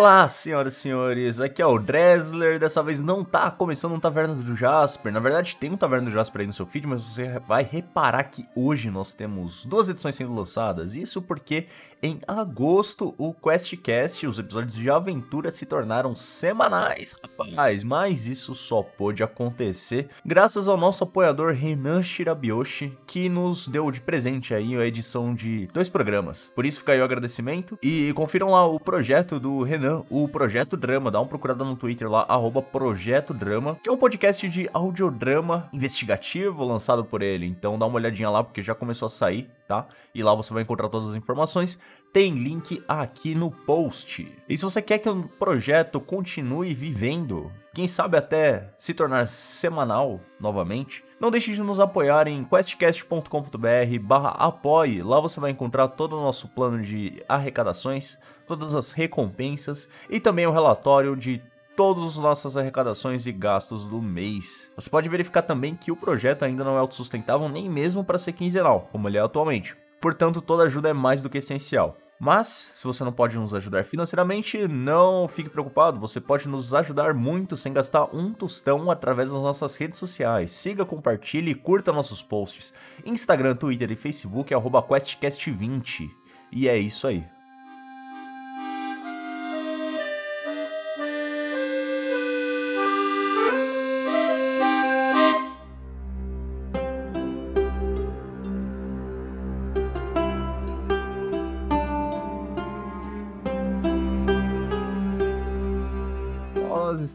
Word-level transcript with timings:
Olá, 0.00 0.26
senhoras 0.28 0.72
e 0.72 0.80
senhores, 0.80 1.40
aqui 1.40 1.60
é 1.60 1.66
o 1.66 1.78
Dresler. 1.78 2.58
Dessa 2.58 2.82
vez 2.82 3.00
não 3.00 3.22
tá 3.22 3.50
começando 3.50 3.92
um 3.92 4.00
Taverna 4.00 4.34
do 4.34 4.56
Jasper. 4.56 5.12
Na 5.12 5.20
verdade, 5.20 5.54
tem 5.56 5.70
um 5.70 5.76
Taverna 5.76 6.08
do 6.08 6.14
Jasper 6.14 6.40
aí 6.40 6.46
no 6.46 6.54
seu 6.54 6.64
feed, 6.64 6.86
mas 6.86 7.02
você 7.02 7.38
vai 7.40 7.62
reparar 7.62 8.24
que 8.24 8.48
hoje 8.56 8.90
nós 8.90 9.12
temos 9.12 9.66
duas 9.66 9.90
edições 9.90 10.14
sendo 10.14 10.34
lançadas. 10.34 10.96
Isso 10.96 11.20
porque 11.20 11.66
em 12.02 12.18
agosto 12.26 13.14
o 13.18 13.34
QuestCast, 13.34 14.26
os 14.26 14.38
episódios 14.38 14.74
de 14.74 14.88
aventura 14.88 15.50
se 15.50 15.66
tornaram 15.66 16.16
semanais, 16.16 17.14
rapaz. 17.22 17.84
Mas 17.84 18.26
isso 18.26 18.54
só 18.54 18.82
pôde 18.82 19.22
acontecer 19.22 20.08
graças 20.24 20.66
ao 20.66 20.78
nosso 20.78 21.04
apoiador 21.04 21.52
Renan 21.52 22.02
Shirabioshi, 22.02 22.96
que 23.06 23.28
nos 23.28 23.68
deu 23.68 23.90
de 23.90 24.00
presente 24.00 24.54
aí 24.54 24.74
a 24.74 24.86
edição 24.86 25.34
de 25.34 25.66
dois 25.74 25.90
programas. 25.90 26.50
Por 26.54 26.64
isso 26.64 26.78
fica 26.78 26.92
aí 26.92 27.00
o 27.02 27.04
agradecimento 27.04 27.78
e 27.82 28.14
confiram 28.14 28.52
lá 28.52 28.66
o 28.66 28.80
projeto 28.80 29.38
do 29.38 29.62
Renan 29.62 29.89
O 30.10 30.28
Projeto 30.28 30.76
Drama. 30.76 31.10
Dá 31.10 31.20
uma 31.20 31.28
procurada 31.28 31.64
no 31.64 31.76
Twitter 31.76 32.10
lá, 32.10 32.24
arroba 32.28 32.62
Projeto 32.62 33.34
Drama, 33.34 33.78
que 33.82 33.88
é 33.88 33.92
um 33.92 33.96
podcast 33.96 34.48
de 34.48 34.68
audiodrama 34.72 35.68
investigativo 35.72 36.64
lançado 36.64 37.04
por 37.04 37.22
ele. 37.22 37.46
Então 37.46 37.78
dá 37.78 37.86
uma 37.86 37.96
olhadinha 37.96 38.30
lá, 38.30 38.42
porque 38.42 38.62
já 38.62 38.74
começou 38.74 39.06
a 39.06 39.10
sair, 39.10 39.50
tá? 39.66 39.86
E 40.14 40.22
lá 40.22 40.34
você 40.34 40.52
vai 40.52 40.62
encontrar 40.62 40.88
todas 40.88 41.10
as 41.10 41.16
informações. 41.16 41.78
Tem 42.12 42.34
link 42.34 42.82
aqui 42.88 43.34
no 43.34 43.50
post. 43.50 44.26
E 44.48 44.56
se 44.56 44.64
você 44.64 44.82
quer 44.82 44.98
que 44.98 45.08
o 45.08 45.28
projeto 45.38 46.00
continue 46.00 46.74
vivendo, 46.74 47.52
quem 47.72 47.86
sabe 47.86 48.16
até 48.16 48.72
se 48.76 48.92
tornar 48.92 49.28
semanal 49.28 50.18
novamente, 50.40 51.04
não 51.20 51.30
deixe 51.30 51.52
de 51.52 51.62
nos 51.62 51.78
apoiar 51.78 52.26
em 52.26 52.42
questcast.com.br 52.42 53.98
barra 54.00 54.30
apoie. 54.30 55.02
Lá 55.02 55.20
você 55.20 55.38
vai 55.38 55.50
encontrar 55.50 55.86
todo 55.88 56.16
o 56.16 56.20
nosso 56.20 56.48
plano 56.48 56.82
de 56.82 57.22
arrecadações, 57.28 58.18
todas 58.56 58.74
as 58.74 58.92
recompensas 58.92 59.88
e 60.08 60.18
também 60.18 60.46
o 60.46 60.52
relatório 60.52 61.14
de 61.14 61.40
todas 61.76 62.04
as 62.04 62.16
nossas 62.16 62.56
arrecadações 62.56 63.26
e 63.26 63.32
gastos 63.32 63.88
do 63.88 64.02
mês. 64.02 64.72
Você 64.76 64.90
pode 64.90 65.08
verificar 65.08 65.42
também 65.42 65.76
que 65.76 65.92
o 65.92 65.96
projeto 65.96 66.44
ainda 66.44 66.64
não 66.64 66.76
é 66.76 66.78
autossustentável 66.78 67.48
nem 67.48 67.70
mesmo 67.70 68.04
para 68.04 68.18
ser 68.18 68.32
quinzenal, 68.32 68.88
como 68.90 69.08
ele 69.08 69.18
é 69.18 69.20
atualmente. 69.20 69.76
Portanto, 70.00 70.40
toda 70.40 70.64
ajuda 70.64 70.88
é 70.88 70.92
mais 70.92 71.22
do 71.22 71.30
que 71.30 71.38
essencial. 71.38 71.96
Mas, 72.18 72.48
se 72.48 72.84
você 72.84 73.02
não 73.02 73.12
pode 73.12 73.38
nos 73.38 73.54
ajudar 73.54 73.84
financeiramente, 73.84 74.68
não 74.68 75.26
fique 75.26 75.48
preocupado, 75.48 75.98
você 75.98 76.20
pode 76.20 76.46
nos 76.48 76.74
ajudar 76.74 77.14
muito 77.14 77.56
sem 77.56 77.72
gastar 77.72 78.14
um 78.14 78.34
tostão 78.34 78.90
através 78.90 79.30
das 79.30 79.42
nossas 79.42 79.74
redes 79.76 79.98
sociais. 79.98 80.52
Siga, 80.52 80.84
compartilhe 80.84 81.52
e 81.52 81.54
curta 81.54 81.92
nossos 81.92 82.22
posts. 82.22 82.74
Instagram, 83.06 83.54
Twitter 83.54 83.90
e 83.90 83.96
Facebook 83.96 84.52
é 84.52 84.56
QuestCast20. 84.56 86.10
E 86.52 86.68
é 86.68 86.76
isso 86.76 87.06
aí. 87.06 87.24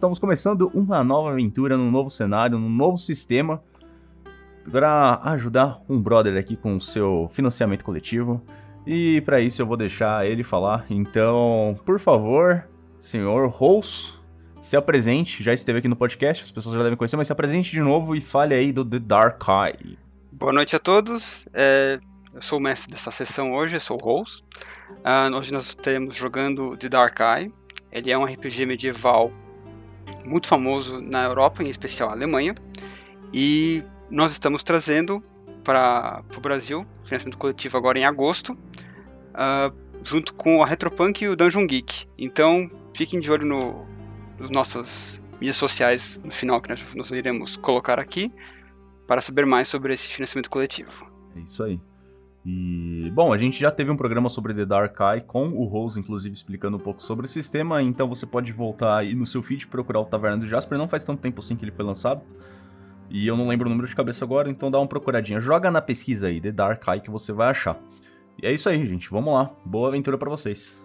Estamos 0.06 0.20
começando 0.20 0.70
uma 0.72 1.04
nova 1.04 1.32
aventura 1.32 1.76
num 1.76 1.90
novo 1.90 2.12
cenário, 2.12 2.60
num 2.60 2.70
novo 2.70 2.96
sistema 2.96 3.60
para 4.72 5.20
ajudar 5.24 5.82
um 5.90 6.00
brother 6.00 6.38
aqui 6.38 6.56
com 6.56 6.76
o 6.76 6.82
seu 6.82 7.28
financiamento 7.34 7.84
coletivo. 7.84 8.40
E 8.86 9.22
para 9.22 9.42
isso 9.42 9.64
eu 9.64 9.66
vou 9.66 9.76
deixar 9.76 10.24
ele 10.28 10.44
falar. 10.44 10.86
Então, 10.92 11.80
por 11.84 12.00
favor, 12.00 12.68
senhor 13.00 13.50
Rose, 13.50 14.14
se 14.62 14.78
apresente. 14.78 15.42
Já 15.42 15.54
esteve 15.56 15.80
aqui 15.80 15.88
no 15.88 15.96
podcast, 15.96 16.44
as 16.44 16.52
pessoas 16.52 16.76
já 16.76 16.84
devem 16.84 16.98
conhecer, 16.98 17.18
mas 17.18 17.26
se 17.26 17.34
apresente 17.34 17.72
de 17.72 17.82
novo 17.82 18.16
e 18.16 18.22
fale 18.22 18.54
aí 18.54 18.72
do 18.72 18.86
The 18.86 19.00
Dark 19.00 19.42
Eye. 19.48 19.98
Boa 20.32 20.54
noite 20.54 20.76
a 20.76 20.80
todos. 20.80 21.48
É, 21.52 22.00
eu 22.32 22.44
sou 22.44 22.60
o 22.60 22.62
mestre 22.62 22.92
dessa 22.92 23.10
sessão 23.10 23.54
hoje, 23.54 23.76
eu 23.76 23.80
sou 23.80 23.98
o 24.00 24.06
Rose. 24.06 24.44
Uh, 24.90 25.36
hoje 25.36 25.52
nós 25.52 25.66
estaremos 25.66 26.16
jogando 26.16 26.78
The 26.78 26.90
Dark 26.90 27.20
Eye. 27.20 27.52
Ele 27.92 28.12
é 28.12 28.18
um 28.18 28.24
RPG 28.24 28.68
medieval 28.68 29.32
muito 30.26 30.48
famoso 30.48 31.00
na 31.02 31.24
Europa, 31.24 31.64
em 31.64 31.70
especial 31.70 32.10
a 32.10 32.12
Alemanha. 32.14 32.54
E 33.34 33.84
nós 34.10 34.32
estamos 34.32 34.64
trazendo 34.64 35.24
para 35.64 36.24
o 36.36 36.40
Brasil, 36.40 36.86
financiamento 37.02 37.38
coletivo 37.38 37.78
agora 37.78 37.98
em 37.98 38.06
agosto, 38.06 38.54
uh, 38.54 39.76
junto 40.04 40.34
com 40.34 40.62
a 40.62 40.66
Retropunk 40.66 41.24
e 41.24 41.28
o 41.28 41.36
Dungeon 41.36 41.66
Geek. 41.66 42.08
Então, 42.18 42.70
fiquem 42.94 43.20
de 43.20 43.32
olho 43.32 43.46
no, 43.46 43.86
nos 44.38 44.52
nossas 44.52 45.22
mídias 45.34 45.58
sociais 45.58 46.20
no 46.24 46.32
final 46.32 46.62
que 46.62 46.70
nós, 46.70 46.86
nós 46.96 47.12
iremos 47.12 47.58
colocar 47.58 48.00
aqui 48.00 48.32
para 49.08 49.22
saber 49.22 49.46
mais 49.46 49.68
sobre 49.68 49.94
esse 49.94 50.08
financiamento 50.08 50.50
coletivo. 50.50 50.92
É 51.36 51.40
isso 51.40 51.64
aí. 51.64 51.80
E, 52.46 53.12
bom, 53.12 53.34
a 53.34 53.38
gente 53.38 53.60
já 53.60 53.72
teve 53.72 53.90
um 53.90 53.98
programa 53.98 54.30
sobre 54.30 54.54
The 54.54 54.66
Dark 54.66 54.96
Eye 55.00 55.22
com 55.22 55.50
o 55.50 55.66
Rose, 55.66 56.00
inclusive, 56.00 56.36
explicando 56.36 56.78
um 56.78 56.80
pouco 56.80 57.02
sobre 57.02 57.26
o 57.26 57.30
sistema, 57.30 57.82
então 57.82 58.08
você 58.08 58.26
pode 58.26 58.54
voltar 58.54 58.98
aí 58.98 59.16
no 59.16 59.26
seu 59.26 59.42
feed 59.42 59.66
procurar 59.66 60.02
o 60.02 60.06
Taverna 60.06 60.38
do 60.38 60.48
Jasper, 60.48 60.78
não 60.78 60.88
faz 60.88 61.04
tanto 61.04 61.22
tempo 61.22 61.40
assim 61.40 61.56
que 61.56 61.66
ele 61.66 61.72
foi 61.72 61.84
lançado. 61.84 62.22
E 63.10 63.26
eu 63.26 63.36
não 63.36 63.48
lembro 63.48 63.68
o 63.68 63.70
número 63.70 63.88
de 63.88 63.96
cabeça 63.96 64.24
agora, 64.26 64.50
então 64.50 64.70
dá 64.70 64.80
uma 64.80 64.88
procuradinha. 64.88 65.40
Joga 65.40 65.72
na 65.72 65.82
pesquisa 65.82 66.28
aí, 66.28 66.40
The 66.40 66.52
Dark 66.52 66.88
Eye, 66.88 67.02
que 67.02 67.10
você 67.10 67.34
vai 67.34 67.50
achar. 67.50 67.80
E 68.42 68.46
é 68.46 68.54
isso 68.54 68.70
aí, 68.70 68.86
gente. 68.86 69.10
Vamos 69.10 69.34
lá. 69.34 69.50
Boa 69.66 69.90
aventura 69.90 70.18
para 70.18 70.30
vocês. 70.30 70.76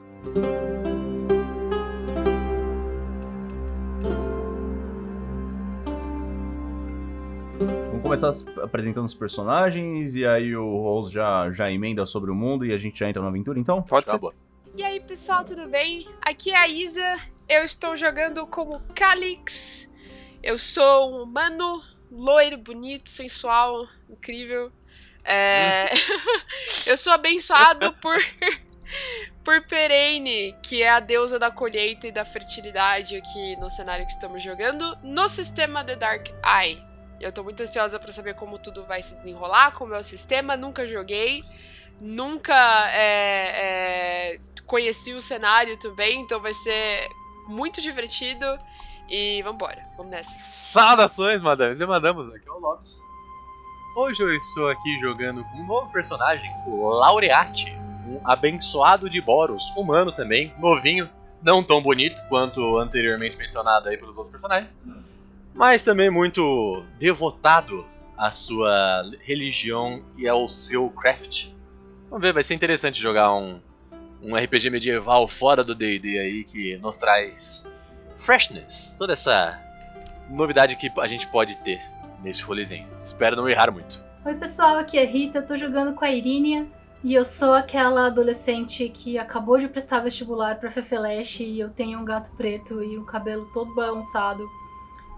Começar 8.10 8.32
apresentando 8.62 9.06
os 9.06 9.14
personagens 9.14 10.16
e 10.16 10.26
aí 10.26 10.56
o 10.56 10.78
Rose 10.78 11.12
já, 11.12 11.50
já 11.52 11.70
emenda 11.70 12.04
sobre 12.04 12.30
o 12.30 12.34
mundo 12.34 12.66
e 12.66 12.72
a 12.72 12.78
gente 12.78 12.98
já 12.98 13.08
entra 13.08 13.22
na 13.22 13.28
aventura, 13.28 13.58
então? 13.58 13.80
Pode 13.82 14.10
ser. 14.10 14.18
Boa. 14.18 14.34
E 14.76 14.82
aí, 14.82 14.98
pessoal, 14.98 15.44
tudo 15.44 15.68
bem? 15.68 16.08
Aqui 16.20 16.50
é 16.50 16.56
a 16.56 16.66
Isa. 16.66 17.18
Eu 17.48 17.62
estou 17.62 17.96
jogando 17.96 18.46
como 18.46 18.80
Calix. 18.94 19.88
Eu 20.42 20.58
sou 20.58 21.12
um 21.12 21.22
humano, 21.22 21.80
loiro, 22.10 22.58
bonito, 22.58 23.08
sensual, 23.08 23.86
incrível. 24.08 24.72
É... 25.24 25.90
eu 26.86 26.96
sou 26.96 27.12
abençoado 27.12 27.92
por 28.00 28.16
por 29.44 29.62
Perene, 29.66 30.56
que 30.62 30.82
é 30.82 30.88
a 30.88 31.00
deusa 31.00 31.38
da 31.38 31.50
colheita 31.50 32.08
e 32.08 32.12
da 32.12 32.24
fertilidade 32.24 33.16
aqui 33.16 33.56
no 33.56 33.70
cenário 33.70 34.04
que 34.04 34.12
estamos 34.12 34.42
jogando, 34.42 34.98
no 35.02 35.28
sistema 35.28 35.84
The 35.84 35.96
Dark 35.96 36.28
Eye. 36.44 36.89
Eu 37.20 37.30
tô 37.30 37.44
muito 37.44 37.62
ansiosa 37.62 37.98
para 37.98 38.10
saber 38.12 38.34
como 38.34 38.58
tudo 38.58 38.84
vai 38.86 39.02
se 39.02 39.14
desenrolar, 39.16 39.72
como 39.72 39.94
é 39.94 39.98
o 39.98 40.02
sistema. 40.02 40.56
Nunca 40.56 40.86
joguei, 40.86 41.44
nunca 42.00 42.54
é, 42.92 44.36
é, 44.36 44.40
conheci 44.64 45.12
o 45.12 45.20
cenário 45.20 45.78
também, 45.78 46.20
então 46.20 46.40
vai 46.40 46.54
ser 46.54 47.06
muito 47.46 47.82
divertido. 47.82 48.46
E 49.06 49.42
vambora, 49.42 49.84
vamos 49.96 50.12
nessa. 50.12 50.30
Saudações, 50.38 51.42
madame, 51.42 51.74
demandamos 51.74 52.32
aqui 52.32 52.48
é 52.48 52.52
o 52.52 52.58
Lopes. 52.58 53.02
Hoje 53.96 54.22
eu 54.22 54.34
estou 54.34 54.68
aqui 54.70 54.98
jogando 55.00 55.44
com 55.44 55.58
um 55.58 55.66
novo 55.66 55.92
personagem, 55.92 56.50
o 56.64 56.88
Laureate, 56.88 57.76
um 58.06 58.20
abençoado 58.24 59.10
de 59.10 59.20
Boros, 59.20 59.64
humano 59.76 60.12
também, 60.12 60.54
novinho, 60.58 61.10
não 61.42 61.62
tão 61.62 61.82
bonito 61.82 62.22
quanto 62.28 62.78
anteriormente 62.78 63.36
mencionado 63.36 63.88
aí 63.88 63.98
pelos 63.98 64.16
outros 64.16 64.30
personagens 64.30 64.78
mas 65.54 65.82
também 65.82 66.10
muito 66.10 66.84
devotado 66.98 67.84
à 68.16 68.30
sua 68.30 69.02
religião 69.20 70.04
e 70.16 70.28
ao 70.28 70.48
seu 70.48 70.90
craft. 70.90 71.48
Vamos 72.08 72.22
ver, 72.22 72.32
vai 72.32 72.42
ser 72.42 72.54
interessante 72.54 73.00
jogar 73.00 73.34
um, 73.34 73.60
um 74.22 74.36
RPG 74.36 74.70
medieval 74.70 75.26
fora 75.26 75.64
do 75.64 75.74
D&D 75.74 76.18
aí 76.18 76.44
que 76.44 76.76
nos 76.78 76.98
traz 76.98 77.66
freshness, 78.18 78.94
toda 78.98 79.12
essa 79.12 79.58
novidade 80.28 80.76
que 80.76 80.90
a 80.98 81.06
gente 81.06 81.26
pode 81.28 81.56
ter 81.58 81.80
nesse 82.22 82.42
rolezinho. 82.42 82.86
Espero 83.04 83.36
não 83.36 83.48
errar 83.48 83.70
muito. 83.70 84.04
Oi 84.24 84.34
pessoal, 84.34 84.76
aqui 84.76 84.98
é 84.98 85.04
Rita, 85.04 85.38
eu 85.38 85.46
tô 85.46 85.56
jogando 85.56 85.94
com 85.94 86.04
a 86.04 86.10
Irínia 86.10 86.66
e 87.02 87.14
eu 87.14 87.24
sou 87.24 87.54
aquela 87.54 88.06
adolescente 88.06 88.88
que 88.90 89.18
acabou 89.18 89.56
de 89.56 89.66
prestar 89.66 90.00
vestibular 90.00 90.56
pra 90.56 90.70
Fefeleche 90.70 91.42
e 91.42 91.58
eu 91.58 91.70
tenho 91.70 91.98
um 91.98 92.04
gato 92.04 92.30
preto 92.32 92.82
e 92.82 92.98
o 92.98 93.04
cabelo 93.04 93.50
todo 93.54 93.74
balançado 93.74 94.46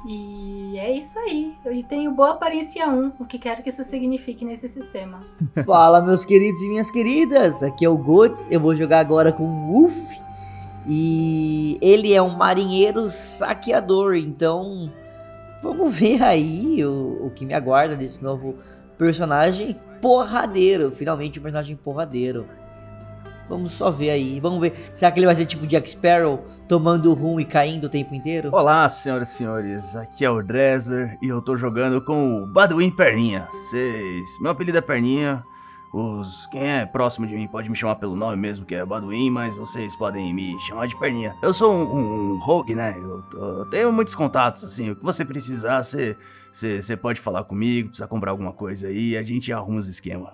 e 0.07 0.77
é 0.79 0.91
isso 0.97 1.19
aí. 1.19 1.55
Eu 1.65 1.81
tenho 1.85 2.11
boa 2.11 2.31
aparência 2.33 2.89
1, 2.89 3.13
o 3.21 3.25
que 3.25 3.39
quer 3.39 3.63
que 3.63 3.69
isso 3.69 3.85
signifique 3.85 4.45
nesse 4.45 4.69
sistema. 4.69 5.21
Fala, 5.65 6.01
meus 6.01 6.25
queridos 6.25 6.63
e 6.63 6.69
minhas 6.69 6.91
queridas. 6.91 7.63
Aqui 7.63 7.85
é 7.85 7.89
o 7.89 7.97
Gods. 7.97 8.49
Eu 8.51 8.61
vou 8.61 8.75
jogar 8.75 8.99
agora 9.01 9.33
com 9.33 9.45
o 9.45 9.85
Uff. 9.85 10.21
E 10.89 11.79
ele 11.81 12.13
é 12.13 12.21
um 12.21 12.37
marinheiro 12.37 13.09
saqueador. 13.11 14.17
Então, 14.17 14.93
vamos 15.63 15.95
ver 15.95 16.23
aí 16.23 16.85
o, 16.85 17.27
o 17.27 17.31
que 17.31 17.47
me 17.47 17.55
aguarda 17.55 17.97
desse 17.97 18.25
novo 18.25 18.57
personagem 18.99 19.77
porradeiro. 20.01 20.91
Finalmente, 20.91 21.39
um 21.39 21.43
personagem 21.43 21.77
porradeiro. 21.77 22.47
Vamos 23.53 23.73
só 23.73 23.91
ver 23.91 24.09
aí. 24.09 24.41
Vamos 24.41 24.59
ver. 24.59 24.73
Será 24.95 25.13
que 25.13 25.19
ele 25.19 25.27
vai 25.27 25.35
ser 25.35 25.45
tipo 25.45 25.67
Jack 25.67 25.91
Sparrow, 25.91 26.43
tomando 26.67 27.13
rum 27.13 27.39
e 27.39 27.45
caindo 27.45 27.85
o 27.85 27.89
tempo 27.91 28.15
inteiro? 28.15 28.49
Olá, 28.51 28.89
senhoras 28.89 29.31
e 29.31 29.37
senhores. 29.37 29.95
Aqui 29.95 30.25
é 30.25 30.31
o 30.31 30.43
Dresler 30.43 31.19
e 31.21 31.29
eu 31.29 31.43
tô 31.43 31.55
jogando 31.55 32.01
com 32.01 32.45
o 32.45 32.47
Badwin 32.47 32.91
Perninha. 32.91 33.47
Vocês. 33.53 34.27
Meu 34.41 34.53
apelido 34.53 34.79
é 34.79 34.81
Perninha. 34.81 35.45
Os. 35.93 36.47
Quem 36.47 36.67
é 36.67 36.87
próximo 36.87 37.27
de 37.27 37.35
mim 37.35 37.47
pode 37.47 37.69
me 37.69 37.77
chamar 37.77 37.97
pelo 37.97 38.17
nome 38.17 38.39
mesmo, 38.39 38.65
que 38.65 38.75
é 38.75 38.87
Badwin, 38.87 39.29
mas 39.29 39.55
vocês 39.55 39.95
podem 39.97 40.33
me 40.33 40.59
chamar 40.61 40.89
de 40.89 40.99
Perninha. 40.99 41.37
Eu 41.43 41.53
sou 41.53 41.75
um, 41.75 41.95
um, 41.95 42.33
um 42.33 42.39
rogue, 42.39 42.75
né? 42.75 42.97
Eu, 42.97 43.23
eu 43.35 43.67
tenho 43.67 43.93
muitos 43.93 44.15
contatos, 44.15 44.65
assim. 44.65 44.93
O 44.93 44.97
que 44.97 45.05
você 45.05 45.27
precisar, 45.27 45.83
você. 45.83 46.17
Você 46.51 46.97
pode 46.97 47.21
falar 47.21 47.45
comigo, 47.45 47.89
precisa 47.89 48.09
comprar 48.09 48.31
alguma 48.31 48.55
coisa 48.55 48.89
aí, 48.89 49.15
a 49.15 49.23
gente 49.23 49.53
arruma 49.53 49.79
os 49.79 49.89
esquemas. 49.89 50.33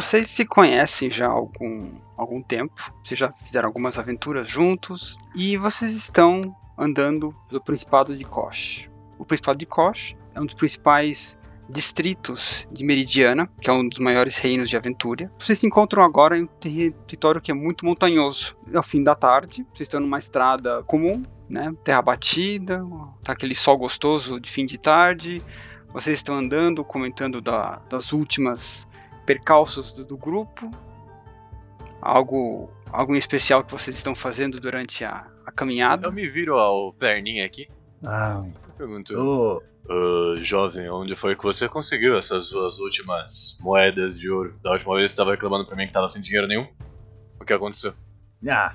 Vocês 0.00 0.30
se 0.30 0.46
conhecem 0.46 1.10
já 1.10 1.26
há 1.26 1.30
algum, 1.30 1.92
algum 2.16 2.40
tempo, 2.42 2.90
vocês 3.04 3.20
já 3.20 3.30
fizeram 3.30 3.68
algumas 3.68 3.98
aventuras 3.98 4.48
juntos, 4.48 5.18
e 5.34 5.58
vocês 5.58 5.94
estão 5.94 6.40
andando 6.76 7.34
pelo 7.46 7.62
Principado 7.62 8.16
de 8.16 8.24
Kosh. 8.24 8.88
O 9.18 9.26
Principado 9.26 9.58
de 9.58 9.66
Kosh 9.66 10.16
é 10.34 10.40
um 10.40 10.46
dos 10.46 10.54
principais 10.54 11.38
distritos 11.68 12.66
de 12.72 12.82
Meridiana, 12.82 13.46
que 13.60 13.68
é 13.68 13.72
um 13.74 13.86
dos 13.86 13.98
maiores 13.98 14.38
reinos 14.38 14.70
de 14.70 14.76
aventura. 14.78 15.30
Vocês 15.38 15.58
se 15.58 15.66
encontram 15.66 16.02
agora 16.02 16.38
em 16.38 16.44
um 16.44 16.46
território 16.46 17.38
que 17.38 17.50
é 17.50 17.54
muito 17.54 17.84
montanhoso. 17.84 18.56
É 18.72 18.78
o 18.78 18.82
fim 18.82 19.02
da 19.02 19.14
tarde, 19.14 19.66
vocês 19.74 19.82
estão 19.86 20.00
numa 20.00 20.18
estrada 20.18 20.82
comum, 20.84 21.22
né? 21.46 21.74
Terra 21.84 22.00
batida, 22.00 22.82
tá 23.22 23.32
aquele 23.32 23.54
sol 23.54 23.76
gostoso 23.76 24.40
de 24.40 24.50
fim 24.50 24.64
de 24.64 24.78
tarde. 24.78 25.42
Vocês 25.92 26.18
estão 26.18 26.36
andando, 26.36 26.82
comentando 26.84 27.40
da- 27.42 27.82
das 27.90 28.12
últimas 28.12 28.88
percalços 29.34 29.92
do, 29.92 30.04
do 30.04 30.16
grupo? 30.16 30.68
Algo, 32.02 32.68
algo 32.90 33.14
em 33.14 33.18
especial 33.18 33.62
que 33.62 33.70
vocês 33.70 33.94
estão 33.96 34.12
fazendo 34.14 34.58
durante 34.58 35.04
a, 35.04 35.26
a 35.46 35.52
caminhada? 35.52 36.08
Eu 36.08 36.12
me 36.12 36.28
viro 36.28 36.56
ao 36.58 36.92
perninha 36.92 37.44
aqui. 37.46 37.68
Ah, 38.04 38.42
Eu 38.44 38.74
pergunto, 38.76 39.14
ô. 39.16 39.62
"Ah, 39.88 40.34
jovem, 40.40 40.88
onde 40.90 41.14
foi 41.14 41.36
que 41.36 41.44
você 41.44 41.68
conseguiu 41.68 42.16
essas 42.18 42.46
suas 42.46 42.80
últimas 42.80 43.56
moedas 43.60 44.18
de 44.18 44.28
ouro? 44.28 44.54
Da 44.64 44.72
última 44.72 44.96
vez 44.96 45.10
você 45.10 45.14
estava 45.14 45.30
reclamando 45.32 45.64
pra 45.66 45.76
mim 45.76 45.86
que 45.86 45.92
tava 45.92 46.08
sem 46.08 46.20
dinheiro 46.20 46.48
nenhum? 46.48 46.66
O 47.40 47.44
que 47.44 47.52
aconteceu? 47.52 47.92
Ah. 48.48 48.74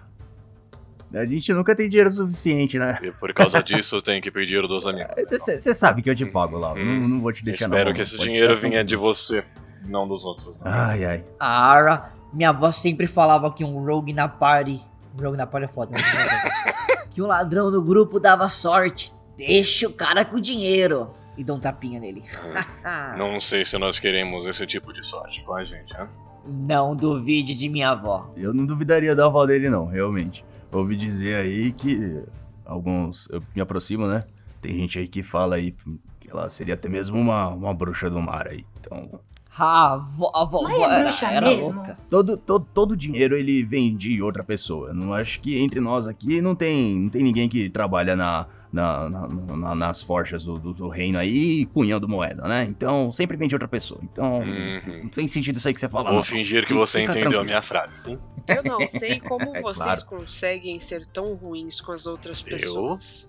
A 1.14 1.26
gente 1.26 1.54
nunca 1.54 1.76
tem 1.76 1.88
dinheiro 1.90 2.12
suficiente, 2.12 2.78
né? 2.78 3.00
E 3.02 3.12
por 3.12 3.34
causa 3.34 3.62
disso 3.64 3.96
eu 3.98 4.02
tenho 4.02 4.22
que 4.22 4.30
pedir 4.30 4.48
dinheiro 4.48 4.68
dos 4.68 4.86
amigos. 4.86 5.12
Você 5.30 5.74
sabe 5.74 6.02
que 6.02 6.10
eu 6.10 6.16
te 6.16 6.26
pago 6.26 6.58
lá. 6.58 6.74
Hum. 6.74 6.84
Não, 7.02 7.08
não 7.10 7.22
vou 7.22 7.32
te 7.34 7.44
deixar 7.44 7.66
Espero 7.66 7.86
mão, 7.86 7.94
que 7.94 8.02
esse 8.02 8.18
pode 8.18 8.30
dinheiro 8.30 8.58
vinha 8.58 8.84
de 8.84 8.96
você, 8.96 9.44
não 9.88 10.08
dos 10.08 10.26
outros. 10.26 10.48
né? 10.56 10.62
Ai, 10.66 11.06
ai. 11.06 11.24
Ara, 11.40 12.12
minha 12.34 12.50
avó 12.50 12.72
sempre 12.72 13.08
falava 13.08 13.52
que 13.52 13.64
um 13.64 13.84
rogue 13.86 14.14
na 14.14 14.28
party. 14.28 14.82
Um 15.18 15.24
rogue 15.24 15.38
na 15.38 15.48
party 15.48 15.66
é 15.66 15.70
foda, 15.70 15.92
né? 15.92 16.02
que 17.12 17.22
um 17.22 17.28
ladrão 17.28 17.72
no 17.72 17.82
grupo 17.82 18.20
dava 18.20 18.48
sorte. 18.50 19.14
Deixa 19.38 19.88
o 19.88 19.94
cara 19.94 20.24
com 20.26 20.38
o 20.38 20.42
dinheiro. 20.42 21.12
E 21.38 21.44
dá 21.44 21.54
um 21.54 21.60
tapinha 21.60 22.00
nele. 22.00 22.24
Não 23.18 23.40
sei 23.42 23.66
se 23.66 23.78
nós 23.78 24.00
queremos 24.00 24.48
esse 24.48 24.66
tipo 24.66 24.94
de 24.94 25.06
sorte 25.06 25.44
com 25.44 25.54
a 25.54 25.64
gente, 25.66 25.94
né? 25.94 26.08
Não 26.48 26.96
duvide 26.96 27.54
de 27.56 27.68
minha 27.68 27.90
avó. 27.90 28.32
Eu 28.38 28.54
não 28.54 28.66
duvidaria 28.68 29.16
da 29.16 29.26
avó 29.26 29.46
dele, 29.48 29.68
não, 29.68 29.88
realmente. 29.88 30.46
Ouvi 30.72 30.96
dizer 30.96 31.38
aí 31.38 31.72
que 31.72 32.22
alguns. 32.64 33.28
Eu 33.32 33.42
me 33.56 33.62
aproximo, 33.62 34.06
né? 34.08 34.24
Tem 34.62 34.76
gente 34.76 35.00
aí 35.00 35.08
que 35.08 35.24
fala 35.24 35.56
aí 35.56 35.72
que 36.20 36.30
ela 36.30 36.48
seria 36.48 36.76
até 36.76 36.88
mesmo 36.88 37.20
uma, 37.20 37.48
uma 37.48 37.74
bruxa 37.74 38.10
do 38.12 38.22
mar 38.22 38.48
aí. 38.48 38.64
Então. 38.80 39.20
Ah, 39.58 39.94
a 39.94 39.98
vó, 39.98 40.32
a 40.36 40.44
vó, 40.44 40.68
é 40.70 40.82
era, 40.82 41.00
bruxa 41.04 41.28
era 41.28 41.48
mesmo? 41.48 41.74
louca. 41.76 41.98
Todo, 42.10 42.36
todo, 42.38 42.68
todo 42.74 42.98
dinheiro 42.98 43.38
ele 43.38 43.64
vem 43.64 43.96
de 43.96 44.22
outra 44.22 44.44
pessoa. 44.44 44.94
Não 44.94 45.14
acho 45.14 45.40
que 45.40 45.58
entre 45.58 45.80
nós 45.80 46.08
aqui 46.08 46.42
não 46.42 46.54
tem, 46.56 46.96
não 47.00 47.10
tem 47.10 47.24
ninguém 47.24 47.48
que 47.48 47.70
trabalha 47.70 48.16
na, 48.18 48.48
na, 48.74 49.10
na- 49.10 49.28
na- 49.28 49.76
nas 49.76 50.02
forjas 50.02 50.44
do, 50.44 50.60
do- 50.60 50.74
do 50.74 50.88
reino 50.90 51.18
aí 51.18 51.66
cunhando 51.68 52.08
moeda, 52.08 52.46
né? 52.48 52.66
Então 52.70 53.12
sempre 53.14 53.38
vem 53.38 53.48
de 53.48 53.56
outra 53.56 53.68
pessoa. 53.68 54.00
Então 54.04 54.40
Uhum. 54.40 55.02
não 55.04 55.10
tem 55.10 55.28
sentido 55.28 55.58
isso 55.58 55.68
aí 55.70 55.74
que 55.74 55.80
você 55.80 55.88
fala. 55.88 56.06
Vou 56.10 56.16
não. 56.16 56.24
fingir 56.24 56.64
que 56.64 56.74
Fica 56.74 56.80
você 56.80 57.00
entendeu 57.04 57.20
a 57.20 57.22
tranquilo. 57.22 57.46
minha 57.46 57.62
frase, 57.62 58.04
sim? 58.04 58.20
Eu 58.48 58.62
não 58.64 58.86
sei 58.86 59.20
como 59.22 59.56
É 59.56 59.62
vocês 59.62 60.04
claro. 60.04 60.22
conseguem 60.24 60.80
ser 60.82 61.06
tão 61.06 61.34
ruins 61.34 61.80
com 61.80 61.94
as 61.94 62.06
outras 62.06 62.40
Eu? 62.42 62.46
pessoas. 62.52 63.28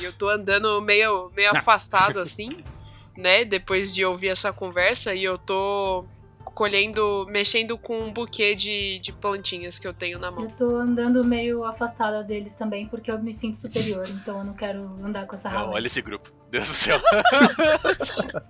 E 0.00 0.04
eu 0.04 0.12
tô 0.12 0.28
andando 0.28 0.80
meio, 0.80 1.30
meio 1.36 1.50
afastado 1.50 2.18
assim, 2.20 2.58
né? 3.18 3.44
Depois 3.44 3.92
de 3.94 4.04
ouvir 4.04 4.28
essa 4.28 4.52
conversa, 4.52 5.14
e 5.14 5.24
eu 5.24 5.36
tô 5.36 6.04
colhendo, 6.54 7.26
mexendo 7.30 7.76
com 7.78 8.00
um 8.00 8.12
buquê 8.12 8.54
de, 8.54 8.98
de 9.00 9.12
plantinhas 9.12 9.78
que 9.78 9.86
eu 9.86 9.92
tenho 9.94 10.18
na 10.18 10.28
Eu 10.28 10.32
mão. 10.32 10.48
tô 10.50 10.76
andando 10.76 11.22
meio 11.24 11.64
afastada 11.64 12.22
deles 12.24 12.54
também, 12.54 12.86
porque 12.86 13.10
eu 13.10 13.18
me 13.18 13.32
sinto 13.32 13.56
superior, 13.56 14.04
então 14.10 14.38
eu 14.38 14.44
não 14.44 14.54
quero 14.54 14.80
andar 15.04 15.26
com 15.26 15.34
essa 15.34 15.48
Não, 15.50 15.56
rala. 15.58 15.72
olha 15.74 15.86
esse 15.86 16.00
grupo. 16.02 16.32
Deus 16.50 16.66
do 16.66 16.74
céu. 16.74 16.98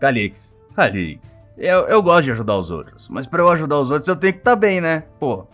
Calix, 0.00 0.52
Calix. 0.74 1.38
Eu, 1.56 1.86
eu 1.86 2.02
gosto 2.02 2.24
de 2.24 2.32
ajudar 2.32 2.56
os 2.58 2.70
outros, 2.70 3.08
mas 3.08 3.26
pra 3.26 3.40
eu 3.40 3.48
ajudar 3.48 3.78
os 3.80 3.90
outros 3.90 4.08
eu 4.08 4.16
tenho 4.16 4.32
que 4.32 4.40
estar 4.40 4.56
bem, 4.56 4.80
né? 4.80 5.04
Pô, 5.20 5.46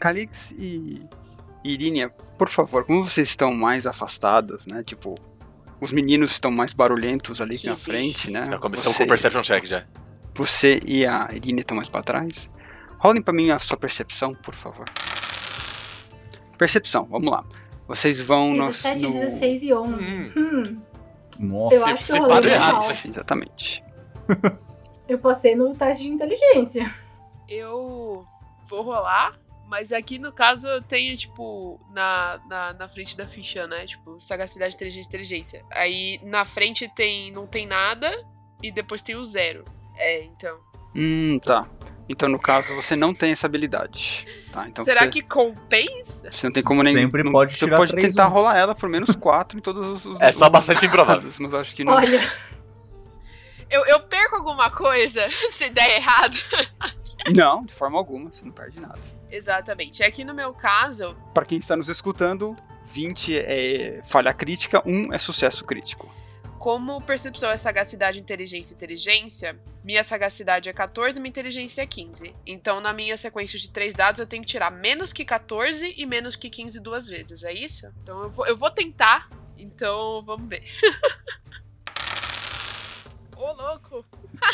Calix 0.00 0.50
e 0.58 1.00
Irínia, 1.62 2.10
por 2.36 2.48
favor, 2.48 2.84
como 2.84 3.04
vocês 3.04 3.28
estão 3.28 3.54
mais 3.54 3.86
afastadas, 3.86 4.66
né? 4.66 4.82
Tipo, 4.82 5.14
os 5.84 5.92
meninos 5.92 6.30
estão 6.32 6.50
mais 6.50 6.72
barulhentos 6.72 7.40
ali 7.40 7.58
Que 7.58 7.66
na 7.68 7.76
frente, 7.76 8.30
né? 8.30 8.46
Já 8.50 8.58
começamos 8.58 8.92
você, 8.94 8.98
com 8.98 9.04
o 9.04 9.08
Perception 9.08 9.42
Check 9.42 9.66
já. 9.66 9.84
você 10.34 10.80
e 10.84 11.06
a 11.06 11.28
Irínia 11.32 11.60
estão 11.60 11.76
mais 11.76 11.88
pra 11.88 12.02
trás. 12.02 12.48
Rolem 12.98 13.22
pra 13.22 13.34
mim 13.34 13.50
a 13.50 13.58
sua 13.58 13.76
percepção, 13.76 14.34
por 14.34 14.54
favor. 14.54 14.88
Percepção, 16.56 17.04
vamos 17.04 17.30
lá. 17.30 17.44
Vocês 17.86 18.20
vão 18.20 18.50
no- 18.54 18.68
17, 18.68 19.02
no... 19.02 19.10
16 19.12 19.62
e 19.62 19.74
11. 19.74 20.10
Hum. 20.10 20.32
Hum, 20.36 20.82
nossa. 21.38 21.74
eu 21.74 21.84
acho 21.84 22.04
que 22.06 22.12
eu 22.12 22.22
rolei 22.22 22.52
errado, 22.52 22.72
mal. 22.76 22.80
Sim, 22.84 23.10
exatamente. 23.10 23.84
Eu 25.06 25.18
passei 25.18 25.54
no 25.54 25.74
teste 25.74 26.04
de 26.04 26.08
inteligência. 26.10 26.94
Eu 27.46 28.24
vou 28.68 28.82
rolar, 28.82 29.34
mas 29.68 29.92
aqui 29.92 30.18
no 30.18 30.32
caso 30.32 30.66
eu 30.68 30.82
tenho, 30.82 31.16
tipo, 31.16 31.80
na, 31.92 32.40
na, 32.48 32.72
na 32.74 32.88
frente 32.88 33.16
da 33.16 33.26
ficha, 33.26 33.66
né? 33.66 33.86
Tipo, 33.86 34.18
sagacidade, 34.18 34.74
inteligência, 34.74 35.08
inteligência. 35.08 35.64
Aí 35.70 36.20
na 36.22 36.44
frente 36.44 36.88
tem 36.94 37.30
não 37.32 37.46
tem 37.46 37.66
nada 37.66 38.10
e 38.62 38.70
depois 38.70 39.02
tem 39.02 39.16
o 39.16 39.24
zero. 39.24 39.64
É, 39.96 40.24
então. 40.24 40.58
Hum, 40.94 41.38
tá. 41.40 41.68
Então, 42.06 42.28
no 42.28 42.38
caso, 42.38 42.74
você 42.74 42.94
não 42.94 43.14
tem 43.14 43.32
essa 43.32 43.46
habilidade. 43.46 44.26
Tá, 44.52 44.68
então 44.68 44.84
Será 44.84 45.00
você, 45.04 45.08
que 45.08 45.22
compensa? 45.22 46.30
você 46.30 46.46
não 46.46 46.52
tem 46.52 46.62
como 46.62 46.82
nem. 46.82 46.94
Sempre 46.94 47.22
não- 47.22 47.32
pode 47.32 47.52
Você 47.54 47.64
tirar 47.64 47.76
pode 47.76 47.92
três 47.92 48.08
tentar 48.14 48.28
um. 48.28 48.30
rolar 48.32 48.58
ela 48.58 48.74
por 48.74 48.90
menos 48.90 49.16
4 49.16 49.58
em 49.58 49.62
todos 49.62 49.86
os. 49.86 50.04
os- 50.06 50.20
É 50.20 50.30
só 50.30 50.44
os 50.46 50.52
bastante 50.52 50.84
improvável. 50.84 51.30
Mas 51.40 51.54
acho 51.54 51.74
que 51.74 51.82
não. 51.82 51.94
Olha, 51.94 52.20
Eu, 53.70 53.84
eu 53.86 54.00
perco 54.00 54.36
alguma 54.36 54.70
coisa 54.70 55.26
se 55.50 55.70
der 55.70 55.96
errado? 55.96 56.36
Não, 57.34 57.64
de 57.64 57.72
forma 57.72 57.96
alguma, 57.98 58.30
você 58.30 58.44
não 58.44 58.52
perde 58.52 58.78
nada. 58.78 58.98
Exatamente. 59.34 60.02
Aqui 60.02 60.24
no 60.24 60.34
meu 60.34 60.52
caso, 60.54 61.16
Pra 61.32 61.44
quem 61.44 61.58
está 61.58 61.76
nos 61.76 61.88
escutando, 61.88 62.54
20 62.86 63.36
é 63.36 64.02
falha 64.06 64.32
crítica, 64.32 64.82
1 64.86 65.12
é 65.12 65.18
sucesso 65.18 65.64
crítico. 65.64 66.12
como 66.58 67.00
percepção 67.02 67.50
é 67.50 67.56
sagacidade, 67.58 68.18
inteligência 68.18 68.72
e 68.72 68.76
inteligência, 68.76 69.58
minha 69.82 70.02
sagacidade 70.02 70.68
é 70.68 70.72
14 70.72 71.18
e 71.18 71.20
minha 71.20 71.28
inteligência 71.28 71.82
é 71.82 71.86
15. 71.86 72.34
Então, 72.46 72.80
na 72.80 72.90
minha 72.92 73.16
sequência 73.18 73.58
de 73.58 73.70
três 73.70 73.92
dados, 73.92 74.18
eu 74.18 74.26
tenho 74.26 74.42
que 74.42 74.48
tirar 74.48 74.70
menos 74.70 75.12
que 75.12 75.26
14 75.26 75.92
e 75.94 76.06
menos 76.06 76.36
que 76.36 76.48
15 76.48 76.80
duas 76.80 77.06
vezes, 77.06 77.44
é 77.44 77.52
isso? 77.52 77.86
Então, 78.02 78.22
eu 78.22 78.30
vou, 78.30 78.46
eu 78.46 78.56
vou 78.56 78.70
tentar. 78.70 79.28
Então, 79.58 80.22
vamos 80.24 80.48
ver. 80.48 80.62
Ô, 83.36 83.52
louco! 83.52 84.04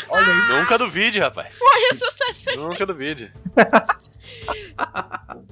Olha 0.09 0.25
aí. 0.25 0.59
Nunca 0.59 0.77
duvide, 0.77 1.19
rapaz. 1.19 1.57
Foi 1.57 1.93
sucesso! 1.93 2.49
Nunca 2.57 2.85
duvide. 2.85 3.31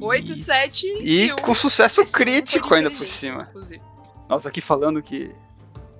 8, 0.00 0.32
Isso. 0.32 0.42
7 0.44 0.86
E 1.00 1.32
um. 1.32 1.36
com 1.36 1.54
sucesso 1.54 2.04
crítico 2.04 2.72
ainda 2.74 2.90
por 2.90 3.06
cima. 3.06 3.46
inclusive. 3.50 3.82
Nós 4.28 4.46
aqui 4.46 4.60
falando 4.60 5.02
que 5.02 5.34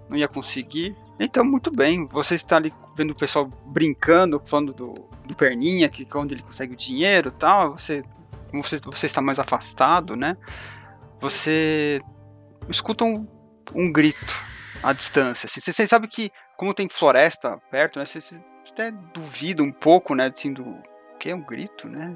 não 0.08 0.16
ia 0.16 0.28
conseguir. 0.28 0.96
Então, 1.18 1.44
muito 1.44 1.70
bem. 1.70 2.06
Você 2.06 2.34
está 2.34 2.56
ali 2.56 2.72
vendo 2.96 3.10
o 3.10 3.14
pessoal 3.14 3.46
brincando, 3.66 4.40
falando 4.46 4.72
do, 4.72 4.94
do 5.24 5.34
Perninha, 5.34 5.88
que 5.88 6.06
onde 6.14 6.34
ele 6.34 6.42
consegue 6.42 6.74
o 6.74 6.76
dinheiro 6.76 7.28
e 7.28 7.32
tal. 7.32 7.76
Você, 7.76 8.02
você, 8.52 8.78
você 8.78 9.06
está 9.06 9.20
mais 9.20 9.38
afastado, 9.38 10.14
né? 10.14 10.36
Você 11.20 12.00
escuta 12.68 13.04
um, 13.04 13.26
um 13.74 13.90
grito 13.90 14.44
à 14.82 14.92
distância. 14.92 15.46
Assim. 15.46 15.60
Você, 15.60 15.72
você 15.72 15.86
sabe 15.86 16.06
que, 16.06 16.30
como 16.56 16.72
tem 16.72 16.88
floresta 16.88 17.58
perto, 17.70 17.98
né? 17.98 18.04
Você 18.04 18.40
até 18.70 18.90
duvida 18.90 19.62
um 19.62 19.72
pouco, 19.72 20.14
né? 20.14 20.30
Assim, 20.32 20.52
do 20.52 20.76
que 21.18 21.30
é 21.30 21.34
um 21.34 21.42
grito, 21.42 21.88
né? 21.88 22.14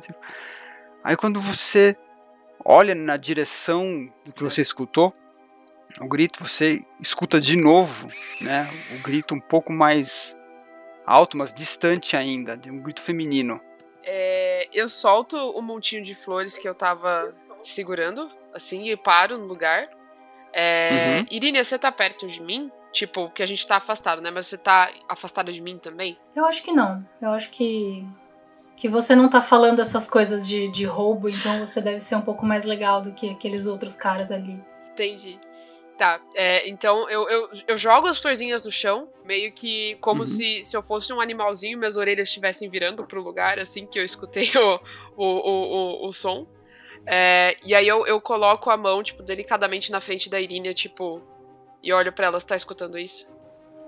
Aí 1.03 1.17
quando 1.17 1.41
você 1.41 1.97
olha 2.65 2.95
na 2.95 3.17
direção 3.17 4.09
do 4.25 4.33
que 4.33 4.43
você 4.43 4.63
escutou, 4.63 5.13
o 6.01 6.09
grito 6.09 6.45
você 6.45 6.85
escuta 7.01 7.41
de 7.41 7.57
novo, 7.57 8.07
né? 8.41 8.69
O 8.95 9.03
grito 9.03 9.35
um 9.35 9.41
pouco 9.41 9.73
mais 9.73 10.37
alto, 11.05 11.37
mas 11.37 11.53
distante 11.53 12.17
ainda, 12.17 12.57
de 12.57 12.71
um 12.71 12.81
grito 12.81 13.01
feminino. 13.01 13.61
É, 14.05 14.69
eu 14.73 14.89
solto 14.89 15.37
o 15.37 15.61
montinho 15.61 16.03
de 16.03 16.15
flores 16.15 16.57
que 16.57 16.69
eu 16.69 16.75
tava 16.75 17.35
segurando, 17.63 18.31
assim, 18.53 18.89
e 18.89 18.97
paro 18.97 19.39
no 19.39 19.47
lugar. 19.47 19.89
É, 20.53 21.19
Uhum. 21.19 21.27
Irine, 21.31 21.65
você 21.65 21.79
tá 21.79 21.91
perto 21.91 22.27
de 22.27 22.43
mim? 22.43 22.71
Tipo, 22.93 23.31
que 23.31 23.43
a 23.43 23.47
gente 23.47 23.67
tá 23.67 23.77
afastado, 23.77 24.21
né? 24.21 24.31
Mas 24.31 24.47
você 24.47 24.59
tá 24.59 24.91
afastada 25.09 25.51
de 25.51 25.63
mim 25.63 25.79
também? 25.79 26.19
Eu 26.37 26.45
acho 26.45 26.63
que 26.63 26.73
não. 26.73 27.05
Eu 27.21 27.31
acho 27.31 27.51
que. 27.51 28.07
Que 28.77 28.89
você 28.89 29.15
não 29.15 29.29
tá 29.29 29.41
falando 29.41 29.81
essas 29.81 30.09
coisas 30.09 30.47
de, 30.47 30.69
de 30.71 30.85
roubo, 30.85 31.29
então 31.29 31.65
você 31.65 31.81
deve 31.81 32.01
ser 32.01 32.17
um 32.17 32.21
pouco 32.23 32.45
mais 32.45 32.65
legal 32.65 33.01
do 33.01 33.13
que 33.13 33.31
aqueles 33.31 33.67
outros 33.67 33.95
caras 33.97 34.31
ali. 34.31 34.61
Entendi. 34.93 35.39
Tá, 35.97 36.21
é, 36.35 36.69
então 36.69 37.09
eu, 37.09 37.29
eu, 37.29 37.51
eu 37.69 37.77
jogo 37.77 38.09
as 38.09 38.19
florzinhas 38.19 38.65
no 38.65 38.73
chão, 38.73 39.09
meio 39.25 39.53
que 39.53 39.95
como 40.01 40.21
Uhum. 40.21 40.27
se, 40.27 40.65
se 40.65 40.77
eu 40.77 40.83
fosse 40.83 41.13
um 41.13 41.21
animalzinho, 41.21 41.79
minhas 41.79 41.97
orelhas 41.97 42.29
estivessem 42.29 42.69
virando 42.69 43.05
pro 43.05 43.23
lugar, 43.23 43.59
assim 43.59 43.87
que 43.87 43.99
eu 43.99 44.05
escutei 44.05 44.51
o, 44.57 44.81
o, 45.17 45.25
o, 45.25 46.05
o, 46.05 46.09
o 46.09 46.13
som. 46.13 46.47
É, 47.07 47.57
e 47.65 47.75
aí 47.75 47.87
eu, 47.87 48.07
eu 48.07 48.21
coloco 48.21 48.71
a 48.71 48.77
mão, 48.77 49.03
tipo, 49.03 49.23
delicadamente 49.23 49.93
na 49.93 50.01
frente 50.01 50.29
da 50.31 50.41
Irínia, 50.41 50.73
tipo, 50.75 51.23
e 51.83 51.93
olho 51.93 52.13
pra 52.13 52.27
ela, 52.27 52.39
você 52.39 52.47
tá 52.47 52.57
escutando 52.57 52.99
isso? 52.99 53.31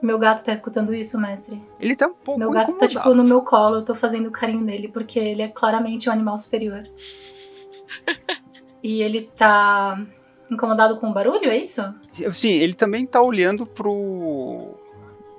Meu 0.03 0.19
gato 0.19 0.45
tá 0.45 0.53
escutando 0.53 0.95
isso, 0.95 1.19
mestre. 1.19 1.63
Ele 1.81 1.97
tá 1.97 2.09
um 2.09 2.15
pouco 2.15 2.39
Meu 2.39 2.51
gato 2.51 2.77
tá, 2.77 2.87
tipo, 2.87 3.01
incomodado. 3.01 3.15
no 3.15 3.25
meu 3.25 3.41
colo, 3.41 3.77
eu 3.77 3.85
tô 3.85 3.95
fazendo 3.95 4.31
carinho 4.31 4.61
nele, 4.61 4.89
porque 4.89 5.19
ele 5.19 5.41
é 5.41 5.49
claramente 5.49 6.09
um 6.09 6.13
animal 6.13 6.37
superior. 6.37 6.83
e 8.83 9.01
ele 9.01 9.31
tá 9.35 9.99
incomodado 10.51 10.99
com 11.01 11.09
o 11.09 11.13
barulho, 11.13 11.51
é 11.51 11.57
isso? 11.57 11.83
Sim, 12.33 12.53
ele 12.53 12.75
também 12.75 13.07
tá 13.07 13.23
olhando 13.23 13.65
pro, 13.65 14.75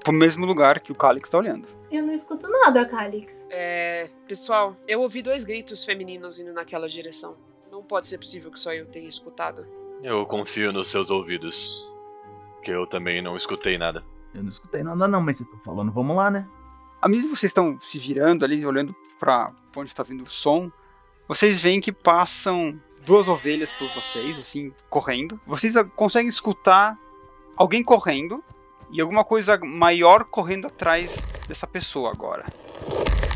pro 0.04 0.14
mesmo 0.14 0.46
lugar 0.46 0.80
que 0.80 0.92
o 0.92 0.96
Calix 0.96 1.30
tá 1.30 1.38
olhando. 1.38 1.68
Eu 1.92 2.04
não 2.04 2.14
escuto 2.14 2.48
nada, 2.50 2.86
Calix. 2.86 3.46
É, 3.52 4.10
pessoal, 4.28 4.76
eu 4.88 5.02
ouvi 5.02 5.22
dois 5.22 5.46
gritos 5.46 5.84
femininos 5.86 6.40
indo 6.40 6.54
naquela 6.54 6.90
direção. 6.90 7.36
Não 7.72 7.84
pode 7.84 8.08
ser 8.08 8.18
possível 8.18 8.50
que 8.50 8.60
só 8.60 8.74
eu 8.74 8.86
tenha 8.86 9.08
escutado. 9.08 9.68
Eu 10.02 10.26
confio 10.26 10.74
nos 10.74 10.88
seus 10.88 11.10
ouvidos. 11.10 11.88
Que 12.66 12.72
eu 12.72 12.88
também 12.88 13.22
não 13.22 13.38
escutei 13.38 13.78
nada. 13.78 14.04
Eu 14.34 14.42
não 14.42 14.50
escutei 14.50 14.82
nada 14.82 15.08
não, 15.08 15.22
mas 15.22 15.38
você 15.38 15.46
tá 15.46 15.58
falando, 15.64 15.92
vamos 15.92 16.18
lá, 16.18 16.32
né? 16.32 16.48
À 17.00 17.08
medida 17.08 17.30
que 17.30 17.36
vocês 17.36 17.52
estão 17.52 17.80
se 17.80 18.00
virando 18.00 18.44
ali, 18.44 18.66
olhando 18.66 18.96
pra 19.20 19.52
pra 19.72 19.82
onde 19.84 19.94
tá 19.94 20.02
vindo 20.02 20.24
o 20.24 20.30
som, 20.30 20.72
vocês 21.28 21.62
veem 21.62 21.80
que 21.80 21.92
passam 21.92 22.82
duas 23.06 23.28
ovelhas 23.28 23.72
por 23.72 23.88
vocês, 23.94 24.40
assim, 24.40 24.74
correndo. 24.90 25.40
Vocês 25.46 25.76
conseguem 25.96 26.28
escutar 26.28 26.98
alguém 27.56 27.84
correndo 27.84 28.44
e 28.92 29.00
alguma 29.00 29.24
coisa 29.24 29.60
maior 29.60 30.24
correndo 30.24 30.66
atrás 30.66 31.22
dessa 31.48 31.68
pessoa 31.68 32.10
agora. 32.12 32.46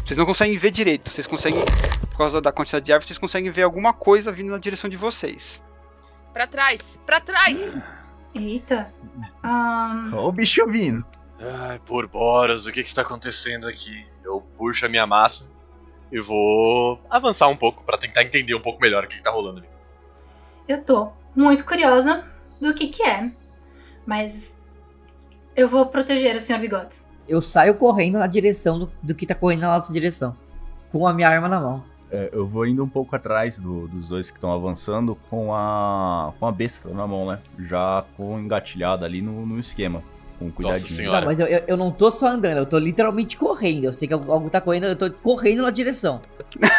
Vocês 0.03 0.17
não 0.17 0.25
conseguem 0.25 0.57
ver 0.57 0.71
direito, 0.71 1.11
vocês 1.11 1.27
conseguem, 1.27 1.63
por 2.09 2.17
causa 2.17 2.41
da 2.41 2.51
quantidade 2.51 2.83
de 2.83 2.91
árvores, 2.91 3.09
vocês 3.09 3.19
conseguem 3.19 3.51
ver 3.51 3.61
alguma 3.61 3.93
coisa 3.93 4.31
vindo 4.31 4.49
na 4.49 4.57
direção 4.57 4.89
de 4.89 4.97
vocês. 4.97 5.63
Pra 6.33 6.47
trás! 6.47 6.99
Pra 7.05 7.21
trás! 7.21 7.77
Eita. 8.33 8.91
Ó 10.13 10.27
o 10.27 10.31
bicho 10.31 10.65
vindo. 10.67 11.05
Ai, 11.39 11.79
por 11.85 12.07
Boras, 12.07 12.65
o 12.65 12.71
que, 12.71 12.83
que 12.83 12.89
está 12.89 13.01
acontecendo 13.01 13.67
aqui? 13.67 14.05
Eu 14.23 14.41
puxo 14.57 14.85
a 14.85 14.89
minha 14.89 15.07
massa 15.07 15.45
e 16.11 16.19
vou 16.19 16.99
avançar 17.09 17.47
um 17.47 17.55
pouco 17.55 17.83
pra 17.83 17.97
tentar 17.97 18.23
entender 18.23 18.53
um 18.53 18.61
pouco 18.61 18.81
melhor 18.81 19.03
o 19.03 19.07
que, 19.07 19.17
que 19.17 19.23
tá 19.23 19.31
rolando 19.31 19.59
ali. 19.59 19.67
eu 20.67 20.83
tô 20.83 21.11
muito 21.35 21.65
curiosa 21.65 22.25
do 22.59 22.73
que 22.73 22.87
que 22.87 23.03
é. 23.03 23.31
Mas 24.05 24.55
eu 25.55 25.67
vou 25.67 25.85
proteger 25.85 26.35
o 26.35 26.39
Sr. 26.39 26.59
Bigodes. 26.59 27.05
Eu 27.27 27.41
saio 27.41 27.75
correndo 27.75 28.17
na 28.17 28.27
direção 28.27 28.79
do, 28.79 28.91
do 29.01 29.15
que 29.15 29.25
tá 29.25 29.35
correndo 29.35 29.61
na 29.61 29.73
nossa 29.75 29.93
direção. 29.93 30.35
Com 30.91 31.07
a 31.07 31.13
minha 31.13 31.29
arma 31.29 31.47
na 31.47 31.59
mão. 31.59 31.83
É, 32.11 32.29
eu 32.33 32.47
vou 32.47 32.65
indo 32.65 32.83
um 32.83 32.89
pouco 32.89 33.15
atrás 33.15 33.59
do- 33.59 33.87
dos 33.87 34.07
dois 34.07 34.31
que 34.31 34.37
estão 34.37 34.51
avançando 34.51 35.15
com 35.29 35.53
a 35.53 36.33
com 36.39 36.47
a 36.47 36.51
besta 36.51 36.89
na 36.89 37.05
mão, 37.05 37.27
né? 37.27 37.39
Já 37.59 38.03
com 38.17 38.39
engatilhada 38.39 39.05
ali 39.05 39.21
no, 39.21 39.45
no 39.45 39.59
esquema. 39.59 40.01
Com 40.39 40.49
cuidadinho. 40.51 40.87
Senhora. 40.87 41.19
Não, 41.21 41.27
mas 41.27 41.39
eu, 41.39 41.45
eu, 41.47 41.63
eu 41.67 41.77
não 41.77 41.91
tô 41.91 42.09
só 42.09 42.27
andando, 42.27 42.57
eu 42.57 42.65
tô 42.65 42.79
literalmente 42.79 43.37
correndo. 43.37 43.83
Eu 43.85 43.93
sei 43.93 44.07
que 44.07 44.13
algo, 44.13 44.49
tá 44.49 44.59
correndo, 44.61 44.85
eu 44.85 44.95
tô 44.95 45.11
correndo 45.11 45.61
na 45.63 45.69
direção. 45.69 46.19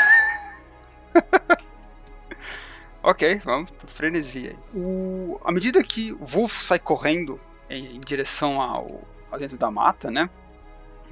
Ok, 3.03 3.41
vamos 3.45 3.71
pro 3.71 3.89
frenesi 3.89 4.49
aí. 4.49 4.57
O, 4.79 5.41
à 5.43 5.51
medida 5.51 5.83
que 5.83 6.13
o 6.13 6.25
Wolf 6.25 6.63
sai 6.63 6.79
correndo 6.79 7.41
em, 7.69 7.97
em 7.97 8.01
direção 8.01 8.61
ao, 8.61 9.01
a 9.33 9.39
dentro 9.39 9.57
da 9.57 9.71
mata, 9.71 10.11
né? 10.11 10.29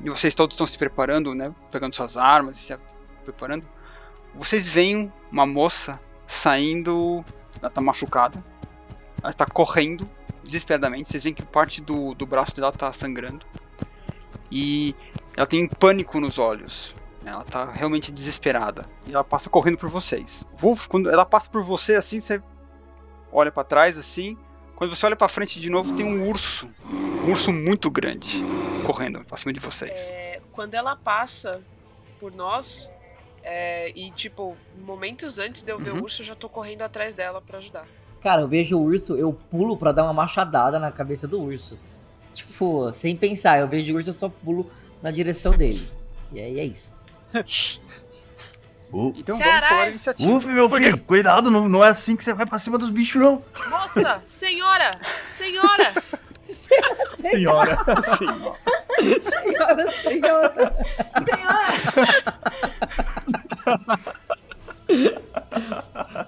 E 0.05 0.11
vocês 0.11 0.35
todos 0.35 0.55
estão 0.55 0.67
se 0.67 0.77
preparando, 0.77 1.35
né? 1.35 1.51
Pegando 1.73 1.95
suas 1.95 2.17
armas 2.19 2.59
e 2.59 2.61
se 2.63 2.77
preparando. 3.25 3.65
Vocês 4.35 4.69
veem 4.69 5.13
uma 5.31 5.47
moça 5.47 6.01
saindo. 6.27 7.25
Ela 7.61 7.71
tá 7.71 7.81
machucada. 7.81 8.43
Ela 9.21 9.31
está 9.31 9.47
correndo 9.47 10.09
desesperadamente. 10.45 11.09
Vocês 11.09 11.23
veem 11.23 11.35
que 11.35 11.45
parte 11.45 11.81
do, 11.81 12.15
do 12.15 12.27
braço 12.27 12.55
dela 12.55 12.73
tá 12.73 12.93
sangrando. 12.93 13.45
E 14.51 14.95
ela 15.37 15.47
tem 15.47 15.67
pânico 15.69 16.21
nos 16.21 16.39
olhos. 16.39 16.95
Ela 17.25 17.45
tá 17.45 17.71
realmente 17.71 18.11
desesperada. 18.11 18.83
E 19.07 19.13
ela 19.13 19.25
passa 19.25 19.51
correndo 19.51 19.77
por 19.77 19.89
vocês. 19.89 20.47
Wolf, 20.55 20.87
quando 20.87 21.11
ela 21.11 21.27
passa 21.27 21.51
por 21.51 21.63
você 21.63 21.95
assim, 21.95 22.21
você 22.21 22.43
olha 23.33 23.53
pra 23.53 23.65
trás 23.65 23.99
assim. 23.99 24.37
Quando 24.75 24.95
você 24.95 25.05
olha 25.05 25.17
pra 25.17 25.29
frente 25.29 25.61
de 25.61 25.69
novo, 25.69 25.95
tem 25.95 26.07
um 26.07 26.27
urso. 26.29 26.71
Um 27.25 27.31
urso 27.31 27.53
muito 27.53 27.91
grande 27.91 28.43
correndo 28.85 29.25
pra 29.25 29.37
cima 29.37 29.53
de 29.53 29.61
vocês. 29.61 30.11
É, 30.13 30.41
quando 30.53 30.75
ela 30.75 30.97
passa 30.97 31.61
por 32.19 32.33
nós, 32.33 32.89
é, 33.51 33.91
e 33.97 34.11
tipo, 34.11 34.57
momentos 34.85 35.39
antes 35.39 35.63
de 35.63 35.73
eu 35.73 35.79
ver 35.79 35.93
Uhum. 35.93 36.01
o 36.01 36.03
urso, 36.05 36.21
eu 36.23 36.27
já 36.27 36.35
tô 36.35 36.49
correndo 36.49 36.83
atrás 36.83 37.15
dela 37.15 37.41
pra 37.41 37.59
ajudar. 37.59 37.87
Cara, 38.21 38.43
eu 38.43 38.49
vejo 38.49 38.77
o 38.79 38.83
urso, 38.83 39.17
eu 39.17 39.33
pulo 39.51 39.77
pra 39.77 39.91
dar 39.93 40.03
uma 40.05 40.13
machadada 40.13 40.79
na 40.79 40.93
cabeça 40.93 41.27
do 41.27 41.41
urso. 41.41 41.79
Tipo, 42.35 42.93
sem 42.93 43.17
pensar, 43.17 43.59
eu 43.61 43.67
vejo 43.69 43.93
o 43.93 43.97
urso, 43.97 44.11
eu 44.11 44.15
só 44.15 44.29
pulo 44.29 44.71
na 45.03 45.11
direção 45.11 45.53
dele. 45.57 45.89
E 46.33 46.41
aí 46.41 46.61
é 46.61 46.65
isso. 46.65 46.93
Uh, 48.93 49.13
Então 49.17 49.39
Caralho! 49.39 49.61
vamos 49.61 49.69
falar 49.69 49.89
iniciativa. 49.91 50.33
Uf, 50.33 50.47
meu 50.47 50.69
filho, 50.71 50.99
cuidado, 51.03 51.51
não, 51.51 51.69
não 51.69 51.85
é 51.85 51.89
assim 51.91 52.17
que 52.17 52.25
você 52.25 52.33
vai 52.35 52.45
pra 52.47 52.59
cima 52.59 52.77
dos 52.79 52.91
bichos, 52.91 53.21
não. 53.23 53.43
Moça! 53.71 54.23
senhora! 54.29 54.91
Senhora! 55.29 55.95
Senhora. 57.15 57.77
Sim, 58.17 58.27
ó. 58.43 58.55
senhora, 59.21 59.91
senhora. 59.91 60.77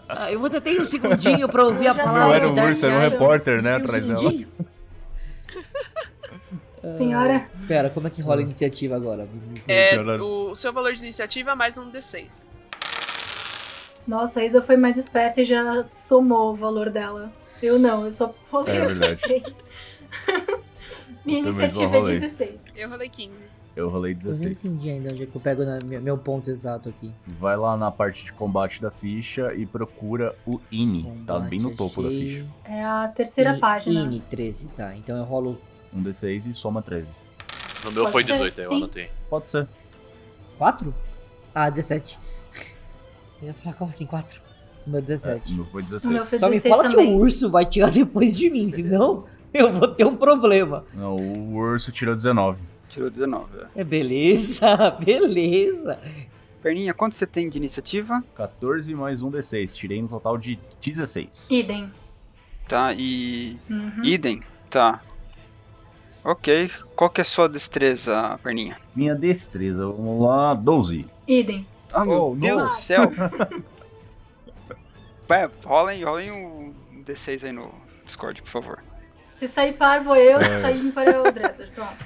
Ah, 0.09 0.30
eu 0.30 0.38
você 0.40 0.61
tem 0.61 0.80
um 0.80 0.85
segundinho 0.85 1.49
pra 1.49 1.64
ouvir 1.64 1.88
a 1.88 1.94
palavra 1.94 2.20
Não 2.20 2.35
era 2.35 2.49
um 2.49 2.52
urso, 2.68 2.85
era 2.87 2.94
um 2.94 2.99
Island? 2.99 3.12
repórter, 3.12 3.62
né, 3.62 3.73
Tem 3.75 3.80
um 3.80 3.85
atrás 3.85 4.04
dela. 4.04 4.32
Senhora, 6.97 7.47
Pera, 7.68 7.90
como 7.90 8.06
é 8.06 8.11
que 8.11 8.23
rola 8.23 8.40
a 8.40 8.42
iniciativa 8.42 8.97
agora? 8.97 9.28
É, 9.68 10.00
o, 10.20 10.54
seu 10.54 10.73
valor 10.73 10.94
de 10.94 11.00
iniciativa 11.02 11.50
é 11.50 11.54
mais 11.54 11.76
um 11.76 11.90
D6. 11.90 12.26
nossa, 14.06 14.40
a 14.40 14.44
Isa 14.44 14.62
foi 14.62 14.76
mais 14.76 14.97
esperta 14.97 15.42
e 15.42 15.44
já 15.44 15.85
somou 15.90 16.50
o 16.50 16.54
valor 16.54 16.88
dela. 16.90 17.30
Eu 17.62 17.78
não, 17.78 18.04
eu 18.06 18.11
só 18.11 18.35
rolei 18.50 18.76
É 18.78 18.82
o 18.82 18.87
verdade. 18.88 19.16
16. 19.26 19.42
Minha 21.25 21.40
Eu 21.40 21.44
iniciativa 21.49 21.97
é 21.97 22.00
rolei. 22.00 22.20
16. 22.20 22.61
Eu 22.75 22.88
rolei 22.88 23.09
15. 23.11 23.50
Eu 23.76 23.88
rolei 23.88 24.12
Eu 24.12 24.16
não 24.16 24.22
16. 24.32 24.64
entendi 24.64 24.90
ainda 24.90 25.10
onde 25.12 25.22
é 25.22 25.26
que 25.26 25.34
eu 25.36 25.40
pego 25.40 25.64
na- 25.64 25.78
meu, 26.00 26.16
ponto 26.16 26.50
exato 26.50 26.88
aqui. 26.88 27.12
Vai 27.26 27.56
lá 27.56 27.76
na 27.76 27.90
parte 27.90 28.24
de 28.24 28.32
combate 28.32 28.82
da 28.82 28.90
ficha 28.90 29.54
e 29.54 29.64
procura 29.64 30.34
o 30.46 30.60
INI. 30.72 31.24
Tá 31.26 31.38
bem 31.38 31.60
no 31.60 31.74
topo 31.74 32.02
da 32.02 32.08
achei. 32.08 32.28
ficha. 32.40 32.46
É 32.64 32.84
a 32.84 33.08
terceira 33.08 33.56
I- 33.56 33.60
página. 33.60 34.00
INI 34.00 34.20
13, 34.28 34.66
tá. 34.68 34.94
Então 34.96 35.16
eu 35.16 35.24
rolo 35.24 35.58
Um 35.94 36.02
D6 36.02 36.46
e 36.46 36.54
soma 36.54 36.82
13. 36.82 37.06
No 37.84 37.92
meu 37.92 38.02
Pode 38.04 38.12
foi 38.12 38.22
ser, 38.24 38.32
18, 38.32 38.60
eu 38.60 38.72
anotei. 38.74 39.10
Pode 39.28 39.48
ser. 39.50 39.66
4? 40.58 40.94
Ah, 41.54 41.68
17. 41.70 42.18
Eu 43.40 43.48
ia 43.48 43.54
falar, 43.54 43.74
como 43.74 43.90
assim 43.90 44.04
4? 44.06 44.40
O 44.86 44.90
meu 44.90 44.98
É, 44.98 45.02
17. 45.02 45.52
o 45.52 45.56
meu 45.56 45.64
foi 45.66 45.82
O 45.82 45.84
meu 45.86 45.98
16. 46.00 46.28
foi 46.28 46.38
Só 46.38 46.46
me 46.48 46.52
16 46.56 46.74
fala 46.76 46.88
que 46.88 46.94
também. 46.96 47.14
o 47.14 47.18
urso 47.18 47.50
vai 47.50 47.64
tirar 47.66 47.90
depois 47.90 48.36
de 48.36 48.50
mim, 48.50 48.68
senão 48.68 49.24
eu 49.54 49.72
vou 49.72 49.88
ter 49.88 50.04
um 50.04 50.16
problema. 50.16 50.84
Não, 50.94 51.16
o 51.16 51.54
urso 51.54 51.90
tirou 51.90 52.14
19. 52.14 52.58
Tirou 52.90 53.09
19. 53.09 53.47
é. 53.76 53.80
É 53.80 53.85
beleza, 53.85 54.90
beleza. 55.02 55.99
Perninha, 56.62 56.92
quanto 56.92 57.14
você 57.16 57.26
tem 57.26 57.49
de 57.49 57.56
iniciativa? 57.56 58.23
14 58.35 58.92
mais 58.94 59.23
um 59.23 59.30
D6. 59.30 59.73
Tirei 59.75 60.02
um 60.02 60.06
total 60.09 60.37
de 60.37 60.59
16. 60.85 61.50
Idem. 61.50 61.90
Tá, 62.68 62.92
e. 62.92 63.56
Uhum. 63.70 64.04
Idem, 64.04 64.42
tá. 64.68 65.00
Ok. 66.23 66.70
Qual 66.94 67.09
que 67.09 67.20
é 67.20 67.23
a 67.23 67.25
sua 67.25 67.49
destreza, 67.49 68.38
Perninha? 68.42 68.76
Minha 68.94 69.14
destreza, 69.14 69.87
vamos 69.87 70.23
lá, 70.26 70.52
12. 70.52 71.06
Idem. 71.26 71.66
Ah, 71.92 72.04
meu 72.04 72.32
Oh, 72.32 72.37
Deus 72.37 72.59
não. 72.59 72.66
do 72.66 72.73
céu! 72.75 73.11
Pé, 75.26 75.49
rolem, 75.64 76.04
rolem 76.04 76.30
um 76.30 76.75
D6 77.06 77.44
aí 77.47 77.52
no 77.52 77.73
Discord, 78.04 78.42
por 78.42 78.49
favor. 78.49 78.82
Se 79.35 79.47
sair 79.49 79.73
par, 79.75 80.02
vou 80.02 80.16
eu. 80.16 80.38
É. 80.38 80.42
Se 80.42 80.61
sair 80.61 80.78
ímpar, 80.80 81.09
é 81.09 81.18
o 81.18 81.23
Dressler. 81.32 81.70
Pronto. 81.75 82.04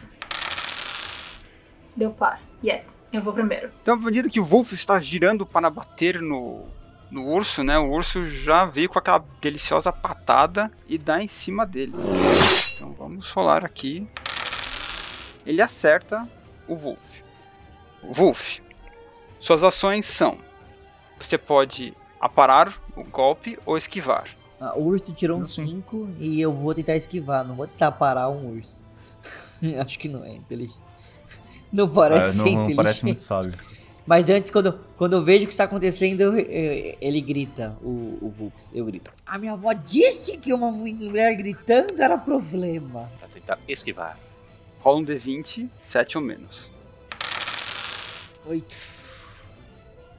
Deu 1.97 2.11
par. 2.11 2.41
Yes. 2.65 2.95
Eu 3.13 3.21
vou 3.23 3.33
primeiro. 3.33 3.71
Então, 3.83 3.95
à 3.95 3.99
medida 3.99 4.29
que 4.29 4.41
o 4.41 4.45
Wolf 4.45 4.73
está 4.73 4.99
girando 4.99 5.47
para 5.47 5.69
bater 5.71 6.21
no, 6.21 6.65
no 7.11 7.27
urso, 7.29 7.63
né? 7.63 7.79
O 7.79 7.93
urso 7.93 8.27
já 8.27 8.65
veio 8.65 8.89
com 8.89 8.99
aquela 8.99 9.25
deliciosa 9.41 9.93
patada 9.93 10.71
e 10.87 10.99
dá 10.99 11.23
em 11.23 11.29
cima 11.29 11.65
dele. 11.65 11.93
Então 12.75 12.93
vamos 12.93 13.31
rolar 13.31 13.65
aqui. 13.65 14.07
Ele 15.47 15.63
acerta 15.63 16.29
o 16.67 16.75
Wolf. 16.75 17.21
Wolf, 18.03 18.59
suas 19.39 19.63
ações 19.63 20.07
são: 20.07 20.39
você 21.19 21.39
pode 21.39 21.95
aparar 22.21 22.75
o 22.97 23.05
golpe 23.05 23.59
ou 23.65 23.77
esquivar. 23.77 24.29
Ah, 24.61 24.77
o 24.77 24.85
urso 24.85 25.13
tirou 25.13 25.39
um 25.39 25.43
Eu 25.43 25.47
sim. 25.49 25.67
5 25.67 26.09
e 26.19 26.41
eu 26.41 26.53
vou 26.53 26.75
tentar 26.75 26.97
esquivar. 26.97 27.45
Não 27.45 27.55
vou 27.55 27.67
tentar 27.67 27.93
parar 27.93 28.29
um 28.31 28.57
urso. 28.57 28.83
Acho 29.81 29.99
que 29.99 30.09
não 30.09 30.25
é 30.25 30.31
inteligente. 30.31 30.81
Não 31.75 31.89
parece 31.89 32.41
É, 32.41 32.45
ser 32.45 32.51
não, 32.55 32.69
não 32.69 32.77
parece 32.77 33.05
muito 33.05 33.21
sábio. 33.21 33.51
Mas 34.07 34.29
antes, 34.29 34.51
quando, 34.51 34.79
quando 34.97 35.15
eu 35.17 35.25
vejo 35.25 35.45
o 35.45 35.47
que 35.49 35.53
está 35.55 35.65
acontecendo, 35.65 36.21
eu- 36.21 36.39
eu- 36.39 36.97
ele 37.01 37.21
grita, 37.21 37.77
o, 37.83 38.19
o 38.21 38.31
Vulpes. 38.31 38.69
Eu 38.73 38.85
grito. 38.85 39.11
A 39.27 39.39
minha 39.39 39.55
avó 39.55 39.73
disse 39.73 40.37
que 40.37 40.53
uma 40.53 40.71
mulher 40.71 41.35
gritando 41.35 42.01
era 42.01 42.17
problema. 42.19 43.11
Pra 43.19 43.29
tentar 43.29 43.59
esquivar. 43.67 44.19
Rola 44.81 44.99
um 45.01 45.05
D20, 45.05 45.69
7 45.83 46.19
ou 46.19 46.23
menos. 46.23 46.71
Oito. 48.47 48.75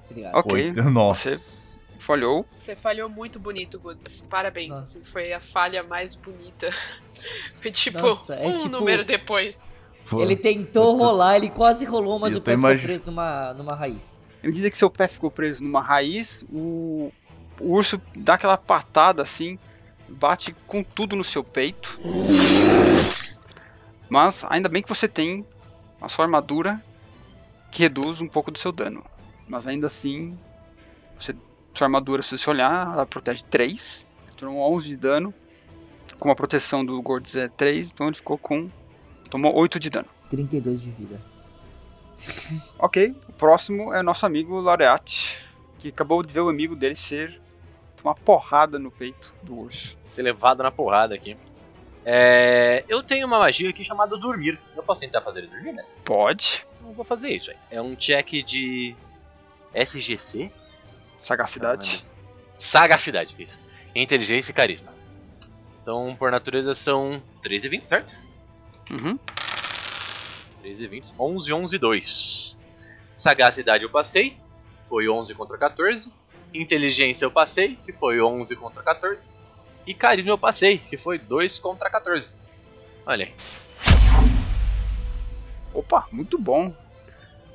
Obrigado. 0.09 0.35
Ok, 0.35 0.53
Oito. 0.53 0.83
Nossa. 0.83 1.65
falhou. 1.99 2.45
Você 2.55 2.75
falhou 2.75 3.07
muito 3.09 3.39
bonito, 3.39 3.79
Goods. 3.79 4.23
Parabéns. 4.29 4.73
Assim, 4.73 5.03
foi 5.03 5.31
a 5.33 5.39
falha 5.39 5.83
mais 5.83 6.15
bonita. 6.15 6.69
Foi 7.61 7.71
tipo 7.71 7.99
Nossa, 7.99 8.35
é 8.35 8.47
um 8.47 8.57
tipo- 8.57 8.69
número 8.69 9.03
depois. 9.03 9.74
Foi. 10.05 10.21
Ele 10.21 10.35
tentou 10.35 10.95
rolar, 10.95 11.35
ele 11.35 11.49
quase 11.49 11.83
rolou, 11.83 12.17
mas 12.17 12.31
Eu 12.31 12.37
o 12.37 12.41
pé 12.41 12.55
ficou 12.55 12.77
preso 12.77 13.03
numa, 13.07 13.53
numa 13.53 13.75
raiz. 13.75 14.19
À 14.43 14.47
medida 14.47 14.69
que 14.69 14.77
seu 14.77 14.89
pé 14.89 15.07
ficou 15.07 15.31
preso 15.31 15.63
numa 15.63 15.81
raiz, 15.81 16.45
o, 16.51 17.11
o 17.59 17.71
urso 17.71 17.99
dá 18.15 18.35
aquela 18.35 18.57
patada 18.57 19.23
assim, 19.23 19.57
bate 20.07 20.55
com 20.67 20.83
tudo 20.83 21.15
no 21.15 21.23
seu 21.23 21.43
peito. 21.43 21.99
Mas 24.07 24.45
ainda 24.49 24.69
bem 24.69 24.83
que 24.83 24.89
você 24.89 25.07
tem 25.07 25.43
a 25.99 26.07
sua 26.07 26.25
armadura 26.25 26.81
que 27.71 27.81
reduz 27.81 28.21
um 28.21 28.27
pouco 28.27 28.51
do 28.51 28.59
seu 28.59 28.71
dano. 28.71 29.03
Mas 29.47 29.65
ainda 29.67 29.87
assim, 29.87 30.37
você, 31.19 31.35
sua 31.73 31.87
armadura, 31.87 32.21
se 32.21 32.37
você 32.37 32.49
olhar, 32.49 32.93
ela 32.93 33.05
protege 33.05 33.43
3. 33.43 34.07
Tomou 34.37 34.73
11 34.75 34.87
de 34.87 34.95
dano. 34.95 35.33
Com 36.19 36.29
a 36.29 36.35
proteção 36.35 36.85
do 36.85 37.01
Gords 37.01 37.35
é 37.35 37.47
3, 37.47 37.91
então 37.91 38.07
ele 38.07 38.15
ficou 38.15 38.37
com. 38.37 38.69
Tomou 39.29 39.53
8 39.55 39.79
de 39.79 39.89
dano. 39.89 40.07
32 40.29 40.81
de 40.81 40.91
vida. 40.91 41.21
Ok, 42.79 43.15
o 43.27 43.33
próximo 43.33 43.93
é 43.93 44.01
nosso 44.01 44.25
amigo 44.25 44.59
Laureate, 44.59 45.45
que 45.79 45.89
acabou 45.89 46.21
de 46.23 46.31
ver 46.33 46.39
o 46.41 46.49
amigo 46.49 46.75
dele 46.75 46.95
ser 46.95 47.41
tomar 47.97 48.15
porrada 48.15 48.79
no 48.79 48.89
peito 48.89 49.33
do 49.43 49.55
urso. 49.57 49.97
Ser 50.07 50.21
levado 50.21 50.63
na 50.63 50.71
porrada 50.71 51.13
aqui. 51.13 51.35
É, 52.05 52.85
eu 52.87 53.01
tenho 53.01 53.25
uma 53.25 53.39
magia 53.39 53.69
aqui 53.69 53.83
chamada 53.83 54.15
Dormir. 54.15 54.59
Eu 54.75 54.83
posso 54.83 55.01
tentar 55.01 55.21
fazer 55.21 55.39
ele 55.39 55.47
dormir 55.47 55.73
nessa? 55.73 55.97
Pode, 56.05 56.65
Não 56.81 56.93
vou 56.93 57.03
fazer 57.03 57.29
isso 57.31 57.49
aí. 57.51 57.57
É 57.71 57.81
um 57.81 57.95
check 57.95 58.43
de 58.45 58.95
SGC? 59.73 60.51
sagacidade. 61.19 62.03
Sagacidade, 62.59 63.35
isso. 63.39 63.57
Inteligência 63.95 64.51
e 64.51 64.53
carisma. 64.53 64.93
Então, 65.81 66.15
por 66.17 66.29
natureza, 66.31 66.75
são 66.75 67.21
13 67.41 67.65
e 67.65 67.69
20, 67.71 67.83
certo? 67.83 68.15
Uhum. 68.91 69.17
13 70.61 70.83
e 70.83 70.87
20. 70.87 71.13
11, 71.19 71.53
11 71.53 71.75
e 71.75 71.79
2. 71.79 72.57
Sagacidade 73.15 73.83
eu 73.83 73.89
passei, 73.89 74.37
foi 74.89 75.07
11 75.09 75.33
contra 75.35 75.57
14. 75.57 76.11
Inteligência 76.53 77.25
eu 77.25 77.31
passei, 77.31 77.75
que 77.85 77.91
foi 77.93 78.21
11 78.21 78.55
contra 78.55 78.81
14. 78.83 79.27
E 79.85 79.93
carisma 79.93 80.31
eu 80.31 80.37
passei, 80.37 80.77
que 80.77 80.97
foi 80.97 81.17
2 81.19 81.59
contra 81.59 81.89
14. 81.89 82.31
Olha 83.05 83.25
aí. 83.25 83.33
Opa, 85.73 86.07
muito 86.11 86.37
bom. 86.37 86.73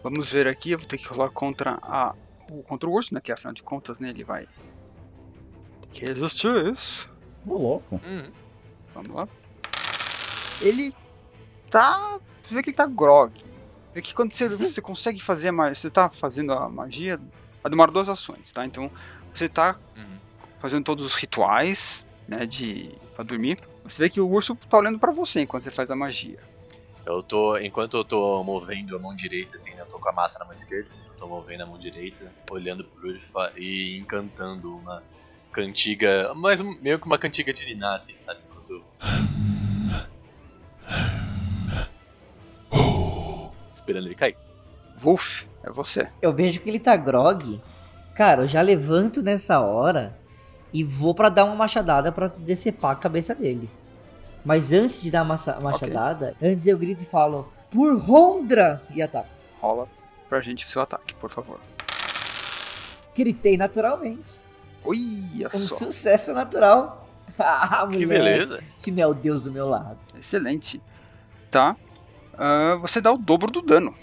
Vamos 0.02 0.30
ver 0.32 0.46
aqui, 0.46 0.72
eu 0.72 0.78
vou 0.78 0.86
ter 0.86 0.98
que 0.98 1.08
rolar 1.08 1.30
contra 1.30 1.78
a 1.82 2.14
o- 2.50 2.62
contra 2.62 2.88
o 2.88 2.92
urso, 2.92 3.14
né? 3.14 3.20
Que 3.20 3.30
afinal 3.32 3.52
de 3.54 3.62
contas, 3.62 4.00
né, 4.00 4.10
ele 4.10 4.24
vai 4.24 4.46
ter 5.82 5.88
que 5.92 6.04
resistir 6.04 6.72
isso. 6.72 7.08
Ô, 7.46 7.54
louco. 7.56 8.00
Uhum. 8.04 8.30
Vamos 8.94 9.08
lá. 9.16 9.28
Ele 10.60 10.94
tá. 11.70 12.18
Você 12.42 12.54
vê 12.54 12.62
que 12.62 12.70
ele 12.70 12.76
tá 12.76 12.86
grog. 12.86 13.32
Vê 13.94 14.02
que 14.02 14.14
quando 14.14 14.32
você, 14.32 14.48
você 14.48 14.80
consegue 14.80 15.22
fazer 15.22 15.48
a 15.48 15.52
magia. 15.52 15.74
Você 15.74 15.90
tá 15.90 16.08
fazendo 16.08 16.52
a 16.52 16.68
magia. 16.68 17.18
Vai 17.62 17.70
demorar 17.70 17.92
duas 17.92 18.08
ações, 18.08 18.50
tá? 18.52 18.64
Então 18.66 18.90
você 19.32 19.48
tá 19.48 19.76
Uhum. 19.96 20.18
fazendo 20.60 20.84
todos 20.84 21.04
os 21.06 21.14
rituais, 21.14 22.06
né? 22.26 22.46
De. 22.46 22.90
pra 23.14 23.24
dormir. 23.24 23.58
Você 23.84 24.02
vê 24.04 24.10
que 24.10 24.20
o 24.20 24.28
urso 24.28 24.54
tá 24.54 24.78
olhando 24.78 24.98
pra 24.98 25.10
você 25.12 25.40
enquanto 25.42 25.62
você 25.64 25.70
faz 25.70 25.90
a 25.90 25.96
magia. 25.96 26.38
Eu 27.04 27.22
tô, 27.22 27.56
enquanto 27.58 27.96
eu 27.96 28.04
tô 28.04 28.42
movendo 28.44 28.94
a 28.94 28.98
mão 28.98 29.14
direita, 29.16 29.56
assim, 29.56 29.74
né, 29.74 29.80
eu 29.82 29.86
tô 29.86 29.98
com 29.98 30.08
a 30.08 30.12
massa 30.12 30.38
na 30.38 30.44
mão 30.44 30.52
esquerda, 30.54 30.88
eu 31.08 31.14
tô 31.16 31.26
movendo 31.26 31.62
a 31.62 31.66
mão 31.66 31.78
direita, 31.78 32.30
olhando 32.50 32.84
pro 32.84 33.08
urso 33.08 33.26
e 33.56 33.98
encantando 33.98 34.76
uma 34.76 35.02
cantiga, 35.50 36.32
mas 36.34 36.60
meio 36.60 36.98
que 36.98 37.06
uma 37.06 37.18
cantiga 37.18 37.52
de 37.52 37.64
Diná, 37.66 37.96
assim, 37.96 38.14
sabe? 38.18 38.40
Enquanto 38.48 38.70
eu- 38.70 38.84
Esperando 43.90 44.06
ele 44.06 44.14
cair. 44.14 44.36
Wolf, 44.96 45.44
é 45.64 45.70
você. 45.70 46.08
Eu 46.22 46.32
vejo 46.32 46.60
que 46.60 46.68
ele 46.68 46.78
tá 46.78 46.94
grog. 46.96 47.60
Cara, 48.14 48.42
eu 48.42 48.48
já 48.48 48.60
levanto 48.62 49.22
nessa 49.22 49.60
hora 49.60 50.16
e 50.72 50.84
vou 50.84 51.14
pra 51.14 51.28
dar 51.28 51.44
uma 51.44 51.56
machadada 51.56 52.12
pra 52.12 52.28
decepar 52.28 52.92
a 52.92 52.96
cabeça 52.96 53.34
dele. 53.34 53.68
Mas 54.44 54.72
antes 54.72 55.02
de 55.02 55.10
dar 55.10 55.20
a 55.22 55.60
machadada, 55.60 56.36
antes 56.40 56.66
eu 56.66 56.78
grito 56.78 57.02
e 57.02 57.06
falo, 57.06 57.52
por 57.70 57.98
Rondra! 57.98 58.82
E 58.94 59.02
ataco. 59.02 59.28
Rola 59.60 59.88
pra 60.28 60.40
gente 60.40 60.64
o 60.64 60.68
seu 60.68 60.80
ataque, 60.82 61.14
por 61.14 61.30
favor. 61.30 61.58
Gritei 63.16 63.56
naturalmente. 63.56 64.40
Olha 64.84 65.48
Um 65.52 65.58
só. 65.58 65.76
sucesso 65.76 66.32
natural. 66.32 67.08
ah, 67.38 67.86
Que 67.90 68.06
beleza. 68.06 68.62
Se 68.76 68.90
não 68.90 69.02
é 69.02 69.06
o 69.06 69.14
Deus 69.14 69.42
do 69.42 69.50
meu 69.50 69.68
lado. 69.68 69.98
Excelente. 70.18 70.80
Tá. 71.50 71.76
Ah, 72.42 72.76
você 72.80 73.02
dá 73.02 73.12
o 73.12 73.18
dobro 73.18 73.50
do 73.50 73.60
dano. 73.60 73.94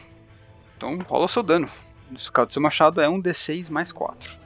Então 0.77 0.99
rola 1.09 1.25
o 1.25 1.27
seu 1.27 1.41
dano. 1.41 1.67
No 2.11 2.19
caso 2.31 2.47
do 2.47 2.53
seu 2.53 2.61
machado 2.61 3.01
é 3.01 3.09
um 3.09 3.19
D6 3.19 3.71
mais 3.71 3.91
4. 3.91 4.37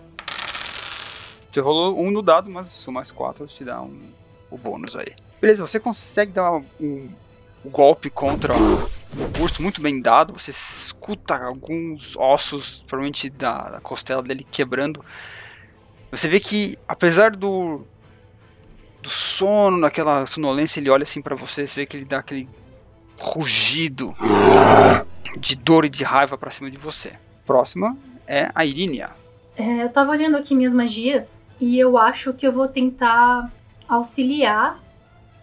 Você 1.51 1.59
rolou 1.59 2.01
um 2.01 2.09
no 2.09 2.21
dado, 2.21 2.49
mas 2.49 2.69
se 2.69 2.89
mais 2.89 3.11
4 3.11 3.45
te 3.47 3.65
dá 3.65 3.81
um, 3.81 3.99
o 4.49 4.57
bônus 4.57 4.95
aí. 4.95 5.13
Beleza, 5.41 5.67
você 5.67 5.77
consegue 5.77 6.31
dar 6.31 6.53
um, 6.53 6.65
um 6.79 7.69
golpe 7.69 8.09
contra 8.09 8.55
o 8.55 9.41
urso 9.41 9.61
muito 9.61 9.81
bem 9.81 10.01
dado. 10.01 10.31
Você 10.39 10.51
escuta 10.51 11.35
alguns 11.35 12.15
ossos, 12.15 12.85
provavelmente 12.87 13.29
da, 13.29 13.71
da 13.71 13.81
costela 13.81 14.23
dele 14.23 14.47
quebrando. 14.49 15.03
Você 16.09 16.29
vê 16.29 16.39
que, 16.39 16.77
apesar 16.87 17.35
do, 17.35 17.85
do 19.01 19.09
sono, 19.09 19.81
daquela 19.81 20.25
sonolência, 20.25 20.79
ele 20.79 20.89
olha 20.89 21.03
assim 21.03 21.21
pra 21.21 21.35
você, 21.35 21.67
você 21.67 21.81
vê 21.81 21.85
que 21.85 21.97
ele 21.97 22.05
dá 22.05 22.19
aquele 22.19 22.47
rugido 23.21 24.15
de 25.39 25.55
dor 25.55 25.85
e 25.85 25.89
de 25.89 26.03
raiva 26.03 26.37
pra 26.37 26.51
cima 26.51 26.69
de 26.69 26.77
você. 26.77 27.13
Próxima 27.45 27.97
é 28.27 28.51
a 28.53 28.65
Irínia. 28.65 29.11
É, 29.55 29.83
eu 29.83 29.89
tava 29.89 30.11
olhando 30.11 30.37
aqui 30.37 30.55
minhas 30.55 30.73
magias 30.73 31.35
e 31.59 31.77
eu 31.77 31.97
acho 31.97 32.33
que 32.33 32.47
eu 32.47 32.51
vou 32.51 32.67
tentar 32.67 33.51
auxiliar 33.87 34.79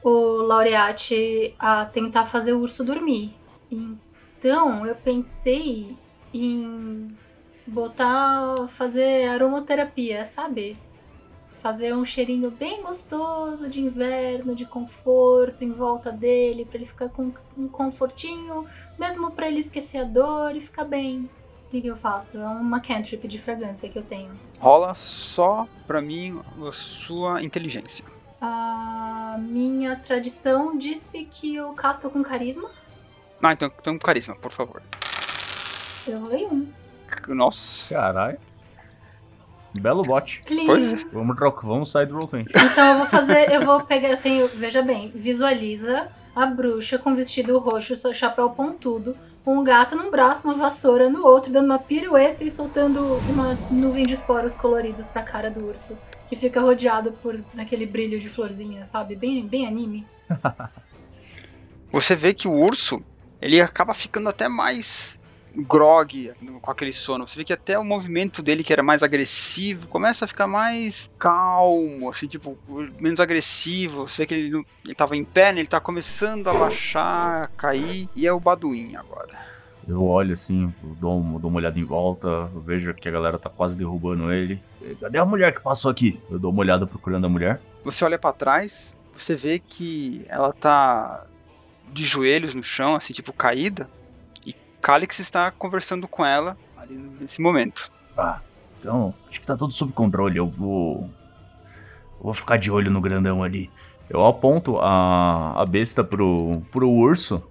o 0.02 0.42
Laureate 0.42 1.54
a 1.58 1.84
tentar 1.84 2.26
fazer 2.26 2.52
o 2.52 2.60
urso 2.60 2.82
dormir. 2.82 3.34
Então 3.70 4.86
eu 4.86 4.94
pensei 4.94 5.96
em 6.32 7.16
botar 7.66 8.66
fazer 8.68 9.28
aromaterapia, 9.28 10.26
sabe? 10.26 10.76
Fazer 11.58 11.94
um 11.94 12.04
cheirinho 12.04 12.50
bem 12.50 12.82
gostoso 12.82 13.68
de 13.68 13.80
inverno, 13.80 14.54
de 14.54 14.64
conforto 14.64 15.64
em 15.64 15.72
volta 15.72 16.10
dele, 16.10 16.64
pra 16.64 16.76
ele 16.76 16.86
ficar 16.86 17.08
com 17.08 17.32
um 17.56 17.68
confortinho, 17.68 18.66
mesmo 18.98 19.30
pra 19.30 19.48
ele 19.48 19.58
esquecer 19.58 19.98
a 19.98 20.04
dor 20.04 20.54
e 20.54 20.60
ficar 20.60 20.84
bem. 20.84 21.28
O 21.66 21.70
que, 21.70 21.82
que 21.82 21.86
eu 21.86 21.96
faço? 21.96 22.38
É 22.38 22.46
uma 22.46 22.80
cantrip 22.80 23.28
de 23.28 23.38
fragrância 23.38 23.88
que 23.88 23.98
eu 23.98 24.02
tenho. 24.02 24.30
Rola 24.58 24.94
só 24.94 25.68
pra 25.86 26.00
mim 26.00 26.40
a 26.66 26.72
sua 26.72 27.42
inteligência. 27.42 28.04
A 28.40 29.36
minha 29.38 29.96
tradição 29.96 30.78
disse 30.78 31.24
que 31.24 31.56
eu 31.56 31.72
casto 31.74 32.08
com 32.08 32.22
carisma. 32.22 32.70
Ah, 33.42 33.52
então, 33.52 33.70
então 33.80 33.98
carisma, 33.98 34.34
por 34.36 34.50
favor. 34.50 34.82
Eu 36.06 36.20
rolei 36.20 36.46
um. 36.46 36.68
Nossa. 37.28 37.94
Caralho. 37.94 38.38
Belo 39.74 40.02
bote. 40.02 40.40
Clean. 40.46 40.66
Pois 40.66 40.92
é. 40.92 40.96
Vamos 41.12 41.36
trocar, 41.36 41.66
vamos 41.66 41.90
sair 41.90 42.06
do 42.06 42.18
Roll20. 42.18 42.48
Então 42.48 42.92
eu 42.92 42.98
vou 42.98 43.06
fazer, 43.06 43.52
eu 43.52 43.62
vou 43.64 43.80
pegar, 43.82 44.08
eu 44.08 44.16
tenho, 44.16 44.48
veja 44.48 44.82
bem, 44.82 45.12
visualiza 45.14 46.08
a 46.34 46.46
bruxa 46.46 46.98
com 46.98 47.14
vestido 47.14 47.58
roxo, 47.58 47.94
chapéu 48.14 48.50
pontudo, 48.50 49.16
um 49.44 49.64
gato 49.64 49.96
num 49.96 50.10
braço, 50.10 50.46
uma 50.46 50.54
vassoura 50.54 51.08
no 51.08 51.26
outro, 51.26 51.52
dando 51.52 51.66
uma 51.66 51.78
pirueta 51.78 52.44
e 52.44 52.50
soltando 52.50 53.00
uma 53.28 53.58
nuvem 53.70 54.04
de 54.04 54.12
esporos 54.12 54.54
coloridos 54.54 55.08
pra 55.08 55.22
cara 55.22 55.50
do 55.50 55.66
urso, 55.66 55.98
que 56.28 56.36
fica 56.36 56.60
rodeado 56.60 57.12
por 57.12 57.42
aquele 57.56 57.86
brilho 57.86 58.20
de 58.20 58.28
florzinha, 58.28 58.84
sabe? 58.84 59.16
Bem, 59.16 59.46
bem 59.46 59.66
anime. 59.66 60.06
Você 61.90 62.14
vê 62.14 62.34
que 62.34 62.46
o 62.46 62.52
urso, 62.52 63.02
ele 63.40 63.60
acaba 63.60 63.94
ficando 63.94 64.28
até 64.28 64.48
mais 64.48 65.17
grog 65.62 66.32
com 66.60 66.70
aquele 66.70 66.92
sono. 66.92 67.26
Você 67.26 67.36
vê 67.36 67.44
que 67.44 67.52
até 67.52 67.78
o 67.78 67.84
movimento 67.84 68.42
dele, 68.42 68.64
que 68.64 68.72
era 68.72 68.82
mais 68.82 69.02
agressivo, 69.02 69.88
começa 69.88 70.24
a 70.24 70.28
ficar 70.28 70.46
mais 70.46 71.10
calmo, 71.18 72.08
assim, 72.08 72.26
tipo, 72.26 72.56
menos 73.00 73.20
agressivo. 73.20 74.06
Você 74.06 74.22
vê 74.22 74.26
que 74.26 74.34
ele, 74.34 74.64
ele 74.84 74.94
tava 74.94 75.16
em 75.16 75.24
pé, 75.24 75.52
né? 75.52 75.60
ele 75.60 75.68
tá 75.68 75.80
começando 75.80 76.48
a 76.48 76.54
baixar, 76.54 77.42
a 77.42 77.46
cair. 77.48 78.08
E 78.14 78.26
é 78.26 78.32
o 78.32 78.40
Baduim 78.40 78.96
agora. 78.96 79.48
Eu 79.88 80.04
olho 80.04 80.34
assim, 80.34 80.72
dou, 81.00 81.20
dou 81.38 81.50
uma 81.50 81.56
olhada 81.56 81.78
em 81.78 81.84
volta, 81.84 82.44
vejo 82.64 82.92
que 82.92 83.08
a 83.08 83.12
galera 83.12 83.38
tá 83.38 83.48
quase 83.48 83.76
derrubando 83.76 84.30
ele. 84.30 84.60
Cadê 85.00 85.16
a 85.16 85.24
mulher 85.24 85.54
que 85.54 85.62
passou 85.62 85.90
aqui? 85.90 86.20
Eu 86.30 86.38
dou 86.38 86.50
uma 86.50 86.60
olhada 86.60 86.86
procurando 86.86 87.24
a 87.24 87.28
mulher. 87.28 87.58
Você 87.84 88.04
olha 88.04 88.18
pra 88.18 88.34
trás, 88.34 88.94
você 89.16 89.34
vê 89.34 89.58
que 89.58 90.26
ela 90.28 90.52
tá 90.52 91.24
de 91.90 92.04
joelhos 92.04 92.54
no 92.54 92.62
chão, 92.62 92.94
assim, 92.94 93.14
tipo, 93.14 93.32
caída. 93.32 93.88
Calix 94.80 95.18
está 95.18 95.50
conversando 95.50 96.06
com 96.06 96.24
ela 96.24 96.56
ali 96.76 96.94
nesse 97.20 97.40
momento. 97.40 97.90
Ah, 98.16 98.40
então, 98.80 99.14
acho 99.28 99.40
que 99.40 99.46
tá 99.46 99.56
tudo 99.56 99.72
sob 99.72 99.92
controle. 99.92 100.36
Eu 100.36 100.48
vou. 100.48 101.10
eu 102.18 102.24
vou 102.24 102.34
ficar 102.34 102.56
de 102.56 102.70
olho 102.70 102.90
no 102.90 103.00
grandão 103.00 103.42
ali. 103.42 103.70
Eu 104.08 104.24
aponto 104.26 104.78
a, 104.78 105.60
a 105.60 105.66
besta 105.66 106.02
pro, 106.02 106.52
pro 106.70 106.88
urso. 106.88 107.42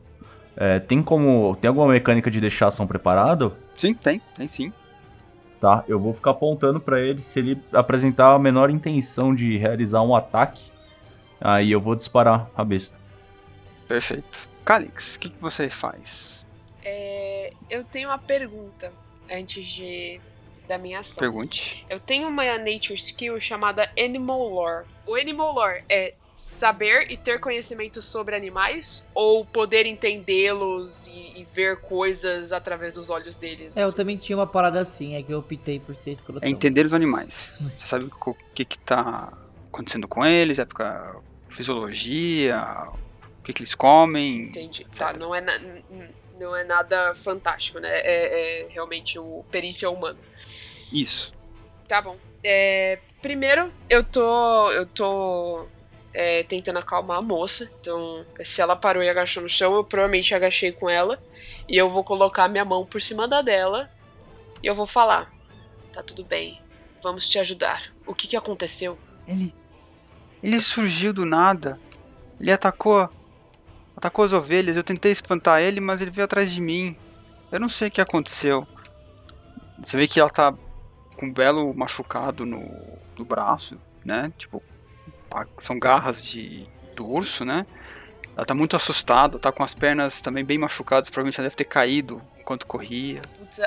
É, 0.55 0.79
tem 0.79 1.03
como. 1.03 1.55
Tem 1.61 1.69
alguma 1.69 1.87
mecânica 1.87 2.31
de 2.31 2.41
deixar 2.41 2.67
ação 2.67 2.87
preparado? 2.87 3.55
Sim, 3.75 3.93
tem, 3.93 4.21
tem 4.35 4.47
sim. 4.47 4.73
Tá, 5.61 5.83
eu 5.87 5.99
vou 5.99 6.13
ficar 6.13 6.31
apontando 6.31 6.79
pra 6.79 6.99
ele 6.99 7.21
se 7.21 7.39
ele 7.39 7.59
apresentar 7.73 8.33
a 8.33 8.39
menor 8.39 8.69
intenção 8.69 9.33
de 9.33 9.57
realizar 9.57 10.01
um 10.01 10.15
ataque. 10.15 10.71
Aí 11.39 11.71
eu 11.71 11.81
vou 11.81 11.95
disparar 11.95 12.49
a 12.55 12.63
besta. 12.63 12.97
Perfeito. 13.87 14.47
Calix, 14.65 15.15
o 15.15 15.19
que, 15.19 15.29
que 15.29 15.41
você 15.41 15.69
faz? 15.69 16.36
É, 16.89 17.51
eu 17.69 17.83
tenho 17.83 18.07
uma 18.07 18.17
pergunta 18.17 18.93
antes 19.29 19.65
de 19.65 20.21
da 20.69 20.77
minha 20.77 20.99
ação. 20.99 21.19
Pergunte. 21.19 21.85
Eu 21.89 21.99
tenho 21.99 22.27
uma 22.29 22.43
nature 22.57 22.95
skill 22.95 23.39
chamada 23.39 23.89
Animal 23.97 24.49
Lore. 24.49 24.85
O 25.05 25.15
Animal 25.15 25.53
Lore 25.53 25.83
é 25.89 26.13
saber 26.33 27.11
e 27.11 27.17
ter 27.17 27.39
conhecimento 27.39 28.01
sobre 28.01 28.35
animais 28.35 29.05
ou 29.13 29.43
poder 29.45 29.85
entendê-los 29.85 31.07
e, 31.07 31.39
e 31.39 31.43
ver 31.43 31.77
coisas 31.77 32.51
através 32.51 32.93
dos 32.93 33.09
olhos 33.09 33.35
deles? 33.35 33.75
É, 33.75 33.83
eu 33.83 33.91
também 33.91 34.15
tinha 34.17 34.37
uma 34.37 34.47
parada 34.47 34.79
assim, 34.79 35.15
é 35.15 35.23
que 35.23 35.33
eu 35.33 35.39
optei 35.39 35.79
por 35.79 35.95
ser 35.95 36.11
escrotão. 36.11 36.47
É 36.47 36.49
entender 36.49 36.85
os 36.85 36.93
animais. 36.93 37.53
Você 37.77 37.87
sabe 37.87 38.05
o 38.05 38.35
que, 38.53 38.63
que 38.63 38.79
tá 38.79 39.33
acontecendo 39.69 40.07
com 40.07 40.25
eles, 40.25 40.59
época 40.59 41.15
fisiologia, 41.47 42.61
o 43.39 43.43
que, 43.43 43.53
que 43.53 43.61
eles 43.61 43.73
comem. 43.75 44.43
Entendi. 44.43 44.85
Tá, 44.95 45.13
não 45.13 45.33
é, 45.33 45.41
na- 45.41 45.59
não 46.39 46.55
é 46.55 46.63
nada 46.63 47.13
fantástico, 47.15 47.79
né? 47.79 47.89
É, 47.89 48.63
é 48.63 48.67
realmente 48.69 49.19
o 49.19 49.43
perícia 49.51 49.89
humano. 49.89 50.17
Isso. 50.91 51.33
Tá 51.87 52.01
bom. 52.01 52.17
É, 52.43 52.99
primeiro, 53.21 53.71
eu 53.89 54.03
tô. 54.03 54.71
Eu 54.71 54.85
tô. 54.85 55.67
é, 56.13 56.43
tentando 56.43 56.79
acalmar 56.79 57.17
a 57.19 57.21
moça. 57.21 57.71
Então, 57.79 58.25
se 58.43 58.61
ela 58.61 58.75
parou 58.75 59.03
e 59.03 59.09
agachou 59.09 59.43
no 59.43 59.49
chão, 59.49 59.75
eu 59.75 59.83
provavelmente 59.83 60.33
agachei 60.33 60.71
com 60.71 60.89
ela. 60.89 61.21
E 61.67 61.77
eu 61.77 61.89
vou 61.89 62.03
colocar 62.03 62.47
minha 62.47 62.65
mão 62.65 62.85
por 62.85 63.01
cima 63.01 63.27
da 63.27 63.41
dela. 63.41 63.89
E 64.61 64.67
eu 64.67 64.75
vou 64.75 64.85
falar: 64.85 65.31
Tá 65.93 66.01
tudo 66.01 66.23
bem. 66.23 66.61
Vamos 67.01 67.27
te 67.27 67.39
ajudar. 67.39 67.91
O 68.05 68.13
que, 68.13 68.27
que 68.27 68.37
aconteceu? 68.37 68.97
Ele. 69.27 69.53
Ele 70.41 70.59
surgiu 70.61 71.11
do 71.13 71.25
nada. 71.25 71.79
Ele 72.39 72.51
atacou. 72.51 73.09
Atacou 73.97 74.23
as 74.23 74.31
ovelhas. 74.31 74.77
Eu 74.77 74.83
tentei 74.83 75.11
espantar 75.11 75.59
ele, 75.59 75.79
mas 75.79 75.99
ele 75.99 76.11
veio 76.11 76.25
atrás 76.25 76.51
de 76.51 76.61
mim. 76.61 76.95
Eu 77.51 77.59
não 77.59 77.67
sei 77.67 77.87
o 77.87 77.91
que 77.91 77.99
aconteceu. 77.99 78.67
Você 79.83 79.97
vê 79.97 80.07
que 80.07 80.19
ela 80.19 80.29
tá 80.29 80.53
com 81.17 81.25
um 81.25 81.33
belo 81.33 81.73
machucado 81.73 82.45
no, 82.45 82.63
no 83.17 83.25
braço, 83.25 83.75
né? 84.05 84.31
Tipo, 84.37 84.61
são 85.59 85.79
garras 85.79 86.23
de, 86.23 86.67
do 86.95 87.07
urso, 87.07 87.43
né? 87.43 87.65
Ela 88.35 88.45
tá 88.45 88.53
muito 88.53 88.75
assustada, 88.75 89.39
tá 89.39 89.51
com 89.51 89.63
as 89.63 89.73
pernas 89.73 90.21
também 90.21 90.45
bem 90.45 90.59
machucadas. 90.59 91.09
Provavelmente 91.09 91.39
ela 91.39 91.47
deve 91.47 91.55
ter 91.55 91.65
caído 91.65 92.21
enquanto 92.39 92.67
corria. 92.67 93.19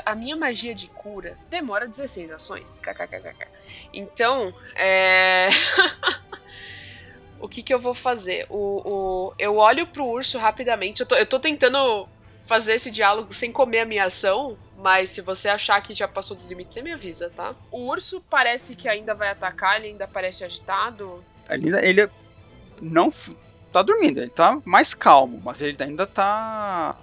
A 0.06 0.14
minha 0.14 0.36
magia 0.36 0.76
de 0.76 0.86
cura 0.88 1.36
demora 1.50 1.88
16 1.88 2.30
ações. 2.30 2.78
KKKKK. 2.78 3.48
Então, 3.92 4.54
é. 4.76 5.48
o 7.40 7.48
que, 7.48 7.62
que 7.62 7.72
eu 7.72 7.80
vou 7.80 7.94
fazer? 7.94 8.46
O, 8.48 8.82
o... 8.84 9.34
Eu 9.38 9.56
olho 9.56 9.86
pro 9.86 10.06
urso 10.06 10.38
rapidamente. 10.38 11.00
Eu 11.00 11.06
tô, 11.06 11.14
eu 11.14 11.26
tô 11.26 11.40
tentando 11.40 12.06
fazer 12.46 12.74
esse 12.74 12.90
diálogo 12.90 13.32
sem 13.32 13.52
comer 13.52 13.80
a 13.80 13.86
minha 13.86 14.04
ação. 14.04 14.56
Mas 14.76 15.10
se 15.10 15.20
você 15.20 15.48
achar 15.48 15.80
que 15.82 15.92
já 15.92 16.08
passou 16.08 16.34
dos 16.34 16.46
limites, 16.46 16.72
você 16.72 16.82
me 16.82 16.92
avisa, 16.92 17.30
tá? 17.30 17.54
O 17.70 17.88
urso 17.88 18.22
parece 18.30 18.74
que 18.74 18.88
ainda 18.88 19.14
vai 19.14 19.28
atacar, 19.28 19.76
ele 19.76 19.88
ainda 19.88 20.08
parece 20.08 20.42
agitado. 20.42 21.22
Ele, 21.50 21.76
ele 21.76 22.10
não 22.80 23.10
tá 23.70 23.82
dormindo, 23.82 24.20
ele 24.20 24.30
tá 24.30 24.58
mais 24.64 24.94
calmo, 24.94 25.40
mas 25.44 25.60
ele 25.60 25.76
ainda 25.80 26.06
tá. 26.06 26.96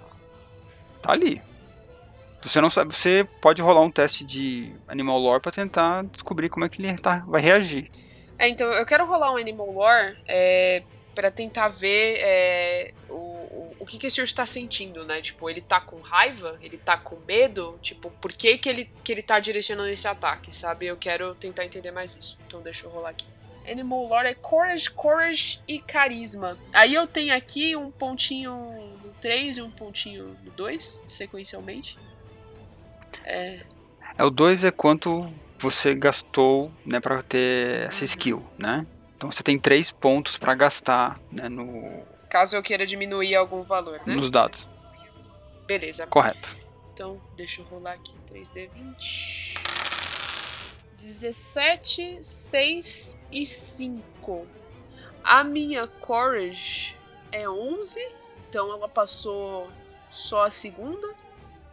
tá 1.01 1.11
ali. 1.11 1.41
Você 2.41 2.59
não 2.59 2.69
sabe, 2.69 2.95
você 2.95 3.27
pode 3.41 3.61
rolar 3.61 3.81
um 3.81 3.91
teste 3.91 4.23
de 4.23 4.73
Animal 4.87 5.19
Lore 5.19 5.41
pra 5.41 5.51
tentar 5.51 6.03
descobrir 6.05 6.49
como 6.49 6.65
é 6.65 6.69
que 6.69 6.81
ele 6.81 6.95
tá, 6.97 7.23
vai 7.27 7.41
reagir. 7.41 7.91
É, 8.39 8.47
então 8.47 8.71
eu 8.71 8.85
quero 8.85 9.05
rolar 9.05 9.31
um 9.33 9.37
Animal 9.37 9.71
Lore 9.71 10.17
é, 10.27 10.83
para 11.15 11.31
tentar 11.31 11.69
ver 11.69 12.19
é, 12.19 12.93
o, 13.09 13.75
o, 13.79 13.85
que, 13.85 13.97
que 13.97 14.07
esse 14.07 14.21
urso 14.21 14.35
tá 14.35 14.45
sentindo, 14.45 15.03
né? 15.03 15.21
Tipo, 15.21 15.49
ele 15.49 15.61
tá 15.61 15.81
com 15.81 15.99
raiva? 15.99 16.57
Ele 16.61 16.77
tá 16.77 16.95
com 16.97 17.15
medo? 17.27 17.79
Tipo, 17.81 18.11
por 18.11 18.31
que, 18.31 18.57
que, 18.57 18.69
ele, 18.69 18.91
que 19.03 19.11
ele 19.11 19.23
tá 19.23 19.39
direcionando 19.39 19.89
esse 19.89 20.07
ataque, 20.07 20.55
sabe? 20.55 20.85
Eu 20.85 20.97
quero 20.97 21.33
tentar 21.35 21.65
entender 21.65 21.91
mais 21.91 22.15
isso. 22.15 22.37
Então 22.47 22.61
deixa 22.61 22.85
eu 22.85 22.91
rolar 22.91 23.09
aqui. 23.09 23.25
Animal 23.67 24.07
Lore 24.07 24.27
é 24.27 24.33
Courage, 24.33 24.89
Courage 24.91 25.59
e 25.67 25.79
Carisma. 25.79 26.57
Aí 26.71 26.93
eu 26.93 27.05
tenho 27.05 27.35
aqui 27.35 27.75
um 27.75 27.91
pontinho 27.91 28.53
no 29.03 29.09
3 29.19 29.57
e 29.57 29.61
um 29.61 29.69
pontinho 29.69 30.37
no 30.43 30.51
2, 30.51 31.01
sequencialmente. 31.05 31.97
É, 33.25 33.61
É 34.17 34.23
o 34.23 34.29
2 34.29 34.63
é 34.63 34.71
quanto 34.71 35.29
você 35.59 35.95
gastou, 35.95 36.71
né, 36.85 36.99
para 36.99 37.23
ter 37.23 37.85
essa 37.85 38.05
skill, 38.05 38.43
né? 38.57 38.85
Então 39.15 39.31
você 39.31 39.41
tem 39.41 39.57
3 39.57 39.91
pontos 39.91 40.37
pra 40.37 40.53
gastar, 40.53 41.19
né, 41.31 41.49
no, 41.49 42.05
caso 42.27 42.55
eu 42.55 42.61
queira 42.61 42.85
diminuir 42.85 43.35
algum 43.35 43.63
valor, 43.63 43.99
né? 44.05 44.15
nos 44.15 44.29
dados. 44.29 44.67
Beleza. 45.65 46.05
Correto. 46.07 46.57
Então, 46.93 47.21
deixa 47.35 47.61
eu 47.61 47.65
rolar 47.65 47.93
aqui 47.93 48.13
3D20. 48.31 49.57
17, 50.97 52.19
6 52.21 53.19
e 53.31 53.45
5. 53.45 54.47
A 55.23 55.43
minha 55.43 55.87
Courage 55.87 56.95
é 57.31 57.49
11, 57.49 57.99
então 58.49 58.71
ela 58.71 58.89
passou 58.89 59.69
só 60.09 60.45
a 60.45 60.49
segunda. 60.49 61.07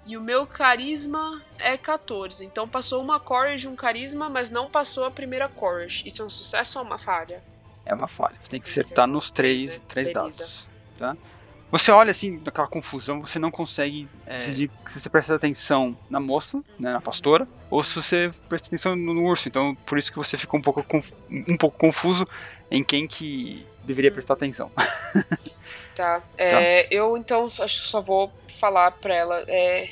E 0.07 0.17
o 0.17 0.21
meu 0.21 0.47
carisma 0.47 1.41
é 1.59 1.77
14. 1.77 2.45
Então 2.45 2.69
passou 2.69 3.03
uma 3.03 3.19
Courage 3.19 3.67
e 3.67 3.69
um 3.69 3.75
carisma, 3.77 4.29
mas 4.29 4.51
não 4.51 4.69
passou 4.71 5.05
a 5.05 5.11
primeira 5.11 5.49
Courage. 5.49 6.03
Isso 6.07 6.21
é 6.23 6.25
um 6.25 6.31
sucesso 6.31 6.79
ou 6.79 6.85
uma 6.85 6.99
falha? 6.99 7.43
É 7.87 7.95
uma 7.95 8.09
falha. 8.09 8.37
Você 8.43 8.51
tem 8.51 8.61
que 8.61 8.69
acertar 8.69 9.07
ser 9.07 9.13
nos 9.13 9.31
três, 9.31 9.83
três, 9.89 10.13
dados, 10.13 10.69
tá? 10.99 11.17
Você 11.71 11.91
olha 11.91 12.13
assim, 12.13 12.41
naquela 12.45 12.69
confusão, 12.69 13.21
você 13.21 13.39
não 13.39 13.51
consegue 13.51 14.09
é, 14.27 14.37
decidir 14.37 14.71
se 14.89 15.01
você 15.01 15.11
presta 15.11 15.35
atenção 15.35 15.97
na 16.09 16.21
moça, 16.21 16.63
né, 16.79 16.93
na 16.93 17.01
pastora, 17.01 17.49
ou 17.69 17.83
se 17.83 17.97
você 17.97 18.31
presta 18.49 18.69
atenção 18.69 18.95
no, 18.95 19.13
no 19.13 19.25
urso. 19.25 19.49
Então, 19.49 19.75
por 19.85 19.99
isso 19.99 20.13
que 20.13 20.17
você 20.17 20.39
ficou 20.39 20.61
um 20.61 20.63
pouco, 20.63 20.85
conf- 20.85 21.13
um 21.29 21.57
pouco 21.57 21.77
confuso 21.77 22.29
em 22.71 22.85
quem 22.85 23.09
que 23.09 23.67
deveria 23.83 24.13
prestar 24.13 24.35
atenção. 24.35 24.71
Tá. 25.95 26.23
É, 26.37 26.87
Eu 26.95 27.17
então 27.17 27.49
só- 27.49 27.65
acho 27.65 27.83
que 27.83 27.89
só 27.89 28.01
vou 28.01 28.33
falar 28.59 28.91
pra 28.93 29.15
ela. 29.15 29.45
É, 29.49 29.91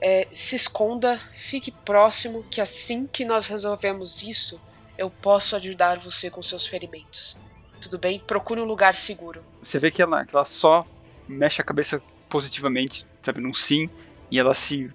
é, 0.00 0.26
se 0.32 0.56
esconda, 0.56 1.20
fique 1.36 1.70
próximo, 1.70 2.44
que 2.50 2.60
assim 2.60 3.06
que 3.06 3.24
nós 3.24 3.46
resolvemos 3.46 4.22
isso, 4.22 4.60
eu 4.98 5.08
posso 5.10 5.54
ajudar 5.56 5.98
você 5.98 6.28
com 6.30 6.42
seus 6.42 6.66
ferimentos. 6.66 7.36
Tudo 7.80 7.98
bem? 7.98 8.20
Procure 8.20 8.60
um 8.60 8.64
lugar 8.64 8.94
seguro. 8.94 9.44
Você 9.62 9.78
vê 9.78 9.90
que 9.90 10.02
ela, 10.02 10.24
que 10.24 10.34
ela 10.34 10.44
só 10.44 10.86
mexe 11.28 11.60
a 11.60 11.64
cabeça 11.64 12.02
positivamente, 12.28 13.06
sabe, 13.22 13.40
num 13.40 13.52
sim, 13.52 13.88
e 14.30 14.38
ela 14.38 14.54
se 14.54 14.90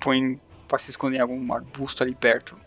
põe 0.00 0.38
pra 0.68 0.78
se 0.78 0.90
esconder 0.90 1.18
em 1.18 1.20
algum 1.20 1.52
arbusto 1.54 2.02
ali 2.02 2.14
perto. 2.14 2.58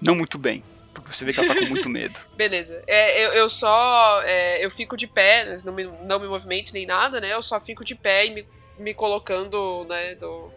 Não 0.00 0.14
muito 0.14 0.38
bem, 0.38 0.62
você 1.00 1.24
vê 1.24 1.32
que 1.32 1.40
ela 1.40 1.48
tá 1.48 1.58
com 1.58 1.66
muito 1.66 1.88
medo. 1.88 2.20
Beleza. 2.36 2.82
É, 2.86 3.24
eu, 3.24 3.32
eu 3.32 3.48
só. 3.48 4.20
é, 4.22 4.64
eu 4.64 4.70
fico 4.70 4.96
de 4.96 5.06
pé, 5.06 5.46
mas 5.48 5.64
não 5.64 5.72
me, 5.72 5.84
não 5.84 6.18
me 6.18 6.26
movimento 6.26 6.72
nem 6.72 6.86
nada, 6.86 7.20
né? 7.20 7.32
Eu 7.32 7.42
só 7.42 7.60
fico 7.60 7.84
de 7.84 7.94
pé 7.94 8.26
e 8.26 8.30
me, 8.30 8.46
me 8.78 8.94
colocando, 8.94 9.84
né, 9.88 10.14
do, 10.14 10.50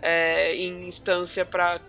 é, 0.00 0.54
em 0.54 0.86
instância 0.86 1.44
pra, 1.44 1.80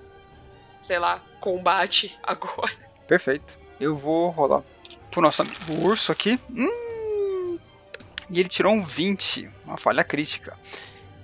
sei 0.81 0.99
lá, 0.99 1.23
combate 1.39 2.17
agora. 2.23 2.71
Perfeito. 3.07 3.57
Eu 3.79 3.95
vou 3.95 4.29
rolar 4.29 4.63
pro 5.11 5.21
nosso 5.21 5.41
amigo 5.41 5.87
urso 5.87 6.11
aqui. 6.11 6.39
Hum, 6.49 7.59
e 8.29 8.39
ele 8.39 8.49
tirou 8.49 8.73
um 8.73 8.81
20, 8.81 9.49
uma 9.65 9.77
falha 9.77 10.03
crítica. 10.03 10.57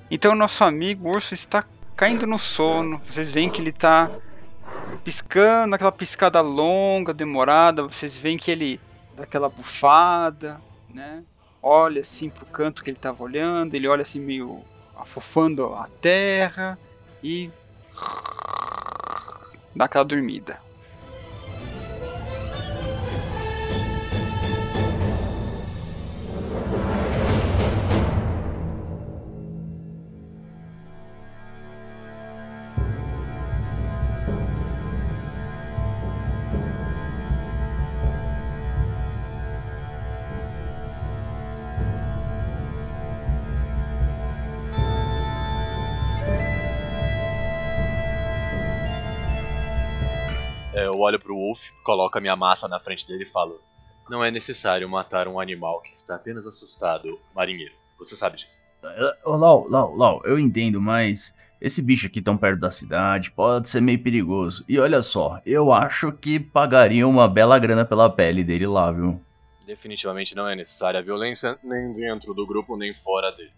Então 0.10 0.36
nosso 0.36 0.64
amigo 0.64 1.10
urso 1.10 1.34
está 1.34 1.66
caindo 1.96 2.28
no 2.28 2.38
sono. 2.38 3.02
Vocês 3.08 3.32
veem 3.32 3.50
que 3.50 3.62
ele 3.62 3.70
está 3.70 4.12
piscando, 5.04 5.76
aquela 5.76 5.92
piscada 5.92 6.42
longa, 6.42 7.14
demorada. 7.14 7.84
Vocês 7.84 8.18
veem 8.18 8.38
que 8.38 8.52
ele 8.52 8.80
dá 9.16 9.24
aquela 9.24 9.50
bufada, 9.50 10.62
né? 10.90 11.24
Olha 11.62 12.02
assim 12.02 12.30
pro 12.30 12.46
canto 12.46 12.84
que 12.84 12.90
ele 12.90 12.98
estava 12.98 13.24
olhando. 13.24 13.76
Ele 13.76 13.88
olha 13.88 14.02
assim 14.02 14.20
meio 14.20 14.64
afofando 14.96 15.74
a 15.74 15.88
terra 16.00 16.78
e 17.24 17.50
dá 19.76 19.86
aquela 19.86 20.06
dormida. 20.06 20.60
Olho 51.02 51.20
pro 51.20 51.36
Wolf, 51.36 51.70
coloco 51.84 52.18
a 52.18 52.22
minha 52.22 52.36
massa 52.36 52.68
na 52.68 52.80
frente 52.80 53.08
dele 53.08 53.24
e 53.24 53.32
falo: 53.32 53.62
Não 54.10 54.24
é 54.24 54.32
necessário 54.32 54.90
matar 54.90 55.28
um 55.28 55.40
animal 55.40 55.82
que 55.82 55.92
está 55.92 56.16
apenas 56.16 56.48
assustado, 56.48 57.20
marinheiro. 57.36 57.74
Você 57.98 58.16
sabe 58.16 58.38
disso. 58.38 58.64
Ô, 59.24 59.36
Lau, 59.36 59.68
Lau, 59.70 59.96
Lau, 59.96 60.22
eu 60.26 60.40
entendo, 60.40 60.82
mas 60.82 61.34
esse 61.62 61.82
bicho 61.82 62.08
aqui 62.08 62.20
tão 62.22 62.36
perto 62.36 62.60
da 62.60 62.72
cidade 62.72 63.30
pode 63.32 63.70
ser 63.70 63.82
meio 63.82 64.02
perigoso. 64.02 64.66
E 64.68 64.80
olha 64.80 65.02
só, 65.04 65.40
eu 65.46 65.72
acho 65.72 66.12
que 66.12 66.40
pagaria 66.40 67.08
uma 67.08 67.28
bela 67.28 67.60
grana 67.60 67.86
pela 67.86 68.10
pele 68.10 68.44
dele 68.44 68.66
lá, 68.66 68.92
viu? 68.92 69.22
Definitivamente 69.68 70.36
não 70.36 70.48
é 70.48 70.56
necessária 70.56 71.00
a 71.00 71.04
violência 71.04 71.58
nem 71.64 71.94
dentro 71.94 72.34
do 72.34 72.48
grupo 72.48 72.76
nem 72.76 72.96
fora 72.96 73.32
dele. 73.32 73.52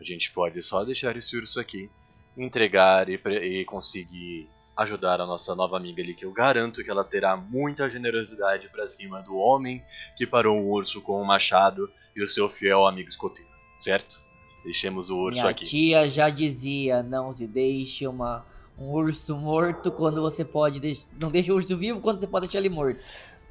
A 0.00 0.04
gente 0.04 0.32
pode 0.32 0.62
só 0.62 0.82
deixar 0.82 1.14
esse 1.16 1.36
urso 1.36 1.60
aqui, 1.60 1.90
entregar 2.34 3.10
e, 3.10 3.20
e 3.42 3.64
conseguir 3.66 4.48
ajudar 4.80 5.20
a 5.20 5.26
nossa 5.26 5.54
nova 5.54 5.76
amiga 5.76 6.02
ali, 6.02 6.14
que 6.14 6.24
eu 6.24 6.32
garanto 6.32 6.82
que 6.82 6.90
ela 6.90 7.04
terá 7.04 7.36
muita 7.36 7.88
generosidade 7.88 8.68
pra 8.68 8.88
cima 8.88 9.20
do 9.20 9.36
homem 9.36 9.84
que 10.16 10.26
parou 10.26 10.58
o 10.58 10.70
urso 10.70 11.02
com 11.02 11.20
um 11.20 11.24
machado 11.24 11.90
e 12.16 12.22
o 12.22 12.28
seu 12.28 12.48
fiel 12.48 12.86
amigo 12.86 13.08
escoteiro, 13.08 13.50
certo? 13.78 14.20
Deixemos 14.64 15.10
o 15.10 15.18
urso 15.18 15.40
Minha 15.40 15.50
aqui. 15.50 15.64
tia 15.66 16.08
já 16.08 16.30
dizia, 16.30 17.02
não 17.02 17.30
se 17.32 17.46
deixe 17.46 18.06
uma, 18.06 18.44
um 18.78 18.90
urso 18.90 19.36
morto 19.36 19.92
quando 19.92 20.22
você 20.22 20.44
pode 20.44 20.80
deix... 20.80 21.06
não 21.18 21.30
deixe 21.30 21.52
o 21.52 21.56
urso 21.56 21.76
vivo 21.76 22.00
quando 22.00 22.18
você 22.18 22.26
pode 22.26 22.46
deixar 22.46 22.58
ele 22.58 22.70
morto. 22.70 23.00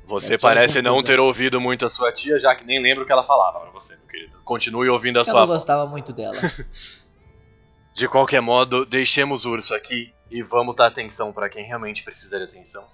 Você 0.05 0.35
parece 0.35 0.81
não 0.81 1.03
ter 1.03 1.19
ouvido 1.19 1.61
muito 1.61 1.85
a 1.85 1.89
sua 1.89 2.11
tia, 2.11 2.39
já 2.39 2.55
que 2.55 2.65
nem 2.65 2.81
lembra 2.81 3.03
o 3.03 3.05
que 3.05 3.11
ela 3.11 3.23
falava 3.23 3.59
pra 3.59 3.69
você, 3.69 3.95
meu 3.97 4.07
querido. 4.07 4.39
Continue 4.43 4.89
ouvindo 4.89 5.17
a 5.17 5.21
Eu 5.21 5.25
sua 5.25 5.33
não 5.35 5.41
avó. 5.43 5.53
gostava 5.53 5.85
muito 5.85 6.11
dela. 6.11 6.35
De 7.93 8.07
qualquer 8.07 8.41
modo, 8.41 8.85
deixemos 8.85 9.45
o 9.45 9.51
urso 9.51 9.75
aqui 9.75 10.11
e 10.29 10.41
vamos 10.41 10.75
dar 10.75 10.87
atenção 10.87 11.31
pra 11.31 11.49
quem 11.49 11.63
realmente 11.63 12.03
precisa 12.03 12.37
de 12.37 12.45
atenção. 12.45 12.85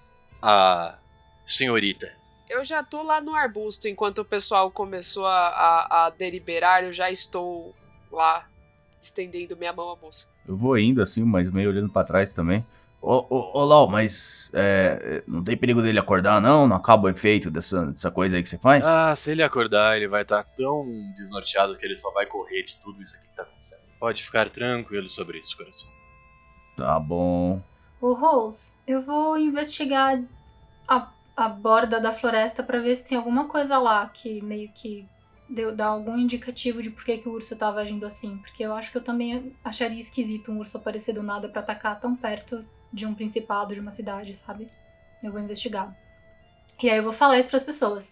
A 0.42 0.98
senhorita. 1.46 2.12
Eu 2.50 2.64
já 2.64 2.84
tô 2.84 3.02
lá 3.02 3.20
no 3.20 3.36
arbusto, 3.36 3.88
enquanto 3.88 4.20
o 4.20 4.26
pessoal 4.26 4.70
começou 4.70 5.26
a, 5.26 5.48
a, 5.48 6.06
a 6.06 6.10
deliberar, 6.12 6.84
eu 6.84 6.94
já 6.94 7.10
estou 7.10 7.76
lá, 8.12 8.48
estendendo 9.02 9.58
minha 9.58 9.74
mão 9.74 9.90
à 9.90 9.96
moça. 9.96 10.28
Eu 10.48 10.56
vou 10.56 10.78
indo 10.78 11.02
assim, 11.02 11.24
mas 11.24 11.50
meio 11.50 11.70
olhando 11.70 11.92
pra 11.92 12.04
trás 12.04 12.34
também. 12.34 12.64
Ô, 13.02 13.24
ô, 13.30 13.60
ô 13.60 13.66
Lau, 13.66 13.88
mas 13.88 14.50
é, 14.54 15.24
não 15.28 15.44
tem 15.44 15.56
perigo 15.56 15.82
dele 15.82 16.00
acordar, 16.00 16.42
não? 16.42 16.68
Não 16.68 16.76
acaba 16.76 17.06
o 17.06 17.10
efeito 17.10 17.52
dessa, 17.52 17.86
dessa 17.88 18.10
coisa 18.10 18.36
aí 18.36 18.42
que 18.42 18.50
você 18.50 18.58
faz? 18.58 18.86
Ah, 18.86 19.16
se 19.16 19.32
ele 19.32 19.44
acordar, 19.44 19.98
ele 19.98 20.08
vai 20.08 20.24
estar 20.24 20.44
tão 20.44 20.84
desnorteado 21.16 21.78
que 21.78 21.86
ele 21.86 21.96
só 21.96 22.12
vai 22.12 22.26
correr 22.26 22.64
de 22.64 22.80
tudo 22.80 23.02
isso 23.02 23.16
aqui 23.16 23.28
que 23.28 23.36
tá 23.36 23.44
acontecendo. 23.44 23.82
Pode 24.00 24.24
ficar 24.24 24.50
tranquilo 24.50 25.08
sobre 25.10 25.40
isso, 25.40 25.56
coração. 25.56 25.90
Tá 26.76 27.00
bom. 27.00 27.62
Ô, 28.02 28.14
Rose, 28.14 28.74
eu 28.86 29.02
vou 29.02 29.38
investigar 29.38 30.22
a, 30.88 31.10
a 31.36 31.50
borda 31.50 32.00
da 32.00 32.12
floresta 32.12 32.62
pra 32.62 32.80
ver 32.80 32.96
se 32.96 33.06
tem 33.06 33.18
alguma 33.18 33.48
coisa 33.48 33.78
lá 33.78 34.08
que 34.08 34.42
meio 34.42 34.70
que 34.74 35.08
deu, 35.50 35.76
dá 35.76 35.88
algum 35.88 36.18
indicativo 36.18 36.82
de 36.82 36.90
por 36.90 37.06
que, 37.06 37.18
que 37.18 37.30
o 37.30 37.32
urso 37.32 37.56
tava 37.56 37.82
agindo 37.82 38.06
assim. 38.06 38.38
Porque 38.38 38.64
eu 38.64 38.74
acho 38.74 38.92
que 38.92 38.98
eu 38.98 39.04
também 39.04 39.56
acharia 39.64 40.00
esquisito 40.00 40.52
um 40.52 40.60
urso 40.60 40.78
aparecer 40.78 41.14
do 41.14 41.24
nada 41.24 41.48
pra 41.48 41.62
atacar 41.62 42.00
tão 42.00 42.16
perto 42.16 42.66
de 42.92 43.06
um 43.06 43.14
principado, 43.14 43.74
de 43.74 43.80
uma 43.80 43.92
cidade, 43.92 44.34
sabe? 44.34 44.70
Eu 45.24 45.32
vou 45.32 45.42
investigar. 45.42 45.96
E 46.82 46.90
aí 46.90 46.98
eu 46.98 47.04
vou 47.04 47.14
falar 47.14 47.40
isso 47.40 47.50
pras 47.50 47.64
pessoas. 47.64 48.12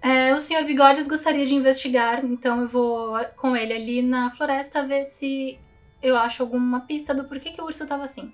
É, 0.00 0.32
o 0.32 0.38
senhor 0.38 0.64
Bigodes 0.64 1.08
gostaria 1.08 1.44
de 1.44 1.54
investigar, 1.54 2.24
então 2.24 2.62
eu 2.62 2.68
vou 2.68 3.18
com 3.36 3.56
ele 3.56 3.72
ali 3.72 4.00
na 4.00 4.30
floresta 4.30 4.86
ver 4.86 5.04
se 5.04 5.58
eu 6.02 6.16
acho 6.16 6.42
alguma 6.42 6.80
pista 6.80 7.14
do 7.14 7.24
porquê 7.24 7.50
que 7.50 7.60
o 7.60 7.64
urso 7.64 7.86
tava 7.86 8.04
assim. 8.04 8.32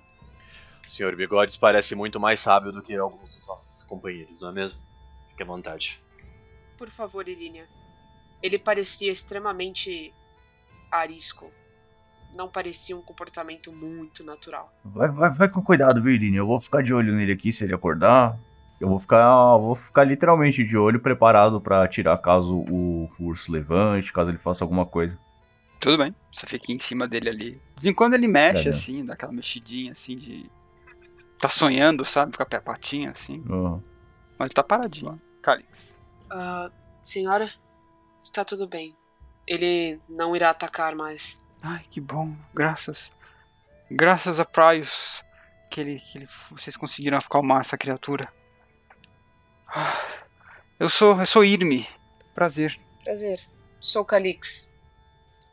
O 0.85 0.89
senhor 0.89 1.15
Bigodes 1.15 1.57
parece 1.57 1.95
muito 1.95 2.19
mais 2.19 2.39
sábio 2.39 2.71
do 2.71 2.81
que 2.81 2.95
alguns 2.95 3.29
dos 3.35 3.47
nossos 3.47 3.83
companheiros, 3.83 4.39
não 4.41 4.49
é 4.49 4.53
mesmo? 4.53 4.79
Fique 5.29 5.41
à 5.41 5.45
vontade. 5.45 6.01
Por 6.77 6.89
favor, 6.89 7.27
Irínia. 7.27 7.67
Ele 8.41 8.59
parecia 8.59 9.11
extremamente 9.11 10.13
arisco. 10.91 11.51
Não 12.35 12.47
parecia 12.49 12.95
um 12.95 13.01
comportamento 13.01 13.71
muito 13.71 14.23
natural. 14.23 14.71
Vai, 14.83 15.09
vai, 15.09 15.29
vai 15.31 15.49
com 15.49 15.61
cuidado, 15.61 16.01
viu, 16.01 16.13
Irine? 16.13 16.37
Eu 16.37 16.45
vou 16.45 16.59
ficar 16.59 16.83
de 16.83 16.93
olho 16.93 17.13
nele 17.15 17.31
aqui 17.31 17.51
se 17.51 17.63
ele 17.63 17.73
acordar. 17.73 18.37
Eu 18.79 18.89
vou 18.89 18.99
ficar, 18.99 19.57
vou 19.57 19.73
ficar 19.73 20.03
literalmente 20.03 20.63
de 20.63 20.77
olho, 20.77 20.99
preparado 20.99 21.61
pra 21.61 21.83
atirar 21.83 22.21
caso 22.21 22.57
o 22.57 23.09
urso 23.19 23.51
levante, 23.51 24.11
caso 24.11 24.31
ele 24.31 24.37
faça 24.37 24.63
alguma 24.63 24.85
coisa. 24.85 25.17
Tudo 25.85 25.99
bem. 25.99 26.15
Você 26.33 26.47
fica 26.47 26.71
em 26.71 26.79
cima 26.79 27.07
dele 27.07 27.29
ali. 27.29 27.51
De 27.75 27.83
vez 27.83 27.85
em 27.85 27.93
quando 27.93 28.15
ele 28.15 28.27
mexe 28.27 28.65
É, 28.65 28.69
assim, 28.69 29.05
dá 29.05 29.13
aquela 29.13 29.31
mexidinha 29.31 29.91
assim 29.91 30.15
de. 30.15 30.49
Tá 31.39 31.47
sonhando, 31.47 32.03
sabe? 32.03 32.31
Fica 32.31 32.57
a 32.57 32.59
patinha 32.59 33.11
assim. 33.11 33.43
Ah, 33.47 33.77
Mas 34.39 34.47
ele 34.47 34.53
tá 34.55 34.63
paradinho. 34.63 35.21
Calix. 35.43 35.95
Ah, 36.27 36.71
senhora, 37.03 37.47
está 38.19 38.43
tudo 38.43 38.67
bem. 38.67 38.95
Ele 39.45 39.99
não 40.09 40.35
irá 40.35 40.49
atacar 40.49 40.95
mais. 40.95 41.37
Ai, 41.61 41.83
que 41.87 42.01
bom. 42.01 42.35
Graças. 42.51 43.11
Graças 43.91 44.39
a 44.39 44.45
Praios 44.45 45.23
que 45.69 45.81
ele, 45.81 45.99
que 45.99 46.17
ele, 46.17 46.27
vocês 46.49 46.75
conseguiram 46.75 47.19
acalmar 47.19 47.61
essa 47.61 47.77
criatura. 47.77 48.23
Ah, 49.67 50.03
Eu 50.79 50.89
sou, 50.89 51.19
eu 51.19 51.25
sou 51.25 51.45
Irme. 51.45 51.87
Prazer. 52.33 52.75
Prazer. 53.03 53.39
Sou 53.79 54.03
Calix. 54.03 54.73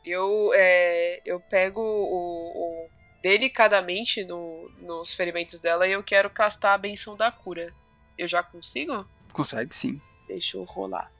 Eu, 0.05 0.51
é, 0.53 1.21
eu 1.25 1.39
pego 1.39 1.81
o, 1.81 2.85
o- 2.85 2.89
delicadamente 3.21 4.23
no- 4.25 4.69
nos 4.79 5.13
ferimentos 5.13 5.61
dela 5.61 5.87
e 5.87 5.91
eu 5.93 6.03
quero 6.03 6.29
castar 6.29 6.73
a 6.73 6.77
benção 6.77 7.15
da 7.15 7.31
cura. 7.31 7.73
Eu 8.17 8.27
já 8.27 8.43
consigo? 8.43 9.07
Consegue, 9.31 9.75
sim. 9.75 10.01
Deixa 10.27 10.57
eu 10.57 10.63
rolar. 10.63 11.11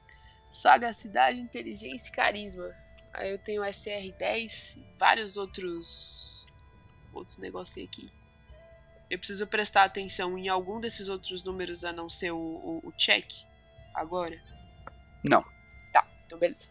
Sagacidade, 0.51 1.39
inteligência 1.39 2.09
e 2.09 2.11
carisma. 2.11 2.69
Aí 3.13 3.31
eu 3.31 3.37
tenho 3.39 3.61
SR10 3.63 4.77
e 4.77 4.97
vários 4.97 5.37
outros 5.37 6.45
outros 7.13 7.37
negócios 7.37 7.85
aqui. 7.87 8.11
Eu 9.09 9.17
preciso 9.19 9.45
prestar 9.47 9.83
atenção 9.83 10.35
em 10.37 10.49
algum 10.49 10.79
desses 10.79 11.07
outros 11.07 11.43
números 11.43 11.83
a 11.85 11.93
não 11.93 12.09
ser 12.09 12.31
o, 12.31 12.37
o, 12.37 12.81
o 12.83 12.91
check 12.93 13.29
agora? 13.93 14.41
Não. 15.29 15.43
Tá, 15.91 16.07
então 16.25 16.39
beleza. 16.39 16.69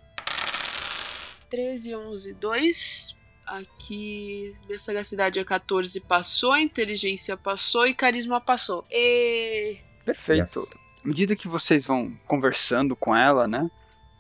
13, 1.53 1.95
11, 1.95 2.33
2. 2.33 3.17
Aqui, 3.47 4.57
minha 4.67 4.79
sagacidade 4.79 5.39
é 5.39 5.45
14, 5.45 6.01
passou, 6.01 6.57
inteligência 6.57 7.37
passou 7.37 7.87
e 7.87 7.93
carisma 7.95 8.41
passou. 8.41 8.87
E... 8.91 9.77
Perfeito. 10.03 10.61
Yes. 10.61 10.69
À 11.05 11.09
medida 11.09 11.37
que 11.37 11.47
vocês 11.49 11.87
vão 11.87 12.17
conversando 12.27 12.97
com 12.97 13.15
ela, 13.15 13.47
né? 13.47 13.71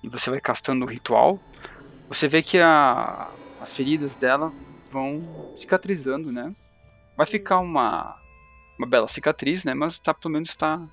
E 0.04 0.08
você 0.10 0.28
vai 0.28 0.40
castando 0.42 0.84
o 0.84 0.88
ritual, 0.88 1.40
você 2.06 2.28
vê 2.28 2.42
que 2.42 2.58
a- 2.58 3.30
as 3.60 3.72
feridas 3.74 4.14
dela 4.14 4.52
vão 4.88 5.54
cicatrizando, 5.56 6.30
né? 6.30 6.54
Vai 7.16 7.26
ficar 7.26 7.60
uma, 7.60 8.14
uma 8.78 8.86
bela 8.86 9.08
cicatriz, 9.08 9.64
né? 9.64 9.72
Mas 9.72 9.98
tá, 9.98 10.12
pelo 10.12 10.34
menos 10.34 10.54
tá 10.54 10.86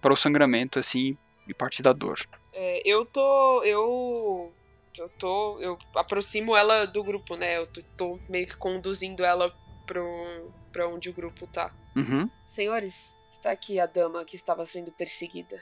para 0.00 0.12
o 0.12 0.16
sangramento, 0.16 0.78
assim, 0.78 1.18
e 1.46 1.52
parte 1.52 1.82
da 1.82 1.92
dor. 1.92 2.18
É, 2.54 2.80
eu 2.88 3.04
tô. 3.04 3.62
Eu. 3.64 4.52
Eu 4.98 5.08
tô. 5.08 5.58
Eu 5.60 5.78
aproximo 5.94 6.56
ela 6.56 6.86
do 6.86 7.02
grupo, 7.02 7.36
né? 7.36 7.58
Eu 7.58 7.66
tô, 7.96 8.18
meio 8.28 8.46
que 8.46 8.56
conduzindo 8.56 9.24
ela 9.24 9.52
pro, 9.86 10.52
pra 10.70 10.88
onde 10.88 11.08
o 11.08 11.12
grupo 11.12 11.46
tá. 11.46 11.72
Uhum. 11.96 12.28
Senhores, 12.46 13.16
está 13.30 13.50
aqui 13.50 13.80
a 13.80 13.86
dama 13.86 14.24
que 14.24 14.36
estava 14.36 14.64
sendo 14.66 14.92
perseguida. 14.92 15.60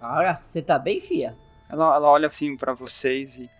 Olha, 0.00 0.40
você 0.42 0.60
tá 0.60 0.78
bem, 0.78 1.00
fia? 1.00 1.36
Ela, 1.68 1.94
ela 1.94 2.10
olha 2.10 2.28
assim 2.28 2.56
para 2.56 2.74
vocês 2.74 3.38
e. 3.38 3.50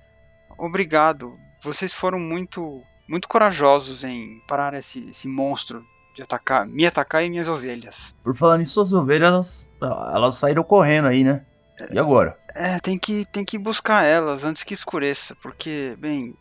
Obrigado. 0.58 1.38
Vocês 1.62 1.94
foram 1.94 2.18
muito, 2.18 2.82
muito 3.08 3.28
corajosos 3.28 4.04
em 4.04 4.40
parar 4.46 4.74
esse, 4.74 5.08
esse 5.08 5.28
monstro 5.28 5.85
de 6.14 6.22
atacar, 6.22 6.66
me 6.66 6.87
atacar 6.87 7.24
e 7.24 7.30
minhas 7.30 7.48
ovelhas. 7.48 8.16
Por 8.22 8.37
falar 8.37 8.58
nisso, 8.58 8.74
suas 8.74 8.92
ovelhas, 8.92 9.28
elas, 9.30 9.68
elas 10.14 10.35
saíram 10.35 10.62
correndo 10.62 11.08
aí, 11.08 11.24
né? 11.24 11.44
E 11.92 11.98
agora? 11.98 12.38
É, 12.54 12.78
tem 12.80 12.98
que, 12.98 13.24
tem 13.26 13.44
que 13.44 13.58
buscar 13.58 14.04
elas 14.04 14.44
antes 14.44 14.62
que 14.62 14.74
escureça, 14.74 15.35
porque, 15.37 15.96
bem, 15.98 16.35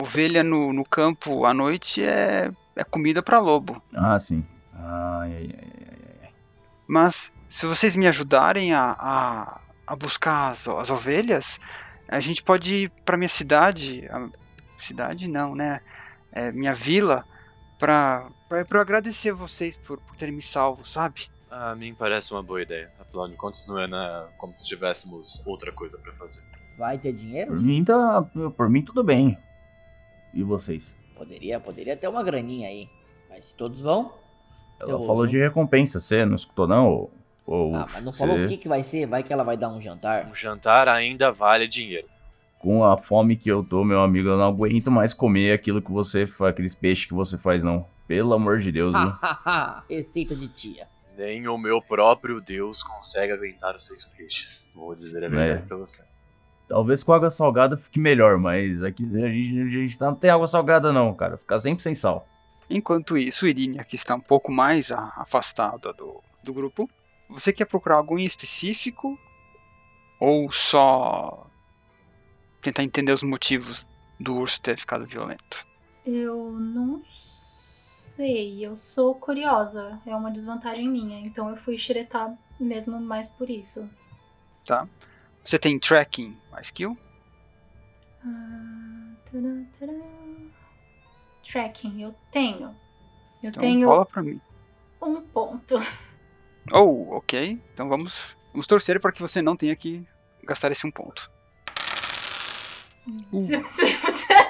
ovelha 0.00 0.42
no, 0.44 0.72
no 0.72 0.84
campo 0.84 1.44
à 1.44 1.52
noite 1.54 2.02
é, 2.04 2.50
é 2.76 2.84
comida 2.84 3.22
para 3.22 3.38
lobo. 3.38 3.82
Ah, 3.94 4.18
sim. 4.18 4.44
Ai, 4.74 5.32
ai, 5.34 5.54
ai, 5.58 5.72
ai. 6.22 6.30
Mas 6.86 7.32
se 7.48 7.66
vocês 7.66 7.96
me 7.96 8.06
ajudarem 8.06 8.72
a, 8.74 8.96
a, 8.98 9.60
a 9.86 9.96
buscar 9.96 10.50
as, 10.52 10.68
as 10.68 10.90
ovelhas, 10.90 11.58
a 12.08 12.20
gente 12.20 12.42
pode 12.42 12.74
ir 12.74 12.90
pra 13.04 13.16
minha 13.16 13.28
cidade. 13.28 14.06
a- 14.10 14.28
cidade 14.78 15.28
não, 15.28 15.54
né? 15.54 15.80
É, 16.32 16.50
minha 16.52 16.74
vila, 16.74 17.24
pra, 17.78 18.28
pra, 18.48 18.64
pra 18.64 18.78
eu 18.78 18.82
agradecer 18.82 19.32
vocês 19.32 19.76
por, 19.76 19.98
por 20.00 20.16
terem 20.16 20.34
me 20.34 20.40
salvo, 20.42 20.84
sabe? 20.86 21.28
A 21.50 21.74
mim 21.74 21.92
parece 21.92 22.32
uma 22.32 22.42
boa 22.42 22.62
ideia. 22.62 22.90
Afinal 23.10 23.28
de 23.28 23.36
contas, 23.36 23.66
não 23.66 23.78
é 23.78 23.86
na... 23.86 24.28
como 24.38 24.54
se 24.54 24.64
tivéssemos 24.64 25.42
outra 25.44 25.70
coisa 25.72 25.98
pra 25.98 26.12
fazer. 26.14 26.42
Vai 26.78 26.96
ter 26.96 27.12
Por 27.12 27.18
dinheiro? 27.18 27.60
mim, 27.60 27.84
tá, 27.84 28.22
por 28.56 28.70
mim 28.70 28.82
tudo 28.82 29.02
bem. 29.04 29.36
E 30.32 30.42
vocês? 30.42 30.94
Poderia, 31.16 31.58
poderia 31.60 31.96
ter 31.96 32.08
uma 32.08 32.22
graninha 32.22 32.68
aí. 32.68 32.88
Mas 33.28 33.46
se 33.46 33.54
todos 33.56 33.80
vão. 33.82 34.12
Ela 34.78 34.92
Eu 34.92 34.98
vou 34.98 35.06
falou 35.08 35.24
junto. 35.24 35.32
de 35.32 35.38
recompensa, 35.42 36.00
você 36.00 36.24
não 36.24 36.36
escutou 36.36 36.66
não? 36.66 36.88
Ou, 36.88 37.10
ou 37.46 37.76
Ah, 37.76 37.86
mas 37.92 38.02
não 38.04 38.12
você- 38.12 38.18
falou 38.18 38.42
o 38.44 38.48
que, 38.48 38.56
que 38.56 38.68
vai 38.68 38.82
ser. 38.82 39.06
Vai 39.06 39.22
que 39.22 39.32
ela 39.32 39.42
vai 39.44 39.56
dar 39.56 39.68
um 39.68 39.80
jantar. 39.80 40.26
Um 40.26 40.34
jantar 40.34 40.88
ainda 40.88 41.30
vale 41.32 41.66
dinheiro. 41.68 42.08
Com 42.60 42.84
a 42.84 42.96
fome 42.96 43.36
que 43.36 43.50
eu 43.50 43.64
tô, 43.64 43.84
meu 43.84 44.00
amigo, 44.00 44.28
eu 44.28 44.38
não 44.38 44.46
aguento 44.46 44.90
mais 44.90 45.12
comer 45.12 45.52
aquilo 45.52 45.82
que 45.82 45.90
você 45.90 46.26
faz, 46.26 46.52
aqueles 46.52 46.74
peixes 46.74 47.06
que 47.06 47.14
você 47.14 47.36
faz, 47.36 47.64
não. 47.64 47.86
Pelo 48.06 48.32
amor 48.34 48.58
de 48.60 48.70
Deus, 48.72 48.92
viu? 48.94 49.12
Receita 49.88 50.34
de 50.36 50.48
tia. 50.48 50.86
Nem 51.20 51.46
o 51.46 51.58
meu 51.58 51.82
próprio 51.82 52.40
Deus 52.40 52.82
consegue 52.82 53.30
aguentar 53.32 53.76
os 53.76 53.84
seus 53.84 54.06
peixes. 54.06 54.70
Vou 54.74 54.94
dizer 54.94 55.22
a 55.22 55.28
verdade 55.28 55.62
É. 55.62 55.66
pra 55.66 55.76
você. 55.76 56.02
Talvez 56.66 57.02
com 57.02 57.12
água 57.12 57.28
salgada 57.30 57.76
fique 57.76 57.98
melhor, 58.00 58.38
mas 58.38 58.82
aqui 58.82 59.04
a 59.04 59.28
gente, 59.28 59.60
a 59.60 59.64
gente 59.66 59.98
tá- 59.98 60.06
não 60.06 60.14
tem 60.14 60.30
água 60.30 60.46
salgada 60.46 60.92
não, 60.94 61.12
cara. 61.14 61.36
Fica 61.36 61.58
sempre 61.58 61.82
sem 61.82 61.94
sal. 61.94 62.26
Enquanto 62.70 63.18
isso, 63.18 63.46
Irínia, 63.46 63.84
que 63.84 63.96
está 63.96 64.14
um 64.14 64.20
pouco 64.20 64.50
mais 64.50 64.90
a- 64.90 65.12
afastada 65.16 65.92
do, 65.92 66.22
do 66.42 66.54
grupo, 66.54 66.88
você 67.28 67.52
quer 67.52 67.66
procurar 67.66 67.96
algo 67.96 68.18
em 68.18 68.24
específico? 68.24 69.18
Ou 70.18 70.50
só 70.50 71.46
tentar 72.62 72.82
entender 72.82 73.12
os 73.12 73.22
motivos 73.22 73.86
do 74.18 74.36
urso 74.36 74.58
ter 74.60 74.78
ficado 74.78 75.04
violento? 75.06 75.66
Eu 76.06 76.50
não 76.52 77.02
sei. 77.04 77.29
Eu 78.24 78.76
sou 78.76 79.14
curiosa. 79.14 80.00
É 80.06 80.14
uma 80.14 80.30
desvantagem 80.30 80.88
minha. 80.88 81.20
Então 81.20 81.48
eu 81.50 81.56
fui 81.56 81.76
xeretar 81.78 82.36
mesmo 82.58 83.00
mais 83.00 83.26
por 83.28 83.48
isso. 83.48 83.88
Você 85.42 85.58
tem 85.58 85.78
tracking, 85.78 86.32
a 86.52 86.60
skill? 86.60 86.96
Ah. 88.24 88.90
Tracking, 91.42 92.02
eu 92.02 92.14
tenho. 92.30 92.76
Eu 93.42 93.48
Então 93.48 93.60
tenho 93.60 93.88
rola 93.88 94.04
pra 94.06 94.22
mim. 94.22 94.40
um 95.02 95.20
ponto. 95.20 95.76
Oh, 96.72 97.16
ok. 97.16 97.58
Então 97.72 97.88
vamos, 97.88 98.36
vamos 98.52 98.66
torcer 98.66 99.00
para 99.00 99.10
que 99.10 99.20
você 99.20 99.40
não 99.42 99.56
tenha 99.56 99.74
que 99.74 100.06
gastar 100.44 100.70
esse 100.70 100.86
um 100.86 100.90
ponto. 100.90 101.28
Uh. 103.32 103.42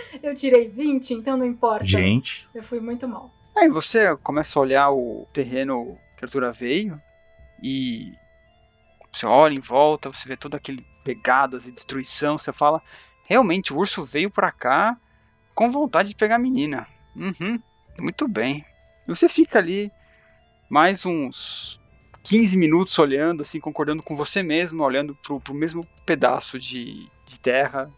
Eu 0.22 0.34
tirei 0.34 0.68
20, 0.68 1.14
então 1.14 1.36
não 1.36 1.46
importa. 1.46 1.84
Gente, 1.84 2.48
Eu 2.54 2.62
fui 2.62 2.80
muito 2.80 3.06
mal. 3.06 3.30
Aí 3.56 3.68
você 3.68 4.16
começa 4.18 4.58
a 4.58 4.62
olhar 4.62 4.90
o 4.90 5.26
terreno 5.32 5.98
que 6.16 6.24
a 6.24 6.28
criatura 6.28 6.52
veio 6.52 7.00
e 7.62 8.12
você 9.12 9.26
olha 9.26 9.54
em 9.54 9.60
volta, 9.60 10.12
você 10.12 10.28
vê 10.28 10.36
todo 10.36 10.54
aquele 10.54 10.84
pegadas 11.04 11.66
e 11.66 11.72
destruição, 11.72 12.36
você 12.36 12.52
fala, 12.52 12.82
realmente 13.24 13.72
o 13.72 13.78
urso 13.78 14.04
veio 14.04 14.30
pra 14.30 14.52
cá 14.52 14.96
com 15.54 15.70
vontade 15.70 16.10
de 16.10 16.14
pegar 16.14 16.36
a 16.36 16.38
menina. 16.38 16.86
Uhum, 17.16 17.60
muito 18.00 18.28
bem. 18.28 18.64
E 19.06 19.08
você 19.08 19.28
fica 19.28 19.58
ali 19.58 19.90
mais 20.68 21.04
uns 21.06 21.80
15 22.22 22.56
minutos 22.58 22.96
olhando, 22.98 23.40
assim, 23.40 23.58
concordando 23.58 24.02
com 24.02 24.14
você 24.14 24.42
mesmo, 24.42 24.84
olhando 24.84 25.16
pro, 25.16 25.40
pro 25.40 25.54
mesmo 25.54 25.80
pedaço 26.04 26.58
de, 26.58 27.08
de 27.26 27.40
terra, 27.40 27.90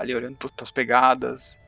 ali 0.00 0.14
olhando 0.14 0.36
pras 0.56 0.70
pegadas, 0.70 1.58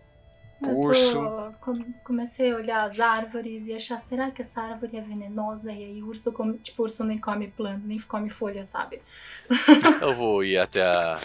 Eu 0.64 0.79
Urso. 0.79 1.18
tô- 1.21 1.53
com- 1.61 1.92
comecei 2.05 2.53
a 2.53 2.57
olhar 2.57 2.85
as 2.85 3.01
árvores 3.01 3.66
e 3.66 3.75
achar, 3.75 3.99
será 3.99 4.31
que 4.31 4.42
essa 4.42 4.61
árvore 4.62 4.97
é 4.97 5.01
venenosa? 5.01 5.73
E 5.73 5.85
aí 5.85 6.03
o 6.03 6.07
urso 6.07 6.33
come, 6.33 6.57
tipo, 6.59 6.83
o 6.83 6.85
urso 6.85 7.03
nem 7.05 7.18
come 7.18 7.49
planta, 7.49 7.83
nem 7.85 7.99
come 8.01 8.31
folha, 8.31 8.64
sabe? 8.64 9.03
Eu 10.01 10.14
vou 10.14 10.45
ir 10.45 10.59
até 10.59 10.83
a, 10.85 11.21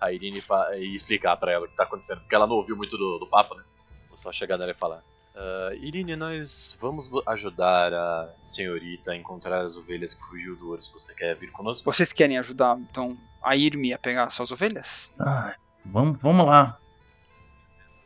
a 0.00 0.12
Irine 0.12 0.38
e 0.38 0.40
fa- 0.40 0.76
e 0.76 0.94
explicar 0.94 1.36
pra 1.36 1.52
ela 1.52 1.66
o 1.66 1.68
que 1.68 1.76
tá 1.76 1.84
acontecendo, 1.84 2.20
porque 2.22 2.34
ela 2.34 2.46
não 2.46 2.56
ouviu 2.56 2.76
muito 2.76 2.96
do, 2.98 3.18
do 3.20 3.26
papo, 3.28 3.54
né? 3.54 3.62
Vou 4.08 4.16
só 4.16 4.32
chegar 4.32 4.58
nela 4.58 4.72
e 4.72 4.74
falar. 4.74 5.00
"Ah, 5.36 5.70
Irine, 5.76 6.16
nós 6.16 6.76
vamos 6.80 7.08
ajudar 7.28 7.94
a 7.94 8.34
senhorita 8.42 9.12
a 9.12 9.16
encontrar 9.16 9.60
as 9.64 9.76
ovelhas 9.76 10.12
que 10.12 10.22
fugiu 10.24 10.56
do 10.56 10.70
urso. 10.70 10.92
Você 10.98 11.14
quer 11.14 11.36
vir 11.36 11.52
conosco? 11.52 11.84
Vocês 11.90 12.12
querem 12.12 12.36
ajudar, 12.36 12.76
então, 12.78 13.16
a 13.40 13.54
Irme 13.56 13.92
a 13.94 13.98
pegar 13.98 14.28
suas 14.30 14.50
ovelhas? 14.50 15.12
ah, 15.20 15.54
vamos, 15.84 16.20
vamos 16.20 16.46
lá. 16.46 16.78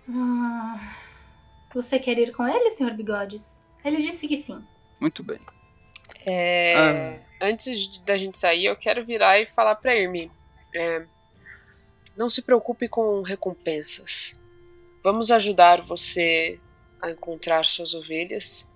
Ah, 0.08 0.96
você 1.74 1.98
quer 1.98 2.18
ir 2.18 2.32
com 2.32 2.46
ele, 2.46 2.70
senhor 2.70 2.92
Bigodes? 2.94 3.60
Ele 3.84 3.98
disse 3.98 4.26
que 4.28 4.37
sim. 4.37 4.62
Muito 5.00 5.22
bem. 5.22 5.40
É, 6.26 7.20
Antes 7.40 7.80
de- 7.88 8.00
da 8.02 8.16
gente 8.16 8.37
sair, 8.37 8.66
eu 8.66 8.76
quero 8.76 9.04
virar 9.04 9.38
e 9.40 9.46
falar 9.46 9.74
pra 9.76 9.94
Irmi. 9.96 10.30
é, 10.74 11.06
não 12.16 12.28
se 12.28 12.42
preocupe 12.42 12.88
com 12.88 13.20
recompensas. 13.22 14.38
Vamos 15.02 15.30
ajudar 15.30 15.82
você 15.82 16.58
a 17.02 17.10
encontrar 17.10 17.64
suas 17.64 17.92
ovelhas. 17.94 18.68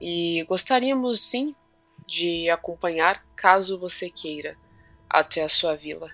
E 0.00 0.44
gostaríamos 0.48 1.20
sim 1.20 1.54
de 2.06 2.48
acompanhar, 2.50 3.24
caso 3.34 3.78
você 3.78 4.08
queira, 4.10 4.56
até 5.08 5.42
a 5.42 5.48
sua 5.48 5.74
vila. 5.76 6.10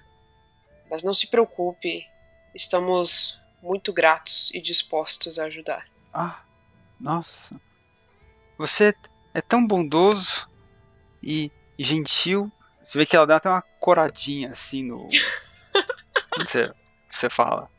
Mas 0.93 1.03
não 1.03 1.15
se 1.15 1.27
preocupe, 1.27 2.07
estamos 2.55 3.41
muito 3.63 3.95
gratos 3.95 4.51
e 4.53 4.61
dispostos 4.61 5.39
a 5.39 5.47
ajudar. 5.47 5.87
Ah, 6.13 6.43
nossa. 7.01 7.59
Você 8.59 8.95
é 9.33 9.41
tão 9.41 9.67
bondoso 9.67 10.47
e, 11.23 11.51
e 11.79 11.83
gentil. 11.83 12.53
Você 12.85 12.99
vê 12.99 13.07
que 13.07 13.17
ela 13.17 13.27
dá 13.27 13.37
até 13.37 13.49
uma 13.49 13.63
coradinha 13.81 14.51
assim 14.51 14.83
no. 14.83 15.09
Quando 16.29 16.51
você, 16.51 16.71
você 17.11 17.31
fala. 17.31 17.71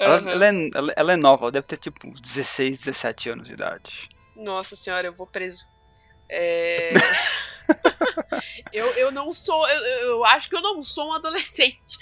Ela, 0.00 0.16
Aham. 0.16 0.30
ela 0.30 0.46
é, 0.46 0.70
ela, 0.74 0.92
ela 0.96 1.12
é 1.12 1.16
nova, 1.16 1.44
ela 1.44 1.52
deve 1.52 1.66
ter 1.68 1.76
tipo 1.76 2.08
uns 2.08 2.20
16, 2.20 2.76
17 2.76 3.30
anos 3.30 3.46
de 3.46 3.54
idade. 3.54 4.08
Nossa 4.34 4.74
senhora, 4.74 5.06
eu 5.06 5.12
vou 5.12 5.28
preso. 5.28 5.64
É... 6.28 6.92
eu, 8.72 8.86
eu 8.96 9.10
não 9.12 9.32
sou. 9.32 9.68
Eu, 9.68 9.82
eu 10.08 10.24
acho 10.24 10.48
que 10.48 10.56
eu 10.56 10.60
não 10.60 10.82
sou 10.82 11.08
um 11.08 11.12
adolescente. 11.12 11.98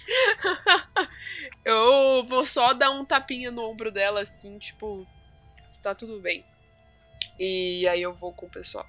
eu 1.64 2.24
vou 2.24 2.44
só 2.44 2.72
dar 2.72 2.90
um 2.90 3.04
tapinha 3.04 3.50
no 3.50 3.62
ombro 3.62 3.90
dela, 3.90 4.20
assim, 4.20 4.58
tipo. 4.58 5.06
Está 5.72 5.94
tudo 5.94 6.20
bem. 6.20 6.44
E 7.38 7.86
aí 7.88 8.02
eu 8.02 8.14
vou 8.14 8.32
com 8.32 8.46
o 8.46 8.50
pessoal. 8.50 8.86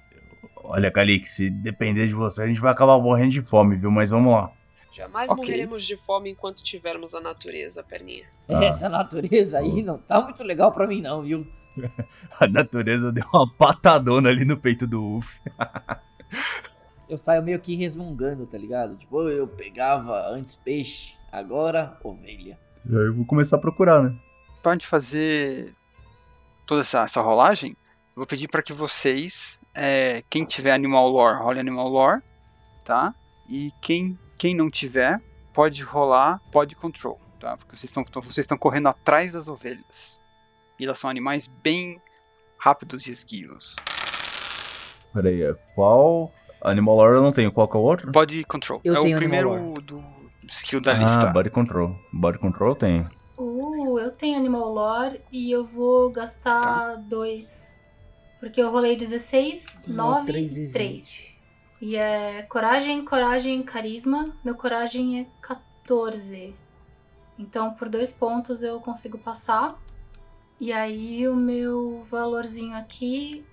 Olha, 0.56 0.90
Calix, 0.90 1.30
se 1.30 1.50
depender 1.50 2.06
de 2.06 2.14
você, 2.14 2.42
a 2.42 2.46
gente 2.46 2.60
vai 2.60 2.72
acabar 2.72 2.98
morrendo 2.98 3.30
de 3.30 3.42
fome, 3.42 3.76
viu? 3.76 3.90
Mas 3.90 4.10
vamos 4.10 4.32
lá. 4.32 4.52
Jamais 4.92 5.30
Ok. 5.30 5.44
morreremos 5.44 5.84
de 5.84 5.96
fome 5.96 6.30
enquanto 6.30 6.62
tivermos 6.62 7.14
a 7.14 7.20
natureza, 7.20 7.84
perninha. 7.84 8.26
Ah. 8.48 8.64
Essa 8.64 8.88
natureza 8.88 9.58
aí 9.60 9.82
não 9.82 9.98
tá 9.98 10.20
muito 10.20 10.42
legal 10.42 10.72
pra 10.72 10.86
mim 10.86 11.00
não, 11.00 11.22
viu? 11.22 11.46
A 12.40 12.46
natureza 12.48 13.12
deu 13.12 13.24
uma 13.32 13.48
patadona 13.54 14.28
ali 14.28 14.44
no 14.44 14.56
peito 14.56 14.86
do 14.86 15.18
Uff. 15.18 15.40
Eu 17.08 17.16
saio 17.16 17.42
meio 17.42 17.58
que 17.58 17.74
resmungando, 17.74 18.46
tá 18.46 18.58
ligado? 18.58 18.94
Tipo, 18.96 19.22
eu 19.28 19.48
pegava 19.48 20.28
antes 20.28 20.56
peixe, 20.56 21.16
agora 21.32 21.98
ovelha. 22.04 22.58
Aí 22.86 22.94
eu 22.94 23.14
vou 23.14 23.24
começar 23.24 23.56
a 23.56 23.60
procurar, 23.60 24.02
né? 24.02 24.14
Pra 24.62 24.72
gente 24.72 24.86
fazer 24.86 25.74
toda 26.66 26.82
essa, 26.82 27.00
essa 27.00 27.22
rolagem, 27.22 27.70
eu 28.10 28.16
vou 28.16 28.26
pedir 28.26 28.46
para 28.48 28.62
que 28.62 28.74
vocês, 28.74 29.58
é, 29.74 30.22
quem 30.28 30.44
tiver 30.44 30.72
Animal 30.72 31.08
Lore, 31.08 31.42
role 31.42 31.60
Animal 31.60 31.88
Lore, 31.88 32.22
tá? 32.84 33.14
E 33.48 33.70
quem, 33.80 34.18
quem 34.36 34.54
não 34.54 34.70
tiver, 34.70 35.18
pode 35.54 35.82
rolar 35.82 36.42
Pod 36.52 36.74
Control, 36.74 37.18
tá? 37.40 37.56
Porque 37.56 37.74
vocês 37.74 37.90
estão 37.90 38.04
vocês 38.22 38.38
estão 38.38 38.58
correndo 38.58 38.88
atrás 38.88 39.32
das 39.32 39.48
ovelhas. 39.48 40.20
E 40.78 40.84
elas 40.84 40.98
são 40.98 41.08
animais 41.08 41.46
bem 41.46 42.02
rápidos 42.58 43.06
e 43.06 43.12
esguios. 43.12 43.76
Pera 45.14 45.28
aí, 45.30 45.42
é 45.42 45.54
qual... 45.74 46.30
Animal 46.62 46.96
Lore 46.96 47.16
eu 47.16 47.22
não 47.22 47.32
tenho, 47.32 47.52
qual 47.52 47.68
que 47.68 47.76
é 47.76 47.80
o 47.80 47.82
outro? 47.82 48.10
Body 48.10 48.44
Control. 48.44 48.80
Eu 48.84 48.96
é 48.96 49.00
tenho 49.00 49.16
o 49.16 49.18
primeiro 49.18 49.74
do 49.82 50.02
skill 50.48 50.80
da 50.80 50.92
ah, 50.92 50.94
lista. 50.94 51.26
Body 51.26 51.50
Control. 51.50 51.94
Body 52.12 52.38
Control 52.38 52.70
eu 52.70 52.74
tenho. 52.74 53.10
Uh, 53.36 53.98
eu 53.98 54.10
tenho 54.10 54.36
Animal 54.36 54.72
Lore 54.72 55.20
e 55.30 55.50
eu 55.50 55.64
vou 55.64 56.10
gastar 56.10 56.96
dois. 56.96 57.80
Porque 58.40 58.60
eu 58.60 58.70
rolei 58.70 58.96
16, 58.96 59.78
Não, 59.86 60.10
9 60.10 60.26
três 60.26 60.50
e 60.50 60.54
e 60.54 60.64
vinte. 60.66 60.72
3. 60.72 61.28
E 61.80 61.96
é 61.96 62.42
coragem, 62.42 63.04
coragem, 63.04 63.62
carisma. 63.62 64.34
Meu 64.44 64.54
coragem 64.54 65.20
é 65.20 65.26
14. 65.40 66.54
Então, 67.38 67.72
por 67.72 67.88
dois 67.88 68.10
pontos 68.10 68.62
eu 68.62 68.80
consigo 68.80 69.18
passar. 69.18 69.80
E 70.60 70.72
aí 70.72 71.28
o 71.28 71.36
meu 71.36 72.04
valorzinho 72.10 72.76
aqui 72.76 73.44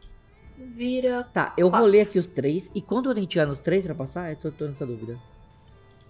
vira 0.58 1.24
Tá, 1.34 1.53
eu 1.58 1.70
Quatro. 1.70 1.86
rolei 1.86 2.01
aqui 2.01 2.18
os 2.20 2.28
três, 2.28 2.70
e 2.74 2.82
quando 2.82 3.12
eu 3.12 3.26
tirar 3.28 3.45
nos 3.45 3.60
três 3.60 3.84
pra 3.86 3.95
passar, 3.95 4.30
eu 4.32 4.36
tô, 4.36 4.51
tô 4.51 4.66
nessa 4.66 4.86
dúvida. 4.86 5.20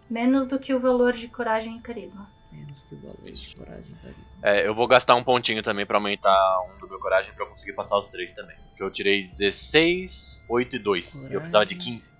menos 0.09 0.45
do 0.47 0.59
que 0.59 0.73
o 0.73 0.79
valor 0.79 1.13
de 1.13 1.27
coragem 1.27 1.77
e 1.77 1.81
carisma. 1.81 2.29
Menos 2.51 2.81
que 2.83 2.95
o 2.95 2.99
valor 2.99 3.31
de 3.31 3.55
coragem, 3.55 3.95
carisma. 4.01 4.23
É, 4.43 4.67
eu 4.67 4.73
vou 4.75 4.87
gastar 4.87 5.15
um 5.15 5.23
pontinho 5.23 5.61
também 5.63 5.85
pra 5.85 5.97
aumentar 5.97 6.59
um 6.61 6.77
do 6.77 6.87
meu 6.87 6.99
coragem 6.99 7.33
pra 7.33 7.43
eu 7.43 7.49
conseguir 7.49 7.73
passar 7.73 7.97
os 7.97 8.07
três 8.09 8.31
também. 8.33 8.55
Porque 8.69 8.83
eu 8.83 8.91
tirei 8.91 9.27
16, 9.27 10.43
8 10.47 10.75
e 10.75 10.79
2. 10.79 11.15
E 11.29 11.33
eu 11.33 11.39
precisava 11.39 11.65
de 11.65 11.75
15. 11.75 12.11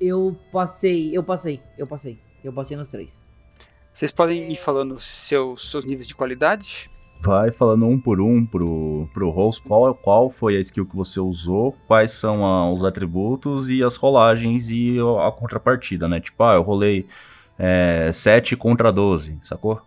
Eu 0.00 0.38
passei, 0.52 1.16
eu 1.16 1.22
passei, 1.22 1.60
eu 1.76 1.86
passei. 1.86 2.18
Eu 2.42 2.52
passei 2.52 2.76
nos 2.76 2.88
três. 2.88 3.22
Vocês 3.92 4.12
podem 4.12 4.52
ir 4.52 4.56
falando 4.56 4.98
seus, 4.98 5.70
seus 5.70 5.84
níveis 5.84 6.06
de 6.06 6.14
qualidade? 6.14 6.90
Vai 7.24 7.50
falando 7.50 7.86
um 7.86 7.98
por 7.98 8.20
um 8.20 8.44
pro, 8.44 9.08
pro 9.14 9.30
host 9.30 9.62
qual, 9.62 9.94
qual 9.94 10.28
foi 10.28 10.58
a 10.58 10.60
skill 10.60 10.84
que 10.84 10.94
você 10.94 11.18
usou, 11.18 11.74
quais 11.86 12.10
são 12.10 12.44
ah, 12.44 12.70
os 12.70 12.84
atributos 12.84 13.70
e 13.70 13.82
as 13.82 13.96
rolagens 13.96 14.68
e 14.68 14.98
a 14.98 15.32
contrapartida, 15.32 16.06
né? 16.06 16.20
Tipo, 16.20 16.44
ah, 16.44 16.56
eu 16.56 16.62
rolei 16.62 17.06
é, 17.58 18.10
7 18.12 18.54
contra 18.56 18.92
12, 18.92 19.38
sacou? 19.42 19.80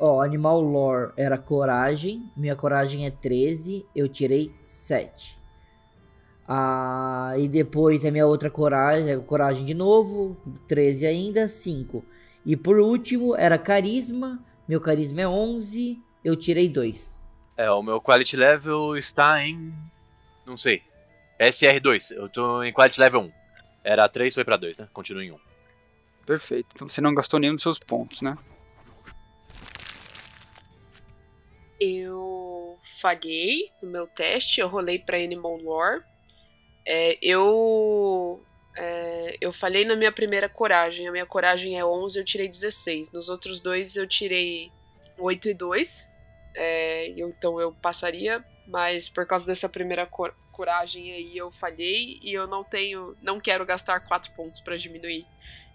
Ó, 0.00 0.20
Animal 0.20 0.60
Lore 0.60 1.12
era 1.16 1.38
coragem, 1.38 2.28
minha 2.36 2.56
coragem 2.56 3.06
é 3.06 3.10
13, 3.12 3.86
eu 3.94 4.08
tirei 4.08 4.52
7. 4.64 5.38
Ah, 6.48 7.34
e 7.38 7.46
depois 7.46 8.04
a 8.04 8.10
minha 8.10 8.26
outra 8.26 8.50
coragem, 8.50 9.20
coragem 9.20 9.64
de 9.64 9.74
novo, 9.74 10.36
13 10.66 11.06
ainda, 11.06 11.46
5. 11.46 12.04
E 12.44 12.56
por 12.56 12.80
último 12.80 13.36
era 13.36 13.56
carisma, 13.56 14.40
meu 14.66 14.80
carisma 14.80 15.20
é 15.20 15.28
11, 15.28 16.09
eu 16.24 16.36
tirei 16.36 16.68
2. 16.68 17.18
É, 17.56 17.70
o 17.70 17.82
meu 17.82 18.00
quality 18.00 18.36
level 18.36 18.96
está 18.96 19.44
em. 19.44 19.74
Não 20.46 20.56
sei. 20.56 20.82
SR2. 21.38 22.12
Eu 22.12 22.28
tô 22.28 22.62
em 22.62 22.72
quality 22.72 23.00
level 23.00 23.22
1. 23.22 23.32
Era 23.82 24.08
3, 24.08 24.34
foi 24.34 24.44
pra 24.44 24.56
2, 24.56 24.78
né? 24.78 24.88
Continua 24.92 25.24
em 25.24 25.32
1. 25.32 25.38
Perfeito. 26.26 26.68
Então 26.74 26.88
você 26.88 27.00
não 27.00 27.14
gastou 27.14 27.40
nenhum 27.40 27.54
dos 27.54 27.62
seus 27.62 27.78
pontos, 27.78 28.22
né? 28.22 28.36
Eu 31.80 32.78
falhei 33.00 33.70
no 33.82 33.88
meu 33.88 34.06
teste, 34.06 34.60
eu 34.60 34.68
rolei 34.68 34.98
pra 34.98 35.16
Animal 35.16 35.56
Lore. 35.56 36.02
É, 36.86 37.18
eu. 37.22 38.42
é, 38.76 39.36
eu 39.40 39.52
falhei 39.52 39.84
na 39.84 39.96
minha 39.96 40.12
primeira 40.12 40.48
coragem. 40.48 41.08
A 41.08 41.12
minha 41.12 41.26
coragem 41.26 41.78
é 41.78 41.84
11, 41.84 42.18
eu 42.18 42.24
tirei 42.24 42.48
16. 42.48 43.12
Nos 43.12 43.28
outros 43.30 43.60
dois 43.60 43.96
eu 43.96 44.06
tirei 44.06 44.70
8 45.20 45.48
e 45.50 45.54
2. 45.54 46.10
É, 46.54 47.08
então 47.20 47.60
eu 47.60 47.72
passaria, 47.72 48.44
mas 48.66 49.08
por 49.08 49.26
causa 49.26 49.46
dessa 49.46 49.68
primeira 49.68 50.06
cor- 50.06 50.34
coragem 50.52 51.12
aí 51.12 51.36
eu 51.36 51.50
falhei 51.50 52.18
e 52.22 52.32
eu 52.32 52.46
não 52.46 52.64
tenho. 52.64 53.16
Não 53.22 53.38
quero 53.40 53.64
gastar 53.64 54.00
4 54.00 54.32
pontos 54.32 54.60
pra 54.60 54.76
diminuir. 54.76 55.26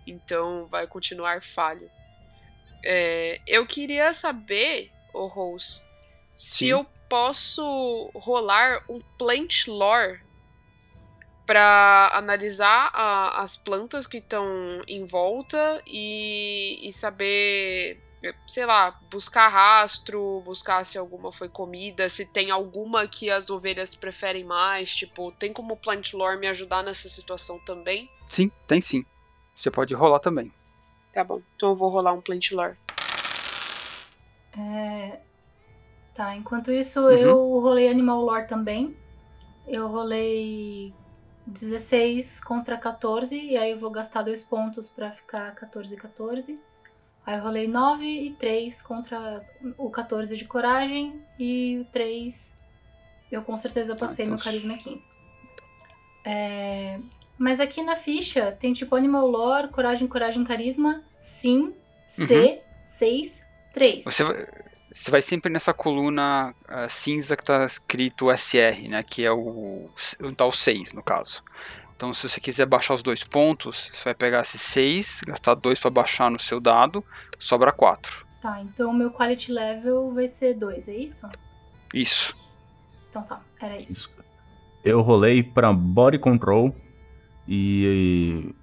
Então 0.06 0.68
vai 0.68 0.86
continuar 0.88 1.42
falho. 1.42 1.90
É, 2.84 3.40
eu 3.48 3.66
queria 3.66 4.14
saber, 4.14 4.92
o 5.14 5.26
Rose, 5.26 5.84
se 6.36 6.58
Sim. 6.58 6.68
eu 6.68 6.86
posso 7.10 8.12
rolar 8.14 8.84
um 8.90 9.00
plant 9.18 9.68
lore 9.68 10.20
para 11.46 12.10
analisar 12.14 12.90
a- 12.94 13.42
as 13.42 13.56
plantas 13.56 14.08
que 14.08 14.18
estão 14.18 14.82
em 14.88 15.06
volta 15.06 15.82
e, 15.88 16.80
e 16.88 16.92
saber, 16.92 18.00
sei 18.48 18.66
lá, 18.66 18.98
buscar 19.12 19.48
rastro, 19.48 20.42
buscar 20.46 20.84
se 20.86 20.98
alguma 20.98 21.32
foi 21.32 21.50
comida, 21.50 22.08
se 22.10 22.26
tem 22.26 22.52
alguma 22.52 23.08
que 23.08 23.30
as 23.30 23.50
ovelhas 23.50 23.94
preferem 23.96 24.44
mais, 24.44 24.96
tipo, 24.96 25.32
tem 25.34 25.52
como 25.52 25.74
o 25.74 25.78
plant 25.78 26.14
lore 26.14 26.40
me 26.40 26.48
ajudar 26.48 26.84
nessa 26.84 27.10
situação 27.10 27.60
também? 27.66 28.10
Sim, 28.30 28.50
tem 28.68 28.82
sim. 28.82 29.06
Você 29.56 29.70
pode 29.70 29.94
rolar 29.94 30.20
também. 30.20 30.52
Tá 31.14 31.24
bom, 31.24 31.42
então 31.56 31.70
eu 31.70 31.76
vou 31.76 31.90
rolar 31.90 32.14
um 32.14 32.22
plant 32.22 32.52
lore. 32.52 32.78
É, 34.58 35.20
Tá, 36.16 36.34
enquanto 36.34 36.72
isso 36.72 37.02
Uhum. 37.02 37.10
eu 37.10 37.60
rolei 37.60 37.90
Animal 37.90 38.22
Lore 38.22 38.48
também. 38.48 38.96
Eu 39.68 39.90
rolei 39.90 40.94
16 41.46 42.40
contra 42.40 42.78
14, 42.78 43.38
e 43.38 43.58
aí 43.58 43.72
eu 43.72 43.78
vou 43.78 43.92
gastar 43.92 44.22
dois 44.22 44.42
pontos 44.42 44.88
pra 44.88 45.12
ficar 45.12 45.54
14 45.56 45.94
e 45.94 45.98
14. 45.98 46.58
Aí 47.26 47.38
eu 47.38 47.44
rolei 47.44 47.68
9 47.68 48.06
e 48.06 48.32
3 48.32 48.82
contra 48.82 49.44
o 49.78 49.90
14 49.90 50.36
de 50.36 50.46
coragem, 50.46 51.22
e 51.40 51.80
o 51.82 51.86
3 51.92 52.54
eu 53.32 53.42
com 53.42 53.58
certeza 53.58 53.96
passei, 53.96 54.26
então 54.26 54.36
meu 54.36 54.44
carisma 54.44 54.74
é 54.74 54.78
15. 54.78 55.08
É, 56.24 57.00
Mas 57.38 57.60
aqui 57.60 57.82
na 57.82 57.96
ficha 57.96 58.52
tem 58.52 58.74
tipo 58.74 58.96
Animal 58.96 59.28
Lore, 59.28 59.70
coragem, 59.70 60.08
coragem, 60.08 60.44
carisma, 60.44 61.04
sim, 61.20 61.74
C, 62.08 62.62
6, 62.86 63.42
3. 63.74 64.06
Você 64.06 64.24
vai, 64.24 64.48
você 64.92 65.12
vai 65.12 65.22
sempre 65.22 65.52
nessa 65.52 65.74
coluna 65.74 66.56
ah, 66.68 66.88
cinza 66.88 67.36
que 67.36 67.44
tá 67.44 67.66
escrito 67.66 68.32
SR, 68.32 68.88
né? 68.88 69.04
Que 69.04 69.26
é 69.26 69.32
o, 69.32 69.90
o 70.22 70.36
tal 70.36 70.52
6, 70.52 70.94
no 70.94 71.04
caso. 71.04 71.44
Então, 71.96 72.14
se 72.14 72.28
você 72.28 72.42
quiser 72.42 72.66
baixar 72.66 72.94
os 72.94 73.02
dois 73.02 73.24
pontos, 73.24 73.90
você 73.94 74.04
vai 74.04 74.14
pegar 74.14 74.42
esse 74.42 74.58
6, 74.58 75.22
gastar 75.26 75.56
2 75.56 75.80
para 75.80 75.92
baixar 75.92 76.30
no 76.30 76.40
seu 76.40 76.60
dado, 76.60 77.04
sobra 77.40 77.72
4. 77.72 78.26
Tá, 78.42 78.62
então 78.62 78.92
o 78.92 78.94
meu 78.94 79.10
quality 79.10 79.52
level 79.52 80.14
vai 80.14 80.28
ser 80.28 80.54
2, 80.56 80.90
é 80.90 80.96
isso? 80.96 81.28
Isso. 81.94 82.36
Então 83.10 83.24
tá, 83.24 83.42
era 83.62 83.76
isso. 83.78 83.92
Isso. 83.92 84.10
Eu 84.84 85.02
rolei 85.02 85.42
pra 85.42 85.74
Body 85.74 86.20
Control 86.20 86.76
e 87.48 88.54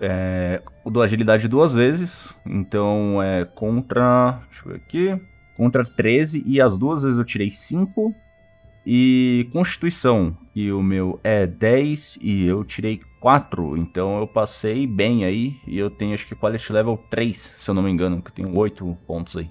é, 0.00 0.62
o 0.84 0.90
do 0.90 1.02
agilidade 1.02 1.46
duas 1.46 1.74
vezes. 1.74 2.34
Então 2.44 3.22
é 3.22 3.44
contra. 3.44 4.40
Deixa 4.48 4.64
eu 4.64 4.72
ver 4.72 4.76
aqui. 4.76 5.20
Contra 5.56 5.84
13 5.84 6.42
e 6.46 6.60
as 6.60 6.78
duas 6.78 7.02
vezes 7.02 7.18
eu 7.18 7.24
tirei 7.24 7.50
5. 7.50 8.14
E 8.90 9.46
Constituição, 9.52 10.34
e 10.56 10.72
o 10.72 10.82
meu 10.82 11.20
é 11.22 11.46
10 11.46 12.20
e 12.22 12.46
eu 12.46 12.64
tirei 12.64 13.02
4. 13.20 13.76
Então 13.76 14.18
eu 14.18 14.26
passei 14.26 14.86
bem 14.86 15.26
aí. 15.26 15.60
E 15.66 15.78
eu 15.78 15.90
tenho 15.90 16.14
acho 16.14 16.26
que 16.26 16.34
Quality 16.34 16.72
Level 16.72 16.98
3, 17.10 17.54
se 17.58 17.70
eu 17.70 17.74
não 17.74 17.82
me 17.82 17.90
engano, 17.90 18.22
que 18.22 18.30
eu 18.30 18.34
tenho 18.34 18.56
8 18.56 18.96
pontos 19.06 19.36
aí. 19.36 19.50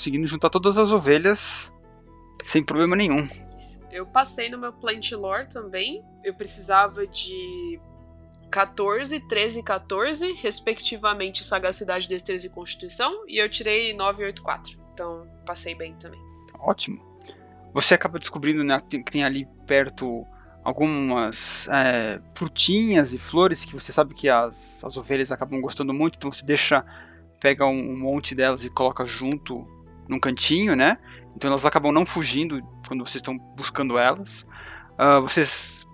Conseguindo 0.00 0.26
juntar 0.26 0.48
todas 0.48 0.78
as 0.78 0.92
ovelhas 0.92 1.70
sem 2.42 2.64
problema 2.64 2.96
nenhum. 2.96 3.28
Eu 3.92 4.06
passei 4.06 4.48
no 4.48 4.56
meu 4.56 4.72
plant 4.72 5.12
lore 5.12 5.46
também. 5.46 6.02
Eu 6.24 6.32
precisava 6.32 7.06
de 7.06 7.78
14, 8.50 9.20
13 9.20 9.58
e 9.58 9.62
14, 9.62 10.32
respectivamente 10.32 11.44
sagacidade, 11.44 12.08
destreza 12.08 12.46
e 12.46 12.50
constituição, 12.50 13.24
e 13.28 13.36
eu 13.36 13.48
tirei 13.50 13.92
9 13.94 14.22
e 14.22 14.26
8, 14.26 14.42
4. 14.42 14.78
Então, 14.94 15.26
passei 15.44 15.74
bem 15.74 15.94
também. 15.96 16.20
Ótimo. 16.58 16.98
Você 17.74 17.92
acaba 17.92 18.18
descobrindo 18.18 18.64
né, 18.64 18.82
que 18.88 19.02
tem 19.02 19.22
ali 19.22 19.46
perto 19.66 20.26
algumas 20.64 21.68
é, 21.68 22.20
frutinhas 22.34 23.12
e 23.12 23.18
flores 23.18 23.66
que 23.66 23.74
você 23.74 23.92
sabe 23.92 24.14
que 24.14 24.30
as, 24.30 24.82
as 24.82 24.96
ovelhas 24.96 25.30
acabam 25.30 25.60
gostando 25.60 25.92
muito, 25.92 26.16
então 26.16 26.32
você 26.32 26.44
deixa, 26.44 26.84
pega 27.38 27.66
um, 27.66 27.92
um 27.92 27.98
monte 27.98 28.34
delas 28.34 28.64
e 28.64 28.70
coloca 28.70 29.04
junto 29.04 29.66
num 30.10 30.18
cantinho, 30.18 30.74
né? 30.74 30.98
Então 31.36 31.48
elas 31.48 31.64
acabam 31.64 31.92
não 31.92 32.04
fugindo 32.04 32.60
quando 32.86 33.06
vocês 33.06 33.16
estão 33.16 33.38
buscando 33.56 33.96
elas. 33.96 34.44
Uh, 34.98 35.22
vocês 35.22 35.86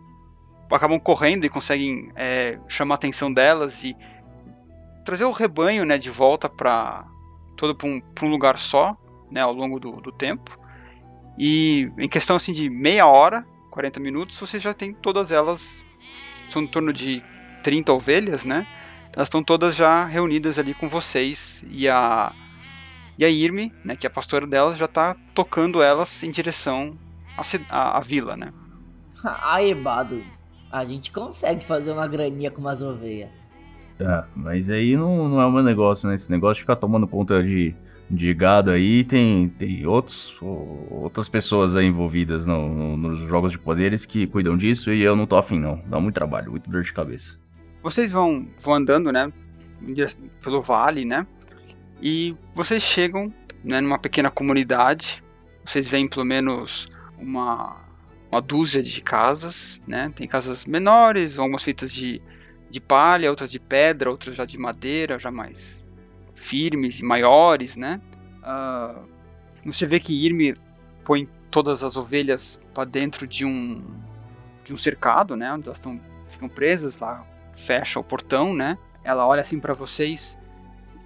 acabam 0.71 0.99
correndo 0.99 1.45
e 1.45 1.51
conseguem 1.51 2.11
é, 2.17 2.59
chamar 2.67 2.95
a 2.95 2.97
atenção 2.97 3.33
delas 3.33 3.85
e 3.85 3.95
trazer 5.05 5.25
o 5.25 5.31
rebanho 5.31 5.85
né, 5.85 5.99
de 5.99 6.11
volta 6.11 6.49
para 6.49 7.07
todo 7.57 7.75
para 7.75 7.87
um, 7.87 8.03
um, 8.23 8.29
lugar 8.29 8.59
só 8.59 8.97
né, 9.31 9.43
ao 9.43 9.53
longo 9.53 9.79
do, 9.79 9.93
do, 10.01 10.11
tempo. 10.11 10.59
E 11.39 11.93
em 11.99 12.09
questão 12.09 12.35
assim 12.35 12.53
de 12.53 12.69
meia 12.69 13.07
hora, 13.07 13.47
40 13.71 14.01
minutos, 14.01 14.41
você 14.41 14.59
já 14.59 14.73
tem 14.73 14.93
todas 14.93 15.31
elas, 15.31 15.85
são 16.51 16.63
em 16.63 16.67
torno 16.67 16.93
de 16.93 17.23
30 17.63 17.93
ovelhas, 17.93 18.45
né? 18.45 18.67
Elas 19.15 19.29
estão 19.29 19.43
todas 19.43 19.77
já 19.77 20.05
reunidas 20.05 20.59
ali 20.59 20.75
com 20.75 20.89
vocês 20.89 21.63
e 21.69 21.89
a 21.89 22.33
e 23.19 23.25
a 23.25 23.31
Irme, 23.31 23.73
né, 23.85 23.97
que 23.97 24.07
é 24.07 24.09
a 24.09 24.13
pastora 24.13 24.47
delas, 24.47 24.77
já 24.77 24.85
está 24.85 25.17
tocando 25.35 25.83
elas 25.83 26.23
em 26.23 26.31
direção 26.31 26.97
à, 27.37 27.43
à, 27.71 27.99
à 27.99 28.01
vila, 28.01 28.37
né? 28.37 28.53
Aí, 29.43 29.75
Bado, 29.75 30.23
a 30.71 30.85
gente 30.85 31.11
consegue 31.11 31.65
fazer 31.65 31.93
uma 31.93 32.07
graninha 32.07 32.51
com 32.51 32.61
umas 32.61 32.83
ovelhas. 32.83 33.31
É, 33.99 34.25
mas 34.35 34.69
aí 34.69 34.95
não, 34.95 35.27
não 35.29 35.41
é 35.41 35.47
o 35.47 35.51
meu 35.51 35.63
negócio, 35.63 36.07
né? 36.07 36.15
Esse 36.15 36.31
negócio 36.31 36.57
de 36.57 36.61
ficar 36.61 36.77
tomando 36.77 37.07
conta 37.07 37.43
de, 37.43 37.75
de 38.11 38.35
gado 38.35 38.71
aí, 38.71 39.03
tem, 39.05 39.49
tem 39.49 39.87
outros, 39.87 40.37
outras 40.91 41.29
pessoas 41.31 41.77
aí 41.77 41.87
envolvidas 41.87 42.47
no, 42.47 42.69
no, 42.69 42.97
nos 42.97 43.21
jogos 43.21 43.53
de 43.53 43.59
poderes 43.59 44.05
que 44.05 44.27
cuidam 44.27 44.55
disso 44.55 44.93
e 44.93 45.01
eu 45.01 45.17
não 45.17 45.27
tô 45.27 45.37
afim, 45.37 45.59
não. 45.59 45.81
Dá 45.87 45.99
muito 45.99 46.15
trabalho, 46.15 46.51
muito 46.51 46.69
dor 46.69 46.83
de 46.83 46.93
cabeça. 46.93 47.39
Vocês 47.83 48.13
vão, 48.13 48.47
vão 48.63 48.75
andando, 48.75 49.11
né? 49.11 49.33
Pelo 50.43 50.61
vale, 50.61 51.07
né? 51.07 51.27
E 52.01 52.37
vocês 52.55 52.83
chegam 52.83 53.33
né, 53.65 53.81
numa 53.81 53.99
pequena 53.99 54.31
comunidade. 54.31 55.23
Vocês 55.65 55.91
veem 55.91 56.09
pelo 56.09 56.25
menos 56.25 56.89
uma, 57.19 57.77
uma 58.33 58.41
dúzia 58.41 58.83
de 58.83 59.01
casas, 59.01 59.81
né? 59.87 60.13
Tem 60.15 60.29
casas 60.29 60.65
menores, 60.65 61.39
algumas 61.39 61.63
feitas 61.63 61.93
de, 61.93 62.23
de 62.71 62.81
palha, 62.81 63.31
outras 63.31 63.51
de 63.51 63.59
pedra, 63.59 64.11
outras 64.11 64.37
já 64.37 64.45
de 64.45 64.59
madeira, 64.59 65.19
já 65.19 65.31
mais 65.31 65.87
firmes 66.35 67.01
e 67.01 67.05
maiores, 67.05 67.77
né? 67.77 68.01
Uh, 68.43 69.09
você 69.65 69.87
vê 69.87 69.99
que 69.99 70.13
Irme 70.13 70.55
põe 71.05 71.29
todas 71.51 71.83
as 71.83 71.97
ovelhas 71.97 72.61
para 72.73 72.85
dentro 72.85 73.27
de 73.27 73.45
um 73.45 73.83
de 74.63 74.73
um 74.73 74.77
cercado, 74.77 75.37
né? 75.37 75.53
Onde 75.53 75.67
elas 75.67 75.79
estão 75.79 76.01
ficam 76.29 76.49
presas 76.49 76.99
lá, 76.99 77.25
fecha 77.57 77.99
o 77.99 78.05
portão, 78.05 78.55
né? 78.55 78.77
Ela 79.03 79.27
olha 79.27 79.41
assim 79.41 79.59
para 79.59 79.73
vocês 79.73 80.37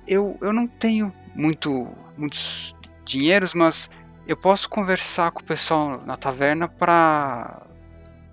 eu, 0.07 0.36
eu 0.40 0.53
não 0.53 0.66
tenho 0.66 1.12
muito, 1.34 1.88
muitos 2.16 2.74
dinheiros, 3.05 3.55
mas 3.55 3.90
eu 4.26 4.36
posso 4.36 4.68
conversar 4.68 5.30
com 5.32 5.40
o 5.40 5.44
pessoal 5.44 6.01
na 6.05 6.16
taverna 6.16 6.68
para 6.68 7.66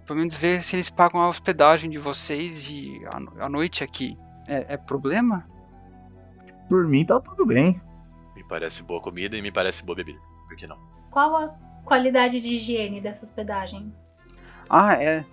pelo 0.05 0.19
menos 0.19 0.35
ver 0.35 0.63
se 0.63 0.75
eles 0.75 0.89
pagam 0.89 1.21
a 1.21 1.27
hospedagem 1.27 1.89
de 1.89 1.97
vocês 1.97 2.69
e 2.69 3.01
a, 3.13 3.45
a 3.45 3.49
noite 3.49 3.83
aqui. 3.83 4.17
É, 4.47 4.73
é, 4.73 4.77
problema? 4.77 5.45
Por 6.69 6.87
mim 6.87 7.05
tá 7.05 7.19
tudo 7.19 7.45
bem. 7.45 7.81
Me 8.33 8.43
parece 8.43 8.81
boa 8.83 9.01
comida 9.01 9.35
e 9.35 9.41
me 9.41 9.51
parece 9.51 9.83
boa 9.83 9.95
bebida. 9.95 10.19
Por 10.47 10.55
que 10.55 10.65
não? 10.65 10.77
Qual 11.11 11.35
a 11.35 11.49
qualidade 11.83 12.39
de 12.39 12.53
higiene 12.53 13.01
dessa 13.01 13.25
hospedagem? 13.25 13.93
Ah, 14.69 14.93
é. 14.93 15.25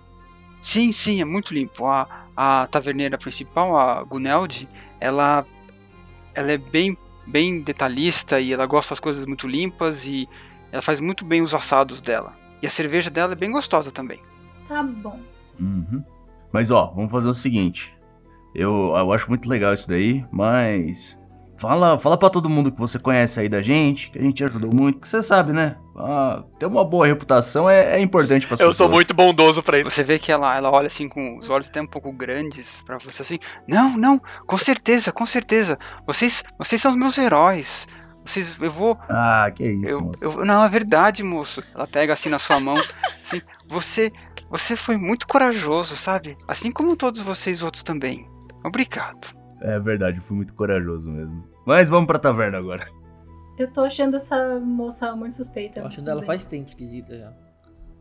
Sim, 0.61 0.91
sim, 0.91 1.21
é 1.21 1.25
muito 1.25 1.55
limpo. 1.55 1.87
A, 1.87 2.27
a 2.37 2.67
taverneira 2.67 3.17
principal, 3.17 3.79
a 3.79 4.03
Guneld, 4.03 4.69
ela 4.99 5.47
ela 6.35 6.53
é 6.53 6.59
bem, 6.59 6.97
bem 7.27 7.61
detalhista 7.61 8.41
e 8.41 8.53
ela 8.53 8.67
gosta 8.67 8.93
das 8.93 9.01
coisas 9.01 9.25
muito 9.25 9.47
limpas 9.47 10.07
e 10.07 10.29
ela 10.73 10.83
faz 10.83 11.01
muito 11.01 11.25
bem 11.25 11.43
os 11.43 11.55
assados 11.55 12.01
dela. 12.01 12.37
E 12.63 12.67
a 12.67 12.71
cerveja 12.71 13.11
dela 13.11 13.33
é 13.33 13.37
bem 13.37 13.53
gostosa 13.53 13.91
também. 13.91 14.21
Tá 14.69 14.83
bom. 14.83 15.21
Uhum. 15.61 16.03
Mas 16.53 16.71
ó, 16.71 16.93
vamos 16.95 17.11
fazer 17.11 17.29
o 17.29 17.35
seguinte. 17.35 17.93
Eu, 18.55 18.95
eu 18.97 19.13
acho 19.13 19.29
muito 19.29 19.49
legal 19.49 19.75
isso 19.75 19.89
daí, 19.89 20.25
mas 20.31 21.19
Fala, 21.57 21.99
fala 21.99 22.19
para 22.19 22.31
todo 22.31 22.51
mundo 22.51 22.73
que 22.73 22.79
você 22.79 22.99
conhece 22.99 23.39
aí 23.39 23.49
da 23.49 23.63
gente, 23.63 24.11
que 24.11 24.19
a 24.19 24.23
gente 24.23 24.43
ajudou 24.45 24.71
muito, 24.75 25.01
que 25.01 25.09
você 25.09 25.23
sabe, 25.23 25.53
né? 25.53 25.77
Ah, 25.97 26.43
ter 26.59 26.67
uma 26.67 26.85
boa 26.85 27.07
reputação 27.07 27.71
é, 27.71 27.97
é 27.97 28.01
importante 28.01 28.47
para 28.47 28.55
Eu 28.55 28.59
pessoas. 28.59 28.77
sou 28.77 28.89
muito 28.89 29.15
bondoso 29.15 29.63
para 29.63 29.79
isso. 29.79 29.89
Você 29.89 30.03
vê 30.03 30.19
que 30.19 30.33
ela, 30.33 30.57
ela 30.57 30.71
olha 30.71 30.89
assim 30.89 31.09
com 31.09 31.39
os 31.39 31.49
olhos 31.49 31.69
até 31.69 31.81
um 31.81 31.87
pouco 31.87 32.13
grandes 32.13 32.83
para 32.83 32.99
você 32.99 33.23
assim. 33.23 33.39
Não, 33.69 33.97
não, 33.97 34.21
com 34.47 34.57
certeza, 34.57 35.13
com 35.13 35.25
certeza. 35.25 35.79
Vocês, 36.07 36.43
vocês 36.59 36.81
são 36.83 36.91
os 36.91 36.97
meus 36.97 37.17
heróis. 37.17 37.87
Vocês, 38.25 38.59
eu 38.61 38.71
vou. 38.71 38.99
Ah, 39.09 39.51
que 39.55 39.65
isso. 39.65 40.11
Eu, 40.21 40.33
eu, 40.33 40.45
não, 40.45 40.65
é 40.65 40.69
verdade, 40.69 41.23
moço. 41.23 41.63
Ela 41.75 41.87
pega 41.87 42.15
assim 42.15 42.29
na 42.29 42.39
sua 42.39 42.59
mão, 42.59 42.81
assim. 43.23 43.41
Você, 43.69 44.11
você 44.51 44.75
foi 44.75 44.97
muito 44.97 45.27
corajoso, 45.27 45.95
sabe? 45.95 46.37
Assim 46.49 46.73
como 46.73 46.97
todos 46.97 47.21
vocês 47.21 47.63
outros 47.63 47.83
também. 47.83 48.29
Obrigado. 48.65 49.44
É 49.65 49.81
verdade, 49.81 50.19
eu 50.19 50.23
fui 50.25 50.37
muito 50.37 50.53
corajoso 50.53 51.11
mesmo. 51.11 51.43
Mas 51.65 51.89
vamos 51.89 52.07
pra 52.07 52.19
taverna 52.19 52.59
agora. 52.59 52.87
Eu 53.57 53.73
tô 53.73 53.81
achando 53.81 54.15
essa 54.15 54.61
moça 54.61 55.17
muito 55.17 55.33
suspeita. 55.33 55.81
Eu 55.81 55.87
acho 55.87 56.07
ela 56.07 56.23
faz 56.23 56.45
tempo 56.45 56.69
esquisita 56.69 57.17
já. 57.17 57.33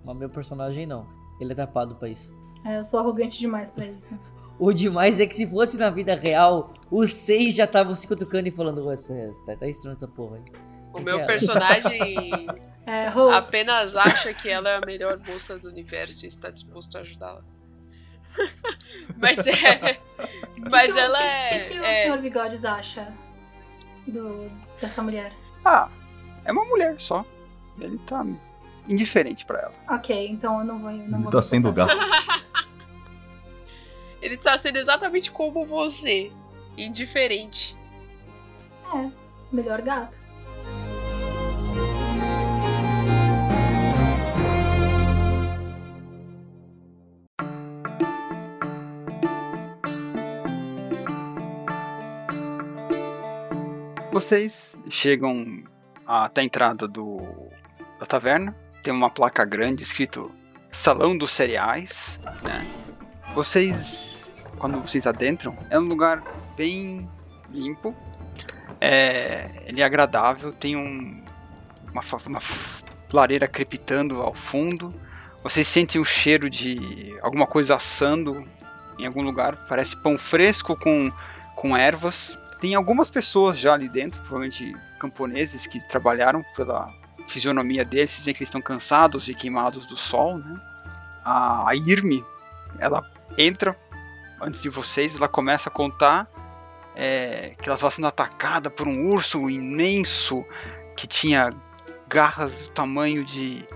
Mas 0.03 0.17
meu 0.17 0.29
personagem 0.29 0.85
não. 0.85 1.07
Ele 1.39 1.53
é 1.53 1.55
tapado 1.55 1.95
pra 1.95 2.09
isso. 2.09 2.33
É, 2.65 2.79
eu 2.79 2.83
sou 2.83 2.99
arrogante 2.99 3.39
demais 3.39 3.71
pra 3.71 3.85
isso. 3.85 4.19
o 4.59 4.73
demais 4.73 5.21
é 5.21 5.25
que 5.25 5.35
se 5.35 5.47
fosse 5.47 5.77
na 5.77 5.89
vida 5.89 6.15
real, 6.15 6.73
os 6.91 7.13
seis 7.13 7.55
já 7.55 7.63
estavam 7.63 7.95
se 7.95 8.05
cutucando 8.05 8.49
e 8.49 8.51
falando, 8.51 8.83
você 8.83 9.31
tá, 9.45 9.55
tá 9.55 9.67
estranho 9.67 9.93
essa 9.93 10.07
porra 10.07 10.35
aí. 10.35 10.43
O 10.91 10.97
que 10.97 11.03
meu 11.03 11.15
que 11.15 11.21
é 11.23 11.25
personagem 11.25 12.49
é, 12.85 13.07
apenas 13.07 13.95
acha 13.95 14.33
que 14.33 14.49
ela 14.49 14.69
é 14.69 14.75
a 14.75 14.81
melhor 14.85 15.17
moça 15.25 15.57
do 15.57 15.69
universo 15.69 16.25
e 16.25 16.27
está 16.27 16.49
disposto 16.49 16.97
a 16.97 17.01
ajudá-la. 17.01 17.52
mas 19.17 19.45
é. 19.47 19.99
Mas 20.69 20.93
que 20.93 20.99
ela 20.99 21.23
é. 21.23 21.45
O 21.45 21.49
que, 21.49 21.69
que 21.69 21.79
o 21.79 21.83
é... 21.83 22.03
senhor 22.03 22.17
Bigodes 22.19 22.65
acha 22.65 23.13
do, 24.07 24.49
dessa 24.79 25.01
mulher? 25.01 25.33
Ah, 25.63 25.89
é 26.45 26.51
uma 26.51 26.65
mulher 26.65 26.95
só. 26.99 27.25
Ele 27.79 27.97
tá 27.99 28.25
indiferente 28.87 29.45
para 29.45 29.59
ela. 29.59 29.73
Ok, 29.89 30.27
então 30.27 30.59
eu 30.59 30.65
não 30.65 30.79
vou. 30.79 30.91
Não 30.91 31.03
Ele 31.03 31.23
vou 31.23 31.31
tá 31.31 31.41
sendo 31.41 31.71
gato. 31.71 31.95
Ele 34.21 34.37
tá 34.37 34.57
sendo 34.57 34.77
exatamente 34.77 35.31
como 35.31 35.65
você. 35.65 36.31
Indiferente. 36.77 37.77
É, 38.95 39.09
melhor 39.51 39.81
gato. 39.81 40.17
Vocês 54.13 54.75
chegam 54.91 55.63
até 56.05 56.41
a 56.41 56.43
entrada 56.43 56.87
do, 56.87 57.19
da 57.99 58.05
taverna. 58.05 58.55
Tem 58.83 58.93
uma 58.93 59.09
placa 59.09 59.43
grande 59.43 59.81
escrito 59.81 60.31
Salão 60.71 61.17
dos 61.17 61.31
Cereais. 61.31 62.19
Né? 62.43 62.63
Vocês, 63.33 64.29
quando 64.59 64.79
vocês 64.79 65.07
adentram, 65.07 65.57
é 65.67 65.79
um 65.79 65.87
lugar 65.87 66.21
bem 66.55 67.09
limpo. 67.49 67.95
É, 68.79 69.49
ele 69.65 69.81
é 69.81 69.83
agradável. 69.83 70.53
Tem 70.53 70.75
um, 70.75 71.19
uma, 71.91 72.01
uma 72.27 72.39
lareira 73.11 73.47
crepitando 73.47 74.21
ao 74.21 74.35
fundo. 74.35 74.93
Vocês 75.41 75.67
sentem 75.67 75.99
o 75.99 76.05
cheiro 76.05 76.51
de 76.51 77.17
alguma 77.19 77.47
coisa 77.47 77.77
assando 77.77 78.47
em 78.99 79.07
algum 79.07 79.23
lugar. 79.23 79.65
Parece 79.67 79.97
pão 79.97 80.19
fresco 80.19 80.77
com, 80.77 81.11
com 81.55 81.75
ervas. 81.75 82.37
Tem 82.63 82.75
algumas 82.75 83.11
pessoas 83.11 83.59
já 83.59 83.73
ali 83.73 83.89
dentro, 83.89 84.21
provavelmente 84.21 84.73
camponeses 84.97 85.67
que 85.67 85.85
trabalharam 85.85 86.41
pela 86.55 86.89
fisionomia 87.27 87.83
deles, 87.83 88.11
vocês 88.11 88.23
veem 88.23 88.33
que 88.33 88.39
eles 88.39 88.47
estão 88.47 88.61
cansados 88.61 89.27
e 89.27 89.35
queimados 89.35 89.85
do 89.85 89.97
sol, 89.97 90.37
né? 90.37 90.55
A 91.25 91.71
Irme, 91.75 92.23
ela 92.79 93.03
entra 93.37 93.77
antes 94.41 94.61
de 94.61 94.69
vocês, 94.69 95.17
ela 95.17 95.27
começa 95.27 95.67
a 95.67 95.73
contar 95.73 96.25
é, 96.95 97.53
que 97.61 97.67
ela 97.67 97.75
está 97.75 97.91
sendo 97.91 98.07
atacada 98.07 98.69
por 98.69 98.87
um 98.87 99.09
urso 99.09 99.49
imenso 99.49 100.45
que 100.95 101.05
tinha 101.05 101.49
garras 102.07 102.61
do 102.61 102.69
tamanho 102.69 103.25
de, 103.25 103.67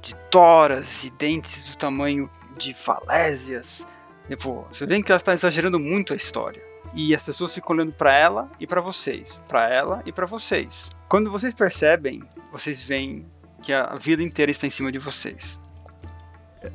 de 0.00 0.16
toras 0.32 1.04
e 1.04 1.10
dentes 1.10 1.62
do 1.62 1.76
tamanho 1.76 2.28
de 2.58 2.74
falésias. 2.74 3.86
Tipo, 4.26 4.66
você 4.72 4.84
vê 4.84 5.00
que 5.00 5.12
ela 5.12 5.20
está 5.20 5.32
exagerando 5.32 5.78
muito 5.78 6.12
a 6.12 6.16
história. 6.16 6.71
E 6.94 7.14
as 7.14 7.22
pessoas 7.22 7.54
ficam 7.54 7.74
olhando 7.74 7.92
para 7.92 8.16
ela 8.16 8.50
e 8.60 8.66
para 8.66 8.80
vocês, 8.80 9.40
para 9.48 9.68
ela 9.68 10.02
e 10.04 10.12
para 10.12 10.26
vocês. 10.26 10.90
Quando 11.08 11.30
vocês 11.30 11.54
percebem, 11.54 12.22
vocês 12.50 12.82
veem 12.82 13.26
que 13.62 13.72
a 13.72 13.94
vida 14.00 14.22
inteira 14.22 14.50
está 14.50 14.66
em 14.66 14.70
cima 14.70 14.92
de 14.92 14.98
vocês. 14.98 15.60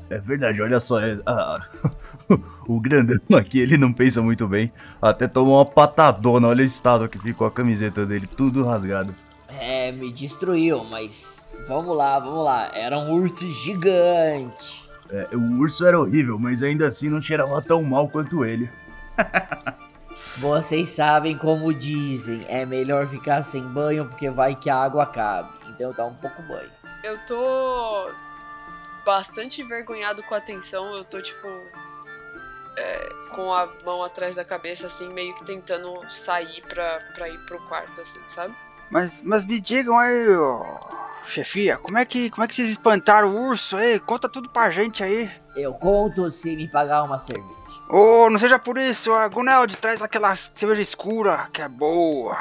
É 0.09 0.17
verdade, 0.17 0.61
olha 0.61 0.79
só. 0.79 0.99
É, 0.99 1.19
ah, 1.25 1.55
o 2.67 2.79
grandão 2.79 3.17
aqui, 3.37 3.59
ele 3.59 3.77
não 3.77 3.93
pensa 3.93 4.21
muito 4.21 4.47
bem. 4.47 4.71
Até 5.01 5.27
tomou 5.27 5.57
uma 5.57 5.65
patadona, 5.65 6.47
olha 6.47 6.61
o 6.61 6.65
estado 6.65 7.07
que 7.07 7.19
ficou 7.19 7.47
a 7.47 7.51
camiseta 7.51 8.05
dele, 8.05 8.27
tudo 8.27 8.65
rasgado. 8.65 9.15
É, 9.47 9.91
me 9.91 10.11
destruiu, 10.11 10.83
mas 10.83 11.47
vamos 11.67 11.95
lá, 11.95 12.19
vamos 12.19 12.43
lá. 12.43 12.69
Era 12.73 12.97
um 12.97 13.11
urso 13.11 13.49
gigante. 13.49 14.87
É, 15.09 15.35
o 15.35 15.59
urso 15.59 15.85
era 15.85 15.99
horrível, 15.99 16.37
mas 16.37 16.61
ainda 16.61 16.87
assim 16.87 17.09
não 17.09 17.21
cheirava 17.21 17.61
tão 17.61 17.81
mal 17.81 18.09
quanto 18.09 18.43
ele. 18.43 18.69
Vocês 20.39 20.91
sabem 20.91 21.35
como 21.35 21.73
dizem, 21.73 22.45
é 22.47 22.63
melhor 22.63 23.07
ficar 23.07 23.41
sem 23.43 23.61
banho 23.61 24.05
porque 24.05 24.29
vai 24.29 24.53
que 24.53 24.69
a 24.69 24.77
água 24.77 25.03
acabe. 25.03 25.49
Então 25.69 25.91
dá 25.93 26.05
um 26.05 26.13
pouco 26.13 26.43
banho. 26.43 26.69
Eu 27.03 27.17
tô 27.25 28.11
bastante 29.03 29.61
envergonhado 29.61 30.21
com 30.23 30.35
a 30.35 30.37
atenção. 30.37 30.93
Eu 30.93 31.03
tô, 31.03 31.19
tipo, 31.21 31.47
é, 32.77 33.09
com 33.33 33.51
a 33.51 33.67
mão 33.83 34.03
atrás 34.03 34.35
da 34.35 34.45
cabeça, 34.45 34.85
assim, 34.85 35.11
meio 35.11 35.33
que 35.35 35.43
tentando 35.43 35.99
sair 36.07 36.61
pra, 36.67 36.99
pra 37.15 37.27
ir 37.27 37.39
pro 37.45 37.59
quarto, 37.67 37.99
assim, 37.99 38.21
sabe? 38.27 38.55
Mas, 38.91 39.21
mas 39.23 39.43
me 39.43 39.59
digam 39.59 39.97
aí, 39.97 40.29
ó, 40.37 40.79
chefia, 41.25 41.77
como 41.77 41.97
é, 41.97 42.05
que, 42.05 42.29
como 42.29 42.43
é 42.43 42.47
que 42.47 42.53
vocês 42.53 42.69
espantaram 42.69 43.33
o 43.33 43.49
urso 43.49 43.75
aí? 43.75 43.99
Conta 43.99 44.29
tudo 44.29 44.49
pra 44.49 44.69
gente 44.69 45.03
aí. 45.03 45.31
Eu 45.55 45.73
conto 45.73 46.29
se 46.29 46.55
me 46.55 46.67
pagar 46.67 47.03
uma 47.03 47.17
cerveja. 47.17 47.56
Ô, 47.89 48.25
oh, 48.25 48.29
não 48.29 48.37
seja 48.37 48.59
por 48.59 48.77
isso, 48.77 49.13
a 49.13 49.29
Guneld 49.29 49.77
traz 49.77 50.01
aquela 50.01 50.35
cerveja 50.35 50.81
escura 50.81 51.47
que 51.53 51.61
é 51.61 51.69
boa. 51.69 52.37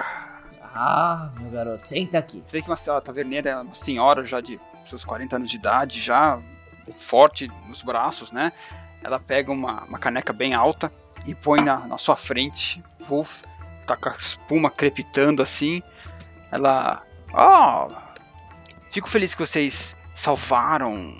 Ah, 0.74 1.30
meu 1.38 1.50
garoto, 1.50 1.86
senta 1.86 2.18
aqui. 2.18 2.42
Você 2.44 2.52
vê 2.52 2.62
que 2.62 2.68
uma 2.68 3.00
taverneira 3.00 3.50
é 3.50 3.56
uma 3.56 3.74
senhora 3.74 4.24
já 4.26 4.40
de 4.40 4.60
seus 4.84 5.04
40 5.04 5.36
anos 5.36 5.50
de 5.50 5.56
idade, 5.56 6.00
já 6.00 6.40
forte 6.94 7.48
nos 7.68 7.80
braços, 7.80 8.32
né? 8.32 8.50
Ela 9.02 9.20
pega 9.20 9.52
uma, 9.52 9.84
uma 9.84 9.98
caneca 9.98 10.32
bem 10.32 10.52
alta 10.52 10.92
e 11.24 11.34
põe 11.34 11.60
na, 11.60 11.78
na 11.86 11.96
sua 11.96 12.16
frente. 12.16 12.82
Wolf 13.00 13.42
tá 13.86 13.94
com 13.94 14.08
a 14.08 14.16
espuma 14.16 14.68
crepitando 14.68 15.42
assim. 15.42 15.80
Ela. 16.50 17.02
Oh! 17.32 17.92
Fico 18.90 19.08
feliz 19.08 19.32
que 19.32 19.46
vocês 19.46 19.96
salvaram 20.14 21.16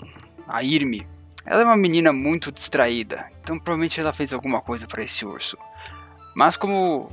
a 0.47 0.63
Irme. 0.63 1.07
Ela 1.47 1.61
é 1.61 1.65
uma 1.65 1.77
menina 1.77 2.11
muito 2.11 2.51
distraída, 2.51 3.25
então 3.41 3.57
provavelmente 3.57 3.99
ela 4.01 4.11
fez 4.11 4.33
alguma 4.33 4.59
coisa 4.61 4.85
para 4.85 5.01
esse 5.01 5.25
urso. 5.25 5.57
Mas 6.35 6.57
como 6.57 7.09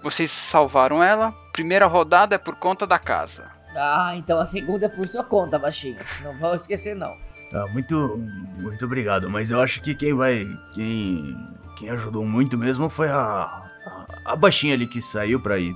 vocês 0.00 0.30
salvaram 0.30 1.02
ela, 1.02 1.32
primeira 1.52 1.86
rodada 1.86 2.36
é 2.36 2.38
por 2.38 2.54
conta 2.54 2.86
da 2.86 2.98
casa. 2.98 3.50
Ah, 3.74 4.14
então 4.16 4.38
a 4.38 4.46
segunda 4.46 4.86
é 4.86 4.88
por 4.88 5.08
sua 5.08 5.24
conta, 5.24 5.58
baixinho. 5.58 5.98
Não 6.22 6.38
vão 6.38 6.54
esquecer 6.54 6.94
não. 6.94 7.12
Ah, 7.52 7.66
muito, 7.72 8.16
muito 8.56 8.84
obrigado. 8.84 9.28
Mas 9.28 9.50
eu 9.50 9.60
acho 9.60 9.80
que 9.80 9.94
quem 9.94 10.14
vai, 10.14 10.46
quem, 10.74 11.36
quem 11.76 11.90
ajudou 11.90 12.24
muito 12.24 12.56
mesmo 12.56 12.88
foi 12.88 13.08
a, 13.08 13.16
a, 13.16 14.06
a 14.24 14.36
baixinha 14.36 14.74
ali 14.74 14.86
que 14.86 15.02
saiu 15.02 15.40
pra 15.40 15.58
ir. 15.58 15.74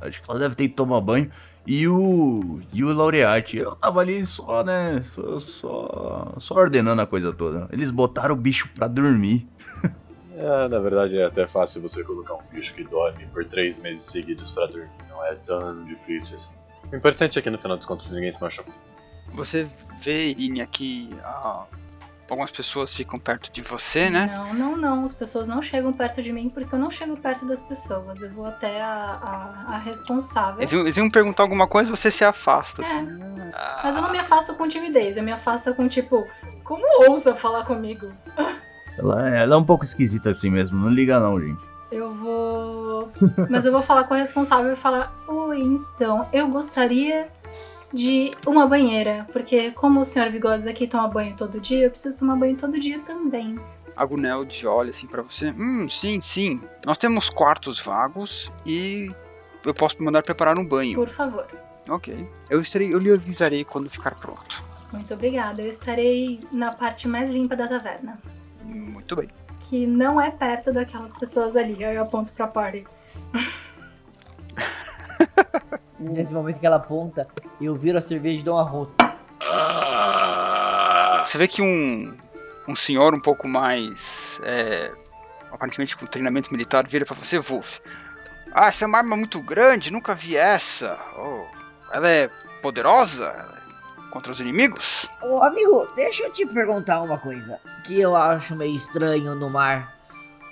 Acho 0.00 0.22
que 0.22 0.30
ela 0.30 0.38
deve 0.38 0.54
ter 0.54 0.64
ido 0.64 0.74
tomar 0.74 1.00
banho. 1.00 1.30
E 1.70 1.86
o, 1.86 2.62
e 2.72 2.82
o 2.82 2.90
Laureate, 2.94 3.58
eu 3.58 3.76
tava 3.76 4.00
ali 4.00 4.24
só, 4.24 4.64
né, 4.64 5.04
só, 5.14 5.38
só, 5.38 6.34
só 6.38 6.54
ordenando 6.54 7.02
a 7.02 7.06
coisa 7.06 7.30
toda. 7.30 7.68
Eles 7.70 7.90
botaram 7.90 8.34
o 8.34 8.38
bicho 8.38 8.70
pra 8.74 8.88
dormir. 8.88 9.46
É, 10.40 10.68
na 10.68 10.78
verdade 10.78 11.18
é 11.18 11.24
até 11.24 11.48
fácil 11.48 11.82
você 11.82 12.04
colocar 12.04 12.34
um 12.34 12.42
bicho 12.52 12.72
que 12.72 12.84
dorme 12.84 13.26
por 13.26 13.44
três 13.44 13.76
meses 13.76 14.04
seguidos 14.04 14.52
pra 14.52 14.66
dormir. 14.66 14.88
Não 15.08 15.24
é 15.24 15.34
tão 15.34 15.84
difícil 15.84 16.36
assim. 16.36 16.52
O 16.92 16.94
importante 16.94 17.40
é 17.40 17.42
que 17.42 17.50
no 17.50 17.58
final 17.58 17.76
dos 17.76 17.84
contos 17.84 18.12
ninguém 18.12 18.30
se 18.30 18.40
machucou. 18.40 18.72
Você 19.34 19.68
vê, 20.00 20.28
Irine, 20.28 20.60
aqui 20.60 21.10
ah, 21.24 21.64
algumas 22.30 22.50
pessoas 22.50 22.94
ficam 22.94 23.18
perto 23.18 23.50
de 23.52 23.62
você, 23.62 24.10
né? 24.10 24.32
Não, 24.36 24.52
não, 24.54 24.76
não. 24.76 25.04
As 25.04 25.12
pessoas 25.12 25.48
não 25.48 25.62
chegam 25.62 25.92
perto 25.92 26.22
de 26.22 26.32
mim 26.32 26.48
porque 26.50 26.74
eu 26.74 26.78
não 26.78 26.90
chego 26.90 27.16
perto 27.16 27.46
das 27.46 27.60
pessoas. 27.62 28.20
Eu 28.22 28.30
vou 28.30 28.44
até 28.46 28.80
a, 28.80 29.18
a, 29.68 29.74
a 29.74 29.78
responsável. 29.78 30.60
Eles, 30.60 30.72
eles 30.72 30.96
iam 30.96 31.08
perguntar 31.10 31.42
alguma 31.42 31.66
coisa 31.66 31.94
você 31.94 32.10
se 32.10 32.24
afasta, 32.24 32.82
É. 32.82 32.84
assim. 32.84 33.18
Mas 33.82 33.96
eu 33.96 34.02
não 34.02 34.10
me 34.12 34.18
afasto 34.18 34.54
com 34.54 34.68
timidez. 34.68 35.16
Eu 35.16 35.22
me 35.22 35.32
afasto 35.32 35.74
com 35.74 35.88
tipo, 35.88 36.26
como 36.62 36.82
ousa 37.10 37.34
falar 37.34 37.64
comigo? 37.64 38.08
Ela, 38.98 39.28
ela 39.30 39.54
é 39.54 39.58
um 39.58 39.64
pouco 39.64 39.84
esquisita 39.84 40.30
assim 40.30 40.50
mesmo, 40.50 40.78
não 40.78 40.88
liga 40.90 41.18
não, 41.20 41.40
gente. 41.40 41.60
Eu 41.90 42.10
vou. 42.10 43.10
Mas 43.48 43.64
eu 43.64 43.72
vou 43.72 43.80
falar 43.80 44.04
com 44.04 44.12
a 44.12 44.18
responsável 44.18 44.70
e 44.70 44.76
falar: 44.76 45.10
Oi, 45.26 45.60
então, 45.60 46.28
eu 46.32 46.46
gostaria 46.48 47.28
de 47.92 48.30
uma 48.46 48.66
banheira. 48.66 49.26
Porque, 49.32 49.70
como 49.72 50.00
o 50.00 50.04
senhor 50.04 50.30
Bigodes 50.30 50.66
aqui 50.66 50.86
toma 50.86 51.08
banho 51.08 51.34
todo 51.36 51.60
dia, 51.60 51.84
eu 51.84 51.90
preciso 51.90 52.16
tomar 52.16 52.36
banho 52.36 52.56
todo 52.56 52.78
dia 52.78 52.98
também. 53.00 53.58
A 53.96 54.04
Guneld 54.04 54.66
olha 54.66 54.90
assim 54.90 55.06
pra 55.06 55.22
você. 55.22 55.50
Hum, 55.50 55.88
sim, 55.88 56.20
sim. 56.20 56.60
Nós 56.86 56.98
temos 56.98 57.28
quartos 57.28 57.80
vagos 57.80 58.50
e 58.64 59.10
eu 59.64 59.74
posso 59.74 60.02
mandar 60.02 60.22
preparar 60.22 60.58
um 60.58 60.64
banho. 60.64 60.94
Por 60.94 61.08
favor. 61.08 61.46
Ok. 61.88 62.28
Eu, 62.48 62.60
estarei, 62.60 62.92
eu 62.92 62.98
lhe 62.98 63.10
avisarei 63.10 63.64
quando 63.64 63.90
ficar 63.90 64.14
pronto. 64.14 64.62
Muito 64.92 65.12
obrigada. 65.12 65.62
Eu 65.62 65.68
estarei 65.68 66.40
na 66.52 66.72
parte 66.72 67.08
mais 67.08 67.32
limpa 67.32 67.56
da 67.56 67.66
taverna. 67.66 68.18
Muito 68.62 69.16
bem. 69.16 69.28
Que 69.68 69.86
não 69.86 70.20
é 70.20 70.30
perto 70.30 70.72
daquelas 70.72 71.18
pessoas 71.18 71.56
ali. 71.56 71.82
Eu 71.82 72.02
aponto 72.02 72.32
pra 72.32 72.46
party. 72.46 72.86
Nesse 75.98 76.32
momento 76.32 76.60
que 76.60 76.66
ela 76.66 76.76
aponta, 76.76 77.26
eu 77.60 77.74
viro 77.74 77.98
a 77.98 78.00
cerveja 78.00 78.40
e 78.40 78.44
dou 78.44 78.54
uma 78.54 78.62
rota. 78.62 79.16
Você 81.24 81.36
vê 81.36 81.48
que 81.48 81.60
um, 81.60 82.16
um 82.66 82.76
senhor 82.76 83.14
um 83.14 83.20
pouco 83.20 83.48
mais. 83.48 84.40
é, 84.44 84.92
aparentemente 85.50 85.96
com 85.96 86.06
treinamento 86.06 86.52
militar 86.52 86.86
vira 86.86 87.04
pra 87.04 87.16
você, 87.16 87.38
Wolf. 87.38 87.78
Ah, 88.52 88.68
essa 88.68 88.84
é 88.84 88.88
uma 88.88 88.98
arma 88.98 89.16
muito 89.16 89.42
grande, 89.42 89.92
nunca 89.92 90.14
vi 90.14 90.36
essa. 90.36 90.98
Oh, 91.16 91.44
ela 91.92 92.08
é 92.08 92.28
poderosa 92.62 93.34
contra 94.10 94.32
os 94.32 94.40
inimigos? 94.40 95.08
Ô 95.22 95.42
amigo, 95.42 95.86
deixa 95.94 96.24
eu 96.24 96.32
te 96.32 96.46
perguntar 96.46 97.02
uma 97.02 97.18
coisa 97.18 97.60
que 97.84 98.00
eu 98.00 98.16
acho 98.16 98.56
meio 98.56 98.74
estranho 98.74 99.34
no 99.34 99.50
mar. 99.50 99.96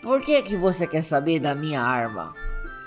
Por 0.03 0.21
que 0.21 0.43
que 0.43 0.57
você 0.57 0.87
quer 0.87 1.03
saber 1.03 1.41
da 1.41 1.55
minha 1.55 1.83
arma? 1.83 2.35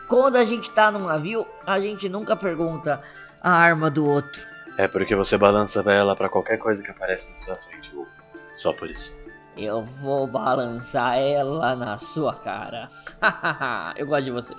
Quando 0.10 0.38
a 0.38 0.44
gente 0.44 0.72
tá 0.72 0.90
num 0.92 1.06
navio, 1.06 1.46
a 1.66 1.80
gente 1.80 2.10
nunca 2.10 2.36
pergunta 2.36 3.02
a 3.40 3.52
arma 3.52 3.92
do 3.92 4.06
outro. 4.06 4.42
É 4.76 4.88
porque 4.88 5.16
você 5.16 5.38
balança 5.38 5.82
ela 5.92 6.16
pra 6.16 6.28
qualquer 6.28 6.58
coisa 6.58 6.82
que 6.84 6.90
aparece 6.90 7.30
na 7.30 7.38
sua 7.38 7.56
frente, 7.56 7.94
Wolf. 7.94 8.10
Só 8.56 8.74
por 8.74 8.90
isso. 8.90 9.16
Eu 9.56 9.84
vou 9.84 10.26
balançar 10.26 11.18
ela 11.18 11.76
na 11.76 11.98
sua 12.00 12.34
cara. 12.34 12.90
eu 13.96 14.08
gosto 14.08 14.24
de 14.24 14.32
você. 14.32 14.54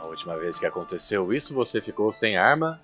A 0.00 0.06
última 0.06 0.36
vez 0.36 0.58
que 0.58 0.66
aconteceu 0.66 1.32
isso, 1.32 1.52
você 1.54 1.80
ficou 1.80 2.12
sem 2.12 2.36
arma 2.36 2.80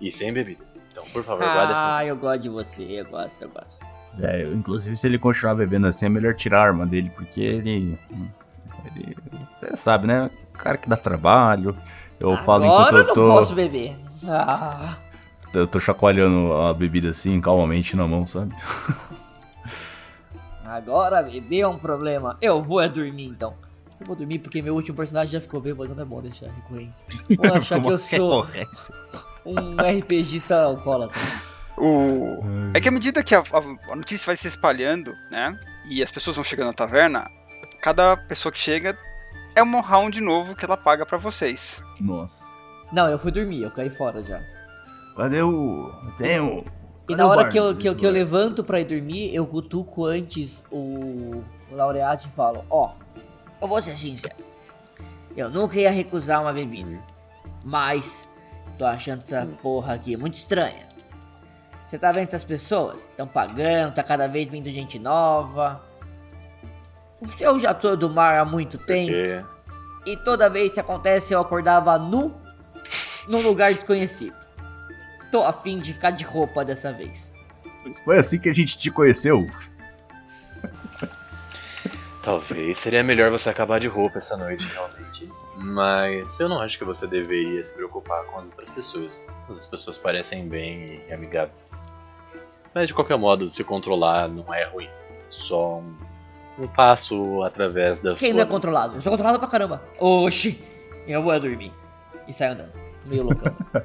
e 0.00 0.12
sem 0.12 0.32
bebida. 0.32 0.62
Então, 0.92 1.04
por 1.12 1.24
favor, 1.24 1.44
guarda 1.44 1.72
esse 1.72 1.82
Ah, 1.82 2.04
eu 2.04 2.16
gosto 2.16 2.42
de 2.42 2.48
você, 2.50 2.82
eu 2.82 3.04
gosto, 3.06 3.42
eu 3.42 3.48
gosto. 3.48 3.86
É, 4.20 4.42
eu- 4.42 4.52
inclusive 4.52 4.96
se 4.96 5.06
ele 5.06 5.18
continuar 5.18 5.54
bebendo 5.54 5.86
assim, 5.86 6.06
é 6.06 6.08
melhor 6.08 6.34
tirar 6.34 6.60
a 6.60 6.64
arma 6.66 6.84
dele, 6.84 7.10
porque 7.14 7.40
ele. 7.40 7.98
ele 8.96 9.16
você 9.60 9.76
sabe, 9.76 10.06
né? 10.06 10.28
Cara 10.58 10.76
que 10.76 10.88
dá 10.88 10.96
trabalho. 10.96 11.74
Eu 12.20 12.36
falo 12.38 12.64
enquanto 12.66 12.88
Agora 12.88 12.96
eu 12.96 13.00
eu 13.02 13.06
não 13.06 13.14
tô. 13.14 13.28
posso 13.28 13.54
beber. 13.54 13.96
Ah, 14.26 14.96
Eu 15.54 15.66
tô 15.66 15.78
chacoalhando 15.80 16.52
a 16.52 16.74
bebida 16.74 17.08
assim, 17.10 17.40
calmamente 17.40 17.96
na 17.96 18.06
mão, 18.06 18.26
sabe? 18.26 18.54
agora 20.64 21.22
beber 21.22 21.60
é 21.60 21.68
um 21.68 21.78
problema. 21.78 22.36
Eu 22.40 22.62
vou 22.62 22.80
é 22.80 22.88
dormir 22.88 23.26
então. 23.26 23.54
Eu 24.00 24.06
vou 24.06 24.14
dormir 24.16 24.38
porque 24.38 24.62
meu 24.62 24.74
último 24.74 24.96
personagem 24.96 25.32
já 25.32 25.40
ficou 25.40 25.60
bêbado, 25.60 25.94
não 25.94 26.02
é 26.02 26.06
bom 26.06 26.20
deixar 26.22 26.46
recorrência. 26.46 27.04
Vou 27.36 27.54
achar 27.54 27.80
que 27.80 27.88
eu 27.88 27.98
sou 27.98 28.46
um 29.44 29.76
RPGista 29.98 30.62
alcoólatra. 30.62 31.18
O... 31.76 32.38
É 32.74 32.80
que 32.80 32.88
à 32.88 32.92
medida 32.92 33.22
que 33.22 33.34
a, 33.34 33.38
a- 33.38 33.92
a 33.92 33.96
notícia 33.96 34.26
vai 34.26 34.36
se 34.36 34.48
espalhando, 34.48 35.12
né? 35.30 35.58
E 35.88 36.02
as 36.02 36.10
pessoas 36.10 36.36
vão 36.36 36.44
chegando 36.44 36.68
na 36.68 36.72
taverna, 36.74 37.30
cada 37.80 38.16
pessoa 38.16 38.52
que 38.52 38.58
chega 38.58 38.96
é 39.58 39.62
um 39.62 39.80
round 39.80 40.20
novo 40.20 40.54
que 40.54 40.64
ela 40.64 40.76
paga 40.76 41.04
pra 41.04 41.18
vocês. 41.18 41.82
Nossa. 42.00 42.34
Não, 42.92 43.08
eu 43.08 43.18
fui 43.18 43.30
dormir, 43.30 43.62
eu 43.62 43.70
caí 43.70 43.90
fora 43.90 44.22
já. 44.22 44.40
Cadê 45.16 45.42
o. 45.42 45.92
Tem 46.16 46.40
o. 46.40 46.64
E 47.08 47.16
na 47.16 47.26
hora 47.26 47.48
que 47.48 47.58
eu, 47.58 47.74
que, 47.76 47.88
eu, 47.88 47.96
que 47.96 48.06
eu 48.06 48.10
levanto 48.10 48.62
pra 48.62 48.80
ir 48.80 48.84
dormir, 48.84 49.34
eu 49.34 49.46
cutuco 49.46 50.04
antes 50.04 50.62
o, 50.70 51.42
o 51.70 51.74
laureate 51.74 52.28
e 52.28 52.30
falo, 52.30 52.64
ó, 52.68 52.92
eu 53.60 53.66
vou 53.66 53.80
ser 53.80 53.96
sincero, 53.96 54.36
eu 55.34 55.48
nunca 55.48 55.78
ia 55.78 55.90
recusar 55.90 56.42
uma 56.42 56.52
bebida, 56.52 56.98
mas 57.64 58.28
Tô 58.78 58.86
achando 58.86 59.22
essa 59.22 59.44
porra 59.60 59.94
aqui 59.94 60.16
muito 60.16 60.34
estranha. 60.34 60.86
Você 61.84 61.98
tá 61.98 62.12
vendo 62.12 62.28
essas 62.28 62.44
pessoas? 62.44 63.02
Estão 63.02 63.26
pagando, 63.26 63.94
tá 63.94 64.04
cada 64.04 64.28
vez 64.28 64.48
vindo 64.48 64.70
gente 64.70 65.00
nova. 65.00 65.82
Eu 67.40 67.58
já 67.58 67.74
tô 67.74 67.96
do 67.96 68.08
mar 68.08 68.38
há 68.38 68.44
muito 68.44 68.78
tempo. 68.78 69.12
Porque 69.12 70.10
E 70.10 70.16
toda 70.16 70.48
vez 70.48 70.74
que 70.74 70.80
acontece 70.80 71.32
eu 71.32 71.40
acordava 71.40 71.98
nu 71.98 72.34
num 73.28 73.42
lugar 73.42 73.72
desconhecido. 73.72 74.36
Tô 75.30 75.42
afim 75.44 75.78
de 75.78 75.92
ficar 75.92 76.10
de 76.10 76.24
roupa 76.24 76.64
dessa 76.64 76.92
vez. 76.92 77.34
Foi 78.04 78.18
assim 78.18 78.38
que 78.38 78.48
a 78.48 78.54
gente 78.54 78.78
te 78.78 78.90
conheceu. 78.90 79.46
Talvez 82.22 82.78
seria 82.78 83.02
melhor 83.02 83.30
você 83.30 83.48
acabar 83.48 83.80
de 83.80 83.86
roupa 83.88 84.18
essa 84.18 84.36
noite, 84.36 84.66
realmente. 84.72 85.30
Mas 85.56 86.38
eu 86.40 86.48
não 86.48 86.60
acho 86.60 86.78
que 86.78 86.84
você 86.84 87.06
deveria 87.06 87.62
se 87.62 87.74
preocupar 87.74 88.24
com 88.24 88.38
as 88.38 88.46
outras 88.46 88.68
pessoas. 88.70 89.20
As 89.48 89.66
pessoas 89.66 89.98
parecem 89.98 90.46
bem 90.46 91.02
e 91.08 91.12
amigáveis. 91.12 91.70
Mas 92.74 92.86
de 92.86 92.94
qualquer 92.94 93.16
modo, 93.16 93.48
se 93.48 93.64
controlar 93.64 94.28
não 94.28 94.52
é 94.52 94.64
ruim. 94.64 94.88
Só 95.28 95.76
um, 95.78 95.96
um 96.58 96.66
passo 96.66 97.42
através 97.42 98.00
da 98.00 98.14
Quem 98.14 98.30
sua. 98.30 98.36
não 98.36 98.42
é 98.42 98.46
controlado? 98.46 98.96
Eu 98.96 99.02
sou 99.02 99.10
controlado 99.12 99.38
pra 99.38 99.48
caramba. 99.48 99.82
Oxi! 99.98 100.62
Eu 101.06 101.22
vou 101.22 101.38
dormir. 101.40 101.72
E 102.26 102.32
saio 102.32 102.52
andando. 102.52 102.72
Meio 103.06 103.24
loucão. 103.24 103.54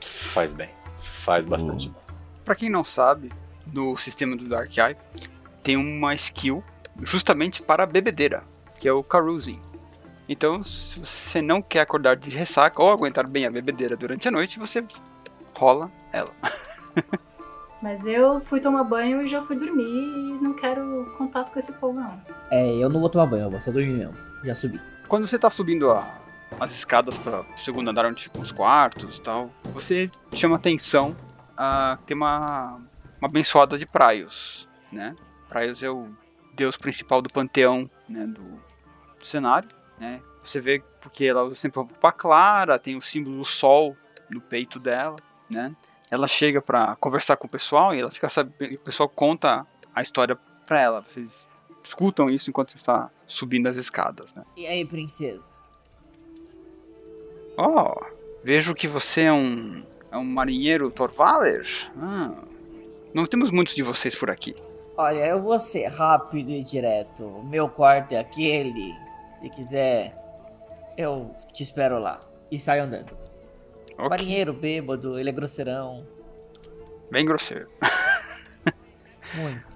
Faz 0.00 0.52
bem. 0.52 0.70
Faz 0.98 1.44
bastante 1.46 1.88
bem. 1.88 1.98
Pra 2.44 2.54
quem 2.54 2.68
não 2.68 2.82
sabe, 2.82 3.30
no 3.72 3.96
sistema 3.96 4.36
do 4.36 4.46
Dark 4.48 4.76
Eye 4.76 4.96
tem 5.62 5.76
uma 5.76 6.14
skill 6.14 6.62
justamente 7.02 7.62
para 7.62 7.84
a 7.84 7.86
bebedeira, 7.86 8.42
que 8.78 8.88
é 8.88 8.92
o 8.92 9.02
carousing. 9.02 9.60
Então, 10.28 10.62
se 10.64 11.00
você 11.00 11.40
não 11.42 11.60
quer 11.60 11.80
acordar 11.80 12.16
de 12.16 12.30
ressaca 12.30 12.82
ou 12.82 12.90
aguentar 12.90 13.28
bem 13.28 13.46
a 13.46 13.50
bebedeira 13.50 13.96
durante 13.96 14.26
a 14.26 14.30
noite, 14.30 14.58
você 14.58 14.84
rola 15.56 15.90
ela. 16.12 16.30
Mas 17.84 18.06
eu 18.06 18.40
fui 18.40 18.60
tomar 18.60 18.82
banho 18.82 19.20
e 19.20 19.26
já 19.26 19.42
fui 19.42 19.56
dormir 19.56 19.84
e 19.84 20.32
não 20.42 20.54
quero 20.54 21.14
contato 21.18 21.52
com 21.52 21.58
esse 21.58 21.70
povo, 21.74 22.00
não. 22.00 22.18
é, 22.50 22.66
eu 22.76 22.88
não 22.88 22.98
vou 22.98 23.10
tomar 23.10 23.26
banho, 23.26 23.42
eu 23.42 23.50
vou 23.50 23.60
só 23.60 23.70
dormir 23.70 23.92
mesmo. 23.92 24.14
Já 24.42 24.54
subi. 24.54 24.80
Quando 25.06 25.26
você 25.26 25.38
tá 25.38 25.50
subindo 25.50 25.90
a- 25.90 26.18
as 26.58 26.72
escadas 26.74 27.18
para 27.18 27.42
o 27.42 27.56
segundo 27.58 27.90
andar 27.90 28.06
onde 28.06 28.22
ficam 28.22 28.40
os 28.40 28.50
quartos 28.50 29.18
e 29.18 29.20
tal, 29.20 29.50
você 29.74 30.10
chama 30.32 30.56
atenção 30.56 31.14
a 31.58 31.98
tem 32.06 32.16
uma, 32.16 32.76
uma 33.20 33.28
abençoada 33.28 33.76
de 33.76 33.84
Praios, 33.86 34.66
né? 34.90 35.14
Praios 35.50 35.82
é 35.82 35.90
o 35.90 36.08
deus 36.54 36.78
principal 36.78 37.20
do 37.20 37.28
panteão, 37.28 37.90
né, 38.08 38.26
do, 38.26 38.40
do 39.18 39.26
cenário, 39.26 39.68
né? 40.00 40.22
Você 40.42 40.58
vê 40.58 40.82
porque 41.02 41.26
ela 41.26 41.42
usa 41.42 41.56
sempre 41.56 41.80
roupa 41.80 42.10
clara, 42.12 42.78
tem 42.78 42.96
o 42.96 43.02
símbolo 43.02 43.36
do 43.36 43.44
sol 43.44 43.94
no 44.30 44.40
peito 44.40 44.78
dela, 44.80 45.16
né? 45.50 45.76
Ela 46.10 46.28
chega 46.28 46.60
pra 46.60 46.96
conversar 46.96 47.36
com 47.36 47.46
o 47.46 47.50
pessoal 47.50 47.94
e 47.94 48.00
ela 48.00 48.10
fica 48.10 48.28
sabendo, 48.28 48.74
o 48.74 48.78
pessoal 48.78 49.08
conta 49.08 49.66
a 49.94 50.02
história 50.02 50.38
pra 50.66 50.80
ela. 50.80 51.02
Vocês 51.02 51.44
escutam 51.82 52.26
isso 52.26 52.50
enquanto 52.50 52.76
está 52.76 53.10
subindo 53.26 53.68
as 53.68 53.76
escadas, 53.76 54.34
né? 54.34 54.44
E 54.56 54.66
aí, 54.66 54.84
princesa? 54.84 55.50
Oh, 57.56 58.00
vejo 58.42 58.74
que 58.74 58.88
você 58.88 59.22
é 59.22 59.32
um, 59.32 59.84
é 60.10 60.16
um 60.16 60.24
marinheiro 60.24 60.90
Torvaler. 60.90 61.66
Ah, 61.96 62.32
não 63.12 63.26
temos 63.26 63.50
muitos 63.50 63.74
de 63.74 63.82
vocês 63.82 64.14
por 64.14 64.30
aqui. 64.30 64.54
Olha, 64.96 65.26
eu 65.26 65.42
vou 65.42 65.58
ser 65.58 65.86
rápido 65.86 66.50
e 66.50 66.62
direto. 66.62 67.24
O 67.24 67.44
meu 67.44 67.68
quarto 67.68 68.12
é 68.12 68.18
aquele. 68.18 68.94
Se 69.32 69.50
quiser, 69.50 70.16
eu 70.96 71.30
te 71.52 71.62
espero 71.62 71.98
lá. 71.98 72.20
E 72.50 72.58
saio 72.58 72.84
andando. 72.84 73.16
Ok, 73.96 74.08
Marinheiro 74.08 74.52
bêbado, 74.52 75.18
ele 75.18 75.28
é 75.28 75.32
grosseirão. 75.32 76.06
Bem 77.10 77.24
grosseiro. 77.24 77.66
Muito. 79.36 79.74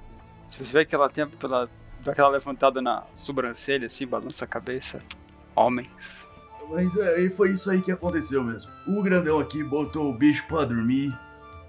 Você 0.49 0.65
vê 0.65 0.85
que 0.85 0.95
ela 0.95 1.09
tem 1.09 1.29
pela, 1.29 1.69
aquela 2.07 2.29
levantada 2.29 2.83
na 2.83 3.05
sobrancelha, 3.15 3.87
assim, 3.87 4.07
balança 4.07 4.45
a 4.45 4.49
cabeça. 4.49 5.01
Homens. 5.55 6.27
Mas 6.69 6.95
é, 6.97 7.29
foi 7.31 7.53
isso 7.53 7.71
aí 7.71 7.81
que 7.81 7.93
aconteceu 7.93 8.43
mesmo. 8.43 8.71
O 8.87 9.03
grandão 9.03 9.39
aqui 9.39 9.63
botou 9.63 10.11
o 10.11 10.13
bicho 10.13 10.47
pra 10.47 10.65
dormir. 10.65 11.17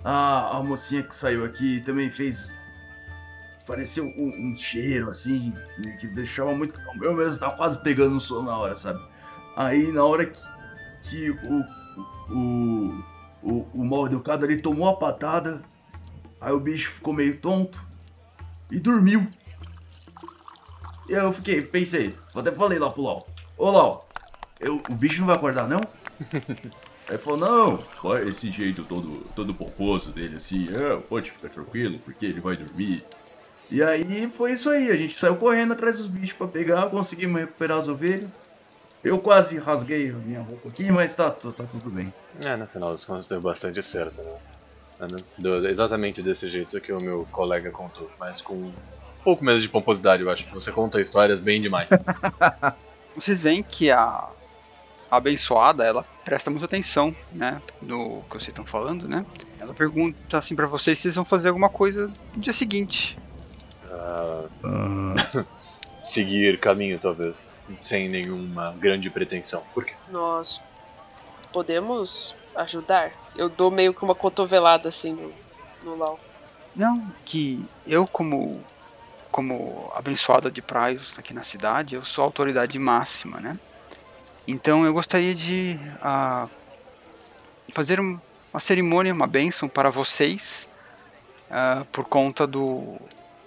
A, 0.03 0.57
a 0.57 0.63
mocinha 0.63 1.03
que 1.03 1.15
saiu 1.15 1.45
aqui 1.45 1.81
também 1.81 2.09
fez. 2.09 2.51
Pareceu 3.65 4.05
um, 4.05 4.49
um 4.49 4.55
cheiro 4.55 5.09
assim, 5.09 5.53
que 5.99 6.07
deixava 6.07 6.53
muito. 6.55 6.79
Eu 7.01 7.13
mesmo 7.13 7.39
tava 7.39 7.55
quase 7.55 7.81
pegando 7.83 8.15
no 8.15 8.19
sono 8.19 8.47
na 8.47 8.57
hora, 8.57 8.75
sabe? 8.75 8.99
Aí 9.55 9.91
na 9.91 10.03
hora 10.03 10.25
que, 10.25 10.41
que 11.01 11.29
o, 11.29 11.63
o, 12.29 13.03
o, 13.43 13.67
o 13.73 13.85
mal 13.85 14.05
educado 14.05 14.45
ali 14.45 14.61
tomou 14.61 14.89
a 14.89 14.95
patada, 14.95 15.61
aí 16.39 16.53
o 16.53 16.59
bicho 16.59 16.91
ficou 16.91 17.13
meio 17.13 17.37
tonto 17.37 17.81
e 18.71 18.79
dormiu. 18.79 19.25
E 21.07 21.15
aí 21.15 21.23
eu 21.23 21.33
fiquei, 21.33 21.61
pensei, 21.61 22.15
até 22.35 22.51
falei 22.51 22.77
lá 22.77 22.89
pro 22.89 23.01
Lau. 23.01 23.27
Ô 23.57 23.71
Lau, 23.71 24.07
eu, 24.59 24.81
o 24.89 24.95
bicho 24.95 25.19
não 25.21 25.27
vai 25.27 25.35
acordar, 25.35 25.67
não? 25.67 25.81
Aí 27.09 27.17
falou, 27.17 27.39
não, 27.39 28.19
esse 28.19 28.51
jeito 28.51 28.83
todo, 28.83 29.25
todo 29.35 29.51
pomposo 29.51 30.11
dele, 30.11 30.35
assim, 30.35 30.67
é, 30.71 30.95
pode 30.95 31.31
ficar 31.31 31.49
tranquilo, 31.49 31.97
porque 32.05 32.23
ele 32.23 32.39
vai 32.39 32.55
dormir. 32.55 33.03
E 33.71 33.81
aí 33.81 34.29
foi 34.29 34.53
isso 34.53 34.69
aí, 34.69 34.91
a 34.91 34.95
gente 34.95 35.19
saiu 35.19 35.35
correndo 35.35 35.73
atrás 35.73 35.97
dos 35.97 36.07
bichos 36.07 36.33
pra 36.33 36.47
pegar, 36.47 36.87
conseguimos 36.91 37.41
recuperar 37.41 37.79
as 37.79 37.87
ovelhas. 37.87 38.29
Eu 39.03 39.17
quase 39.19 39.57
rasguei 39.57 40.09
a 40.09 40.13
minha 40.13 40.41
roupa 40.41 40.69
aqui, 40.69 40.91
mas 40.91 41.15
tá, 41.15 41.29
tá, 41.29 41.51
tá 41.51 41.63
tudo 41.63 41.89
bem. 41.89 42.13
É, 42.43 42.55
no 42.55 42.67
final 42.67 42.91
das 42.91 43.05
contas 43.05 43.27
deu 43.27 43.39
bastante 43.39 43.81
certo, 43.81 44.21
né? 44.21 44.35
Né? 44.99 45.17
Deu 45.37 45.65
exatamente 45.65 46.21
desse 46.21 46.49
jeito 46.49 46.79
que 46.81 46.91
o 46.91 47.01
meu 47.01 47.25
colega 47.31 47.71
contou, 47.71 48.11
mas 48.19 48.41
com 48.41 48.55
um 48.55 48.73
pouco 49.23 49.43
menos 49.45 49.61
de 49.61 49.69
pomposidade, 49.69 50.23
eu 50.23 50.29
acho. 50.29 50.47
Você 50.53 50.71
conta 50.71 50.99
histórias 50.99 51.39
bem 51.39 51.61
demais. 51.61 51.89
Vocês 53.15 53.41
veem 53.41 53.63
que 53.63 53.89
a, 53.89 54.29
abençoada, 55.09 55.83
ela 55.83 56.05
presta 56.23 56.49
muita 56.49 56.65
atenção, 56.65 57.15
né, 57.31 57.61
no 57.81 58.21
que 58.23 58.35
vocês 58.35 58.49
estão 58.49 58.65
falando, 58.65 59.07
né? 59.07 59.17
Ela 59.59 59.73
pergunta 59.73 60.37
assim 60.37 60.55
pra 60.55 60.67
vocês 60.67 60.97
se 60.97 61.03
vocês 61.03 61.15
vão 61.15 61.25
fazer 61.25 61.49
alguma 61.49 61.69
coisa 61.69 62.11
no 62.35 62.41
dia 62.41 62.53
seguinte. 62.53 63.17
Ah, 63.89 64.43
Ah, 64.63 65.45
seguir 66.03 66.59
caminho, 66.59 66.99
talvez, 66.99 67.49
sem 67.81 68.07
nenhuma 68.09 68.71
grande 68.79 69.09
pretensão. 69.09 69.63
Por 69.73 69.85
quê? 69.85 69.93
Nós 70.09 70.61
podemos 71.51 72.35
ajudar? 72.55 73.11
Eu 73.35 73.49
dou 73.49 73.71
meio 73.71 73.93
que 73.93 74.03
uma 74.03 74.15
cotovelada 74.15 74.89
assim 74.89 75.13
no, 75.13 75.33
no 75.83 75.95
Lau. 75.97 76.19
Não, 76.75 76.99
que 77.25 77.63
eu 77.85 78.07
como 78.07 78.61
como 79.31 79.91
abençoada 79.95 80.49
de 80.49 80.59
praios 80.59 81.17
aqui 81.19 81.33
na 81.35 81.43
cidade, 81.43 81.93
eu 81.93 82.03
sou 82.03 82.23
a 82.23 82.27
autoridade 82.27 82.79
máxima, 82.79 83.39
né? 83.39 83.57
Então 84.47 84.83
eu 84.83 84.91
gostaria 84.91 85.35
de 85.35 85.79
ah, 86.01 86.47
fazer 87.71 87.99
um- 87.99 88.19
uma 88.51 88.59
cerimônia, 88.59 89.13
uma 89.13 89.27
bênção 89.27 89.69
para 89.69 89.91
vocês 89.91 90.67
ah, 91.51 91.85
por 91.91 92.05
conta 92.05 92.47
do 92.47 92.97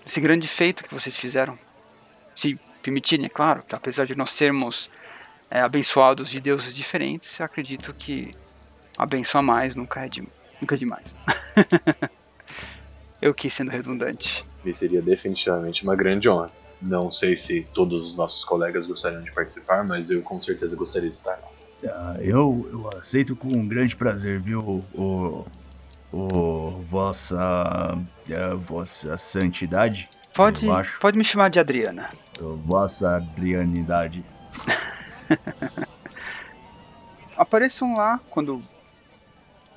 desse 0.04 0.20
grande 0.20 0.46
feito 0.46 0.84
que 0.84 0.94
vocês 0.94 1.16
fizeram. 1.16 1.58
Se 2.42 2.58
permitirem, 2.82 3.26
é 3.26 3.28
claro, 3.28 3.62
que 3.62 3.72
apesar 3.72 4.04
de 4.04 4.16
nós 4.16 4.30
sermos 4.30 4.90
eh, 5.48 5.60
abençoados 5.60 6.28
de 6.28 6.40
deuses 6.40 6.74
diferentes, 6.74 7.38
eu 7.38 7.46
acredito 7.46 7.94
que 7.94 8.32
a 8.98 9.06
bênção 9.06 9.38
a 9.38 9.42
mais 9.44 9.76
nunca 9.76 10.04
é, 10.04 10.08
de, 10.08 10.24
nunca 10.60 10.74
é 10.74 10.78
demais. 10.78 11.14
eu 13.22 13.32
quis 13.32 13.54
sendo 13.54 13.70
redundante. 13.70 14.44
E 14.64 14.74
seria 14.74 15.00
definitivamente 15.00 15.84
uma 15.84 15.94
grande 15.94 16.28
honra. 16.28 16.48
Não 16.80 17.12
sei 17.12 17.36
se 17.36 17.64
todos 17.72 18.08
os 18.08 18.16
nossos 18.16 18.42
colegas 18.42 18.88
gostariam 18.88 19.20
de 19.20 19.30
participar, 19.30 19.86
mas 19.86 20.10
eu 20.10 20.20
com 20.20 20.40
certeza 20.40 20.74
gostaria 20.74 21.08
de 21.08 21.14
estar 21.14 21.38
lá. 21.38 21.48
ah, 21.86 22.16
eu, 22.20 22.68
eu 22.72 22.90
aceito 22.98 23.36
com 23.36 23.50
um 23.50 23.68
grande 23.68 23.94
prazer, 23.94 24.40
viu, 24.40 24.84
o, 24.92 25.46
o 26.12 26.70
vossa, 26.88 27.38
a 27.38 28.54
vossa 28.56 29.16
santidade, 29.16 30.08
Pode, 30.34 30.66
Eu 30.66 30.74
acho. 30.74 30.98
pode 30.98 31.16
me 31.16 31.24
chamar 31.24 31.50
de 31.50 31.60
Adriana. 31.60 32.10
Vossa 32.40 33.16
adrianidade. 33.16 34.24
Apareçam 37.36 37.94
lá 37.96 38.20
quando 38.30 38.62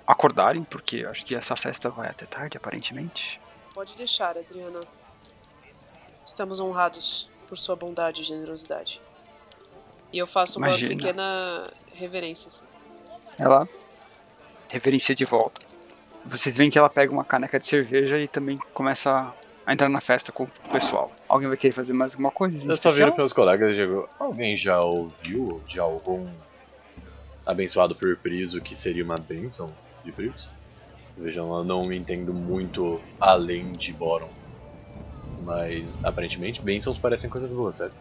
acordarem, 0.05 0.63
porque 0.63 1.05
acho 1.09 1.25
que 1.25 1.35
essa 1.35 1.55
festa 1.55 1.89
vai 1.89 2.09
até 2.09 2.25
tarde, 2.25 2.57
aparentemente. 2.57 3.39
Pode 3.73 3.95
deixar, 3.95 4.37
Adriana. 4.37 4.79
Estamos 6.25 6.59
honrados 6.59 7.29
por 7.47 7.57
sua 7.57 7.75
bondade 7.75 8.21
e 8.21 8.23
generosidade. 8.23 9.01
E 10.11 10.17
eu 10.17 10.27
faço 10.27 10.59
uma 10.59 10.67
Imagina. 10.67 10.95
pequena 10.95 11.63
reverência. 11.93 12.47
Assim. 12.47 12.65
Ela 13.37 13.67
reverencia 14.69 15.13
de 15.15 15.25
volta. 15.25 15.65
Vocês 16.25 16.57
veem 16.57 16.69
que 16.69 16.77
ela 16.77 16.89
pega 16.89 17.11
uma 17.11 17.23
caneca 17.23 17.59
de 17.59 17.65
cerveja 17.67 18.19
e 18.19 18.27
também 18.27 18.57
começa 18.73 19.33
a 19.65 19.73
entrar 19.73 19.89
na 19.89 20.01
festa 20.01 20.31
com 20.31 20.43
o 20.43 20.47
pessoal. 20.71 21.11
Alguém 21.27 21.47
vai 21.47 21.57
querer 21.57 21.73
fazer 21.73 21.93
mais 21.93 22.13
alguma 22.13 22.31
coisa? 22.31 22.67
Eu 22.67 22.75
só 22.75 22.89
viro 22.91 23.15
meus 23.15 23.33
colegas 23.33 23.71
e 23.71 23.75
digo: 23.75 24.07
alguém 24.19 24.55
já 24.55 24.79
ouviu 24.79 25.61
de 25.67 25.79
algum 25.79 26.27
abençoado 27.45 27.95
por 27.95 28.15
Priso, 28.17 28.61
que 28.61 28.75
seria 28.75 29.03
uma 29.03 29.15
bênção 29.15 29.71
de 30.03 30.11
Priso. 30.11 30.49
Vejam, 31.17 31.55
eu 31.57 31.63
não 31.63 31.83
entendo 31.91 32.33
muito 32.33 33.01
além 33.19 33.71
de 33.71 33.93
Boron. 33.93 34.29
Mas 35.41 35.97
aparentemente 36.03 36.61
bênçãos 36.61 36.97
parecem 36.97 37.29
coisas 37.29 37.51
boas, 37.51 37.75
certo? 37.75 37.95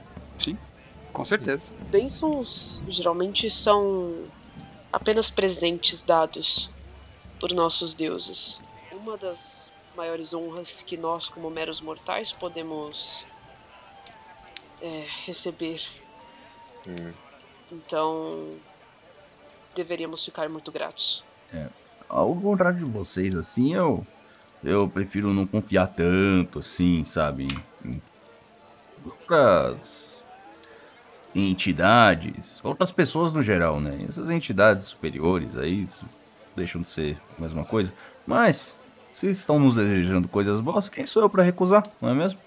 Com 1.12 1.24
certeza. 1.24 1.70
Bênçãos 1.90 2.82
geralmente 2.88 3.50
são 3.50 4.24
apenas 4.92 5.30
presentes 5.30 6.02
dados 6.02 6.70
por 7.38 7.52
nossos 7.52 7.94
deuses. 7.94 8.56
Uma 8.92 9.16
das 9.16 9.63
maiores 9.94 10.34
honras 10.34 10.82
que 10.82 10.96
nós, 10.96 11.28
como 11.28 11.50
meros 11.50 11.80
mortais, 11.80 12.32
podemos 12.32 13.24
é, 14.80 15.04
receber. 15.24 15.82
Hum. 16.86 17.12
Então, 17.72 18.50
deveríamos 19.74 20.24
ficar 20.24 20.48
muito 20.48 20.70
gratos. 20.70 21.24
Ao 22.08 22.34
contrário 22.34 22.84
de 22.84 22.90
vocês, 22.90 23.34
assim, 23.34 23.74
eu. 23.74 24.06
Eu 24.62 24.88
prefiro 24.88 25.34
não 25.34 25.46
confiar 25.46 25.88
tanto, 25.88 26.60
assim, 26.60 27.04
sabe? 27.04 27.46
Em 27.84 28.00
outras 29.04 30.24
entidades, 31.34 32.60
outras 32.64 32.90
pessoas 32.90 33.32
no 33.32 33.42
geral, 33.42 33.78
né? 33.78 34.06
Essas 34.08 34.30
entidades 34.30 34.86
superiores 34.86 35.56
aí 35.56 35.82
isso 35.82 36.06
deixam 36.56 36.80
de 36.80 36.88
ser 36.88 37.18
a 37.36 37.42
mesma 37.42 37.64
coisa. 37.64 37.92
Mas, 38.26 38.74
se 39.14 39.30
estão 39.30 39.58
nos 39.58 39.74
desejando 39.74 40.28
coisas 40.28 40.60
boas, 40.60 40.88
quem 40.88 41.06
sou 41.06 41.22
eu 41.22 41.30
pra 41.30 41.42
recusar, 41.42 41.82
não 42.00 42.08
é 42.10 42.14
mesmo? 42.14 42.38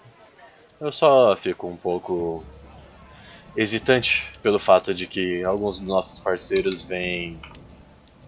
Eu 0.80 0.92
só 0.92 1.34
fico 1.36 1.66
um 1.66 1.76
pouco 1.76 2.44
hesitante 3.56 4.30
pelo 4.42 4.58
fato 4.58 4.94
de 4.94 5.06
que 5.06 5.42
alguns 5.42 5.78
dos 5.78 5.88
nossos 5.88 6.20
parceiros 6.20 6.82
veem 6.82 7.38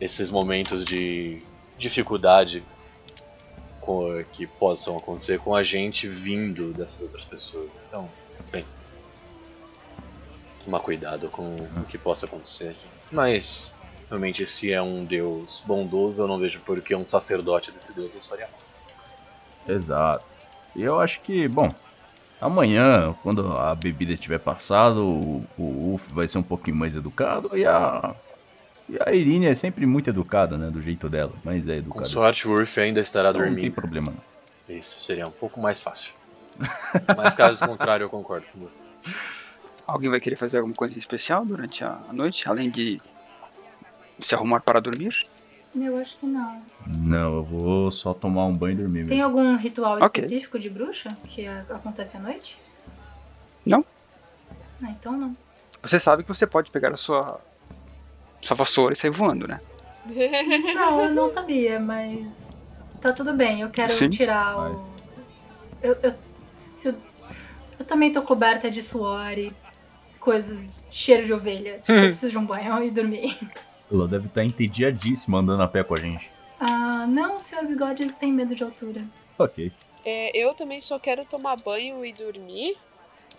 esses 0.01 0.31
momentos 0.31 0.85
de 0.85 1.43
dificuldade 1.79 2.65
que 4.33 4.47
possam 4.47 4.97
acontecer 4.97 5.41
com 5.41 5.53
a 5.55 5.65
gente 5.65 6.07
vindo 6.07 6.73
dessas 6.73 7.03
outras 7.03 7.25
pessoas. 7.25 7.69
Então, 7.89 8.09
bem, 8.53 8.65
tomar 10.65 10.79
cuidado 10.79 11.29
com 11.29 11.57
o 11.57 11.85
que 11.89 11.99
possa 11.99 12.27
acontecer 12.27 12.69
aqui. 12.69 12.87
Mas, 13.11 13.73
realmente, 14.11 14.45
se 14.45 14.73
é 14.73 14.83
um 14.83 15.05
Deus 15.05 15.63
bondoso, 15.67 16.21
eu 16.23 16.29
não 16.29 16.39
vejo 16.39 16.61
por 16.61 16.81
que 16.83 16.95
um 16.95 17.05
sacerdote 17.07 17.71
desse 17.71 17.95
Deus 17.95 18.15
nos 18.15 18.27
faria 18.27 18.47
mal. 18.49 18.61
Exato. 19.77 20.25
E 20.77 20.83
eu 20.83 21.01
acho 21.01 21.21
que, 21.21 21.47
bom, 21.49 21.69
amanhã, 22.41 23.15
quando 23.23 23.57
a 23.57 23.75
bebida 23.75 24.17
tiver 24.17 24.39
passado, 24.39 25.03
o, 25.05 25.45
o 25.57 25.95
Uf 25.95 26.13
vai 26.13 26.27
ser 26.29 26.39
um 26.39 26.43
pouquinho 26.43 26.77
mais 26.77 26.95
educado 26.97 27.57
e 27.57 27.65
a. 27.65 28.15
E 28.89 28.97
a 29.07 29.15
Irine 29.15 29.47
é 29.47 29.55
sempre 29.55 29.87
muito 29.87 30.11
educada, 30.11 30.59
né? 30.59 30.69
Do 30.69 30.83
jeito 30.83 31.09
dela, 31.09 31.33
mas 31.45 31.63
é 31.69 31.75
Com 31.75 31.79
educada. 31.79 32.07
sorte, 32.07 32.49
o 32.49 32.51
Urf 32.51 32.81
ainda 32.81 32.99
estará 33.01 33.29
então 33.31 33.41
não 33.43 33.47
tem 33.49 33.55
dormindo. 33.55 33.75
problema 33.77 34.13
não. 34.13 34.77
Isso 34.77 34.99
seria 34.99 35.27
um 35.29 35.31
pouco 35.31 35.61
mais 35.61 35.81
fácil. 35.81 36.13
Mas 37.17 37.35
caso 37.35 37.65
contrário, 37.65 38.05
eu 38.05 38.11
concordo 38.11 38.45
com 38.53 38.59
você. 38.61 38.85
Alguém 39.87 40.11
vai 40.11 40.21
querer 40.21 40.37
fazer 40.37 40.59
alguma 40.59 40.75
coisa 40.75 40.99
especial 40.99 41.45
durante 41.45 41.83
a 41.83 41.99
a 42.09 42.13
noite, 42.13 42.49
além 42.49 42.69
de 42.69 43.01
se 44.27 44.35
arrumar 44.35 44.61
para 44.61 44.81
dormir? 44.81 45.15
Eu 45.75 45.97
acho 45.99 46.17
que 46.19 46.27
não. 46.27 46.63
Não, 46.87 47.33
eu 47.33 47.43
vou 47.45 47.91
só 47.93 48.13
tomar 48.13 48.47
um 48.47 48.53
banho 48.53 48.73
e 48.75 48.77
dormir 48.77 49.05
Tem 49.07 49.19
mesmo. 49.19 49.25
algum 49.25 49.57
ritual 49.57 49.99
Ok. 49.99 50.07
específico 50.25 50.59
de 50.59 50.69
bruxa 50.69 51.09
que 51.29 51.47
acontece 51.47 52.17
à 52.17 52.21
noite? 52.21 52.59
Não. 53.65 53.85
Ah, 54.83 54.91
então 54.91 55.17
não. 55.17 55.33
Você 55.83 56.01
sabe 56.01 56.23
que 56.25 56.29
você 56.29 56.47
pode 56.47 56.71
pegar 56.71 56.93
a 56.93 56.97
sua, 56.97 57.41
sua 58.43 58.57
vassoura 58.57 58.95
e 58.95 58.97
sair 58.97 59.11
voando, 59.11 59.47
né? 59.47 59.61
Não, 60.75 61.01
eu 61.03 61.11
não 61.15 61.27
sabia, 61.27 61.79
mas 61.79 62.51
tá 63.03 63.13
tudo 63.13 63.35
bem. 63.35 63.61
Eu 63.61 63.69
quero 63.69 63.93
Sim. 63.93 64.09
tirar 64.09 64.59
o. 64.59 64.95
Eu, 65.83 65.95
eu, 66.03 66.15
se 66.75 66.89
eu, 66.89 66.95
eu 67.79 67.85
também 67.85 68.11
tô 68.11 68.23
coberta 68.23 68.71
de 68.71 68.81
suor 68.81 69.39
e 69.39 69.53
coisas, 70.19 70.67
cheiro 70.91 71.27
de 71.27 71.33
ovelha. 71.35 71.83
eu 71.87 72.01
preciso 72.09 72.31
de 72.33 72.39
um 72.39 72.47
banho 72.47 72.83
e 72.83 72.91
dormir. 72.91 73.39
Ela 73.93 74.07
deve 74.07 74.27
estar 74.27 74.45
entediadíssima 74.45 75.39
andando 75.39 75.63
a 75.63 75.69
pé 75.69 75.83
com 75.83 75.95
a 75.95 76.01
gente. 76.01 76.31
Ah, 76.59 77.07
não, 77.07 77.35
o 77.35 77.39
senhor 77.39 77.65
Bigodes 77.65 78.15
tem 78.15 78.33
medo 78.33 78.55
de 78.55 78.63
altura. 78.63 79.03
Ok. 79.39 79.73
É, 80.05 80.37
eu 80.37 80.55
também 80.55 80.81
só 80.81 80.99
quero 80.99 81.25
tomar 81.25 81.57
banho 81.57 82.05
e 82.05 82.13
dormir, 82.13 82.77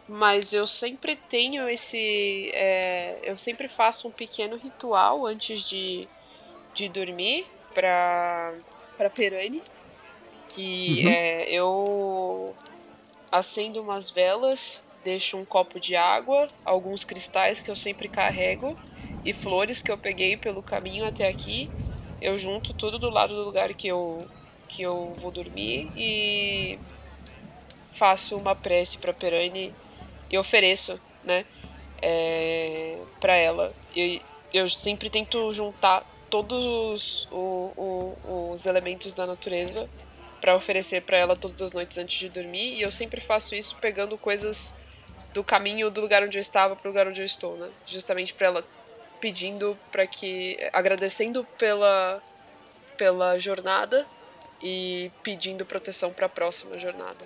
mas 0.08 0.54
eu 0.54 0.68
sempre 0.68 1.16
tenho 1.16 1.70
esse. 1.70 2.52
é, 2.54 3.20
eu 3.24 3.38
sempre 3.38 3.68
faço 3.68 4.08
um 4.08 4.12
pequeno 4.12 4.58
ritual 4.58 5.26
antes 5.26 5.62
de, 5.62 6.02
de 6.74 6.90
dormir 6.90 7.46
pra, 7.74 8.54
pra 8.98 9.10
Perane. 9.10 9.62
Que 10.50 11.08
é, 11.08 11.50
eu 11.50 12.54
acendo 13.32 13.82
umas 13.82 14.10
velas, 14.10 14.84
deixo 15.04 15.38
um 15.38 15.46
copo 15.46 15.80
de 15.80 15.96
água, 15.96 16.48
alguns 16.66 17.06
cristais 17.06 17.64
que 17.64 17.72
eu 17.72 17.76
sempre 17.76 18.10
carrego 18.10 18.78
e 19.26 19.34
flores 19.34 19.82
que 19.82 19.92
eu 19.92 19.98
peguei 19.98 20.36
pelo 20.38 20.62
caminho 20.64 21.06
até 21.06 21.28
aqui. 21.28 21.70
Eu 22.22 22.38
junto 22.38 22.74
tudo 22.74 23.00
do 23.00 23.10
lado 23.10 23.36
do 23.36 23.44
lugar 23.44 23.74
que 23.74 23.88
eu, 23.88 24.26
que 24.68 24.82
eu 24.84 25.14
vou 25.20 25.32
dormir 25.32 25.92
e 25.98 26.78
faço 27.92 28.38
uma 28.38 28.56
prece 28.56 28.98
pra 28.98 29.14
Perane 29.14 29.74
e 30.30 30.38
ofereço, 30.38 31.00
né, 31.24 31.46
é, 32.02 32.98
para 33.20 33.36
ela. 33.36 33.74
E 33.96 34.22
eu 34.54 34.70
sempre 34.70 35.10
tento 35.10 35.52
juntar 35.52 36.04
todos 36.30 36.64
os, 36.66 37.28
o- 37.32 37.74
o- 38.26 38.52
os 38.54 38.66
elementos 38.66 39.14
da 39.14 39.26
natureza 39.28 39.90
pra 40.40 40.56
oferecer 40.56 41.02
pra 41.02 41.18
ela 41.18 41.36
todas 41.36 41.62
as 41.62 41.74
noites 41.74 41.98
antes 41.98 42.18
de 42.18 42.30
dormir. 42.30 42.76
E 42.76 42.82
eu 42.82 42.92
sempre 42.92 43.20
faço 43.22 43.54
isso 43.54 43.76
pegando 43.82 44.18
coisas 44.18 44.76
do 45.34 45.44
caminho 45.44 45.90
do 45.92 46.02
lugar 46.02 46.24
onde 46.24 46.38
eu 46.38 46.42
estava 46.42 46.76
pro 46.76 46.90
lugar 46.90 47.08
onde 47.08 47.22
eu 47.22 47.26
estou, 47.26 47.58
né? 47.58 47.70
Justamente 47.86 48.34
pra 48.34 48.48
ela 48.48 48.66
pedindo 49.22 49.78
para 49.92 50.06
que 50.08 50.58
agradecendo 50.74 51.46
pela 51.58 52.22
pela 52.98 53.40
jornada 53.40 54.06
e 54.62 55.12
pedindo 55.24 55.66
proteção 55.66 56.12
para 56.12 56.26
a 56.26 56.30
próxima 56.30 56.78
jornada 56.78 57.26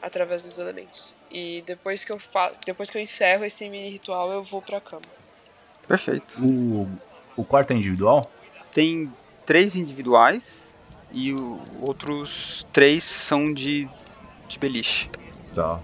através 0.00 0.42
dos 0.42 0.58
elementos. 0.58 1.14
E 1.30 1.62
depois 1.66 2.04
que 2.04 2.12
eu 2.12 2.18
fa 2.18 2.52
depois 2.64 2.90
que 2.90 2.98
eu 2.98 3.02
encerro 3.02 3.44
esse 3.44 3.68
mini 3.68 3.90
ritual, 3.90 4.32
eu 4.32 4.42
vou 4.42 4.62
pra 4.62 4.80
cama. 4.80 5.02
Perfeito. 5.86 6.42
O, 6.42 6.88
o 7.36 7.44
quarto 7.44 7.72
é 7.72 7.76
individual? 7.76 8.24
Tem 8.72 9.12
três 9.44 9.76
individuais 9.76 10.76
e 11.10 11.32
o, 11.32 11.60
outros 11.80 12.66
três 12.72 13.04
são 13.04 13.52
de, 13.52 13.88
de 14.48 14.58
beliche. 14.58 15.10
Tá. 15.54 15.80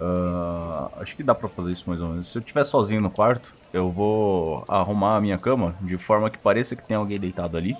Ah, 0.00 0.90
acho 0.96 1.14
que 1.14 1.22
dá 1.22 1.34
pra 1.34 1.48
fazer 1.48 1.72
isso 1.72 1.88
mais 1.88 2.00
ou 2.00 2.08
menos. 2.08 2.28
Se 2.28 2.38
eu 2.38 2.40
estiver 2.40 2.64
sozinho 2.64 3.00
no 3.00 3.10
quarto, 3.10 3.54
eu 3.72 3.90
vou 3.90 4.64
arrumar 4.68 5.16
a 5.16 5.20
minha 5.20 5.38
cama 5.38 5.74
de 5.80 5.96
forma 5.96 6.28
que 6.28 6.38
pareça 6.38 6.76
que 6.76 6.82
tem 6.82 6.96
alguém 6.96 7.18
deitado 7.18 7.56
ali. 7.56 7.76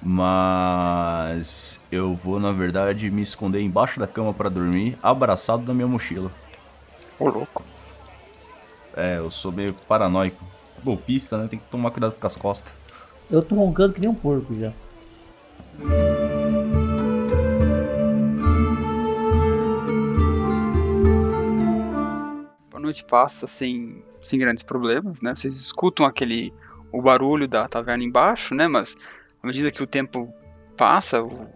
Mas 0.00 1.80
eu 1.90 2.14
vou, 2.14 2.38
na 2.38 2.52
verdade, 2.52 3.10
me 3.10 3.22
esconder 3.22 3.60
embaixo 3.60 3.98
da 3.98 4.06
cama 4.06 4.34
pra 4.34 4.50
dormir, 4.50 4.98
abraçado 5.02 5.66
na 5.66 5.72
minha 5.72 5.86
mochila. 5.86 6.30
Ô, 7.18 7.28
louco. 7.28 7.62
É, 8.96 9.16
eu 9.16 9.30
sou 9.30 9.50
meio 9.50 9.74
paranoico. 9.88 10.44
Golpista, 10.84 11.38
né? 11.38 11.48
Tem 11.48 11.58
que 11.58 11.64
tomar 11.70 11.90
cuidado 11.90 12.14
com 12.20 12.26
as 12.26 12.36
costas. 12.36 12.70
Eu 13.30 13.42
tô 13.42 13.54
roncando 13.54 13.94
que 13.94 14.00
nem 14.00 14.10
um 14.10 14.14
porco 14.14 14.54
já. 14.54 14.72
A 22.72 22.78
noite 22.78 23.02
passa 23.04 23.46
sem, 23.46 24.04
sem 24.24 24.38
grandes 24.38 24.64
problemas, 24.64 25.20
né? 25.22 25.34
Vocês 25.34 25.54
escutam 25.56 26.06
aquele 26.06 26.52
o 26.92 27.02
barulho 27.02 27.48
da 27.48 27.66
taverna 27.66 28.04
embaixo, 28.04 28.54
né? 28.54 28.68
Mas 28.68 28.96
à 29.42 29.46
medida 29.46 29.70
que 29.70 29.82
o 29.82 29.86
tempo 29.86 30.32
passa, 30.76 31.22
o 31.22 31.48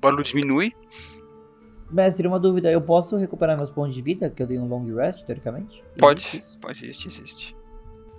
barulho 0.00 0.24
diminui. 0.24 0.72
Mestre, 1.90 2.26
uma 2.26 2.38
dúvida. 2.38 2.70
Eu 2.70 2.80
posso 2.80 3.16
recuperar 3.16 3.56
meus 3.56 3.70
pontos 3.70 3.94
de 3.94 4.02
vida, 4.02 4.30
que 4.30 4.42
eu 4.42 4.46
dei 4.46 4.58
um 4.58 4.66
long 4.66 4.84
rest, 4.94 5.24
teoricamente? 5.24 5.82
Pode, 5.98 6.20
Existe 6.20 6.58
pode, 6.58 6.84
existe, 6.84 7.08
existe. 7.08 7.56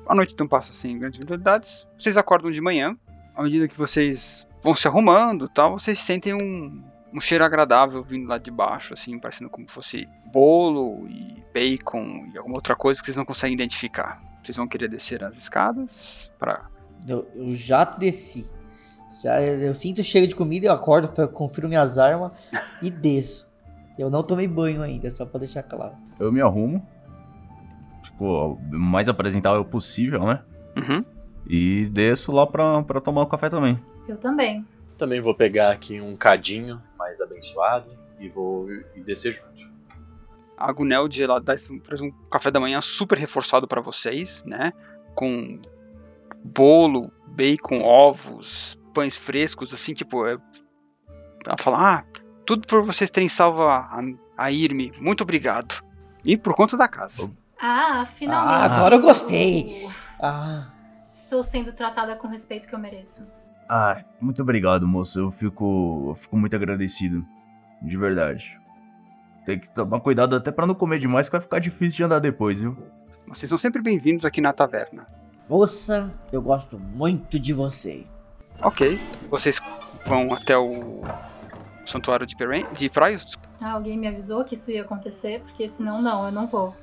A 0.08 0.16
noite 0.16 0.34
então 0.34 0.47
passa 0.47 0.74
sem 0.74 0.97
grandes 0.97 1.20
novidades. 1.20 1.88
Vocês 1.97 2.18
acordam 2.18 2.52
de 2.52 2.60
manhã. 2.60 2.97
À 3.36 3.43
medida 3.43 3.68
que 3.68 3.78
vocês 3.78 4.47
vão 4.64 4.74
se 4.74 4.88
arrumando 4.88 5.45
e 5.45 5.49
tal, 5.49 5.78
vocês 5.80 5.99
sentem 5.99 6.34
um, 6.34 6.84
um 7.14 7.20
cheiro 7.20 7.43
agradável 7.43 8.03
vindo 8.03 8.28
lá 8.28 8.38
de 8.38 8.49
baixo, 8.49 8.93
assim, 8.93 9.20
parecendo 9.20 9.49
como 9.49 9.70
fosse 9.70 10.07
bolo 10.26 11.07
e 11.07 11.43
bacon 11.53 12.30
e 12.34 12.38
alguma 12.38 12.55
outra 12.55 12.76
coisa 12.76 12.99
que 12.99 13.05
vocês 13.05 13.18
não 13.18 13.26
conseguem 13.26 13.53
identificar. 13.53 14.22
Vocês 14.43 14.57
vão 14.57 14.68
querer 14.68 14.88
descer 14.88 15.24
as 15.24 15.38
escadas 15.38 16.32
para 16.39 16.66
Eu, 17.07 17.28
eu 17.36 17.51
já 17.51 17.84
desci. 17.84 18.49
Já, 19.22 19.41
eu 19.41 19.74
sinto 19.76 19.99
o 19.99 20.03
cheiro 20.03 20.28
de 20.28 20.36
comida, 20.36 20.68
eu 20.68 20.72
acordo, 20.72 21.09
confiro 21.30 21.68
minhas 21.68 21.97
armas 21.97 22.32
e 22.82 22.89
desço. 22.89 23.49
Eu 23.99 24.09
não 24.09 24.24
tomei 24.24 24.47
banho 24.47 24.82
ainda, 24.82 25.09
só 25.12 25.26
pra 25.26 25.39
deixar 25.39 25.64
claro. 25.64 25.93
Eu 26.20 26.32
me 26.32 26.41
arrumo. 26.41 26.86
Tipo, 28.03 28.53
o 28.53 28.59
mais 28.72 29.09
apresentável 29.09 29.64
possível, 29.66 30.26
né? 30.26 30.41
Uhum. 30.78 31.05
E 31.47 31.86
desço 31.91 32.32
lá 32.32 32.47
pra, 32.47 32.82
pra 32.84 33.01
tomar 33.01 33.24
um 33.24 33.30
café 33.30 33.49
também. 33.49 33.80
Eu 34.07 34.18
também. 34.18 34.66
Também 34.97 35.20
vou 35.20 35.36
pegar 35.36 35.72
aqui 35.72 35.99
um 35.99 36.16
cadinho 36.16 36.82
mais 37.02 37.20
abençoado 37.20 37.97
e 38.20 38.30
vou 38.30 38.72
e 38.95 39.02
descer 39.02 39.32
junto. 39.34 39.62
A 40.58 40.72
Guneld 40.72 41.22
ela 41.24 41.39
dá 41.41 41.56
esse- 41.56 41.74
um 41.74 42.12
café 42.30 42.52
da 42.52 42.60
manhã 42.60 42.80
super 42.82 43.18
reforçado 43.18 43.68
pra 43.68 43.82
vocês, 43.82 44.43
né? 44.45 44.72
Com 45.16 45.60
bolo, 46.43 47.12
bacon, 47.28 47.80
ovos, 47.84 48.80
pães 48.93 49.18
frescos, 49.18 49.74
assim, 49.74 49.93
tipo. 49.93 50.26
é- 50.28 50.38
Ela 51.45 51.58
fala: 51.60 51.97
Ah, 51.97 52.04
tudo 52.45 52.68
por 52.68 52.84
vocês 52.86 53.10
terem 53.10 53.28
salvo 53.30 53.64
a, 53.64 53.78
a, 53.78 54.02
a 54.38 54.52
Irme. 54.52 54.91
Muito 54.99 55.22
obrigado. 55.24 55.84
E 56.24 56.38
por 56.38 56.54
conta 56.54 56.78
da 56.78 56.88
casa. 56.88 57.30
Ah, 57.60 58.06
finalmente. 58.06 58.74
Ah, 58.74 58.78
agora 58.78 58.95
eu 58.95 59.02
gostei. 59.02 59.89
Ah, 60.22 60.68
Estou 61.14 61.41
sendo 61.43 61.72
tratada 61.74 62.16
com 62.16 62.28
o 62.28 62.30
respeito 62.32 62.68
que 62.68 62.76
eu 62.76 62.80
mereço. 62.80 63.26
Ah, 63.74 64.03
muito 64.19 64.41
obrigado, 64.41 64.86
moço. 64.86 65.17
Eu 65.17 65.32
fico, 65.32 66.07
eu 66.09 66.15
fico 66.15 66.36
muito 66.36 66.53
agradecido. 66.53 67.26
De 67.82 67.95
verdade. 67.95 68.59
Tem 69.45 69.57
que 69.57 69.74
tomar 69.74 70.01
cuidado 70.01 70.36
até 70.36 70.51
pra 70.51 70.67
não 70.67 70.76
comer 70.76 70.99
demais, 70.99 71.30
que 71.30 71.32
vai 71.32 71.39
ficar 71.39 71.59
difícil 71.59 71.95
de 71.95 72.03
andar 72.03 72.19
depois, 72.19 72.59
viu? 72.59 72.76
Vocês 73.30 73.47
são 73.47 73.57
sempre 73.57 73.82
bem-vindos 73.82 74.26
aqui 74.26 74.41
na 74.41 74.51
taverna. 74.51 75.07
moça, 75.47 76.11
eu 76.34 76.41
gosto 76.41 76.78
muito 76.78 77.39
de 77.39 77.53
você. 77.53 78.03
Ok. 78.61 78.99
Vocês 79.30 79.61
vão 80.05 80.34
até 80.34 80.57
o 80.57 81.03
santuário 81.86 82.28
de, 82.28 82.36
Peren 82.36 82.65
de 82.78 82.89
Praios? 82.89 83.26
Ah, 83.61 83.72
alguém 83.72 83.97
me 83.97 84.05
avisou 84.05 84.43
que 84.43 84.55
isso 84.55 84.69
ia 84.69 84.82
acontecer, 84.82 85.43
porque 85.43 85.69
senão 85.69 86.01
não, 86.01 86.26
eu 86.26 86.32
não 86.34 86.45
vou. 86.45 86.76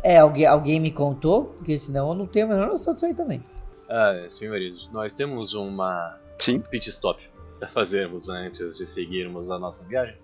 É, 0.00 0.18
alguém, 0.18 0.46
alguém 0.46 0.78
me 0.78 0.92
contou, 0.92 1.46
porque 1.56 1.76
senão 1.76 2.10
eu 2.10 2.14
não 2.14 2.26
tenho 2.28 2.46
a 2.46 2.50
menor 2.50 2.68
noção 2.68 2.94
disso 2.94 3.06
aí 3.06 3.14
também. 3.14 3.42
Ah, 3.90 4.24
senhores, 4.28 4.88
nós 4.92 5.12
temos 5.14 5.52
uma 5.52 6.16
Sim. 6.38 6.60
pit 6.60 6.88
stop 6.90 7.28
para 7.58 7.66
fazermos 7.66 8.28
antes 8.28 8.78
de 8.78 8.86
seguirmos 8.86 9.50
a 9.50 9.58
nossa 9.58 9.84
viagem. 9.84 10.16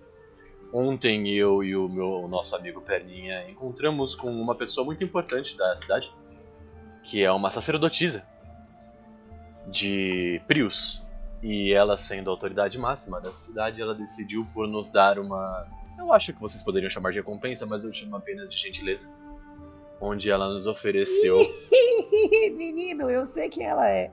Ontem 0.71 1.29
eu 1.33 1.61
e 1.61 1.75
o 1.75 1.89
meu 1.89 2.23
o 2.23 2.27
nosso 2.29 2.55
amigo 2.55 2.79
Perninha 2.79 3.49
encontramos 3.49 4.15
com 4.15 4.29
uma 4.29 4.55
pessoa 4.55 4.85
muito 4.85 5.03
importante 5.03 5.57
da 5.57 5.75
cidade, 5.75 6.09
que 7.03 7.21
é 7.21 7.29
uma 7.29 7.49
sacerdotisa 7.49 8.25
de 9.67 10.41
Prius. 10.47 11.05
E 11.43 11.73
ela, 11.73 11.97
sendo 11.97 12.29
a 12.29 12.33
autoridade 12.33 12.79
máxima 12.79 13.19
da 13.19 13.33
cidade, 13.33 13.81
ela 13.81 13.93
decidiu 13.93 14.47
por 14.53 14.65
nos 14.65 14.89
dar 14.89 15.19
uma. 15.19 15.67
Eu 15.99 16.13
acho 16.13 16.31
que 16.33 16.39
vocês 16.39 16.63
poderiam 16.63 16.89
chamar 16.89 17.11
de 17.11 17.17
recompensa, 17.17 17.65
mas 17.65 17.83
eu 17.83 17.91
chamo 17.91 18.15
apenas 18.15 18.49
de 18.49 18.57
gentileza. 18.57 19.13
Onde 19.99 20.29
ela 20.29 20.49
nos 20.49 20.67
ofereceu 20.67 21.39
Menino, 22.55 23.09
eu 23.09 23.25
sei 23.25 23.49
quem 23.49 23.65
ela 23.65 23.89
é. 23.89 24.11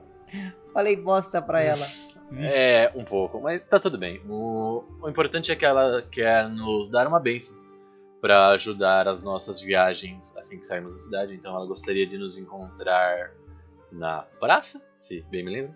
Falei 0.73 0.95
bosta 0.95 1.41
pra 1.41 1.61
ela. 1.61 1.85
É, 2.37 2.91
um 2.95 3.03
pouco, 3.03 3.39
mas 3.39 3.63
tá 3.63 3.79
tudo 3.79 3.97
bem. 3.97 4.21
O, 4.27 4.83
o 5.01 5.09
importante 5.09 5.51
é 5.51 5.55
que 5.55 5.65
ela 5.65 6.01
quer 6.01 6.49
nos 6.49 6.89
dar 6.89 7.07
uma 7.07 7.19
bênção 7.19 7.55
para 8.19 8.47
ajudar 8.49 9.07
as 9.07 9.23
nossas 9.23 9.61
viagens 9.61 10.35
assim 10.35 10.57
que 10.57 10.65
sairmos 10.65 10.93
da 10.93 10.97
cidade. 10.97 11.33
Então 11.35 11.55
ela 11.55 11.65
gostaria 11.65 12.07
de 12.07 12.17
nos 12.17 12.37
encontrar 12.37 13.31
na 13.91 14.23
praça, 14.39 14.81
se 14.97 15.21
bem 15.29 15.45
me 15.45 15.51
lembro, 15.51 15.75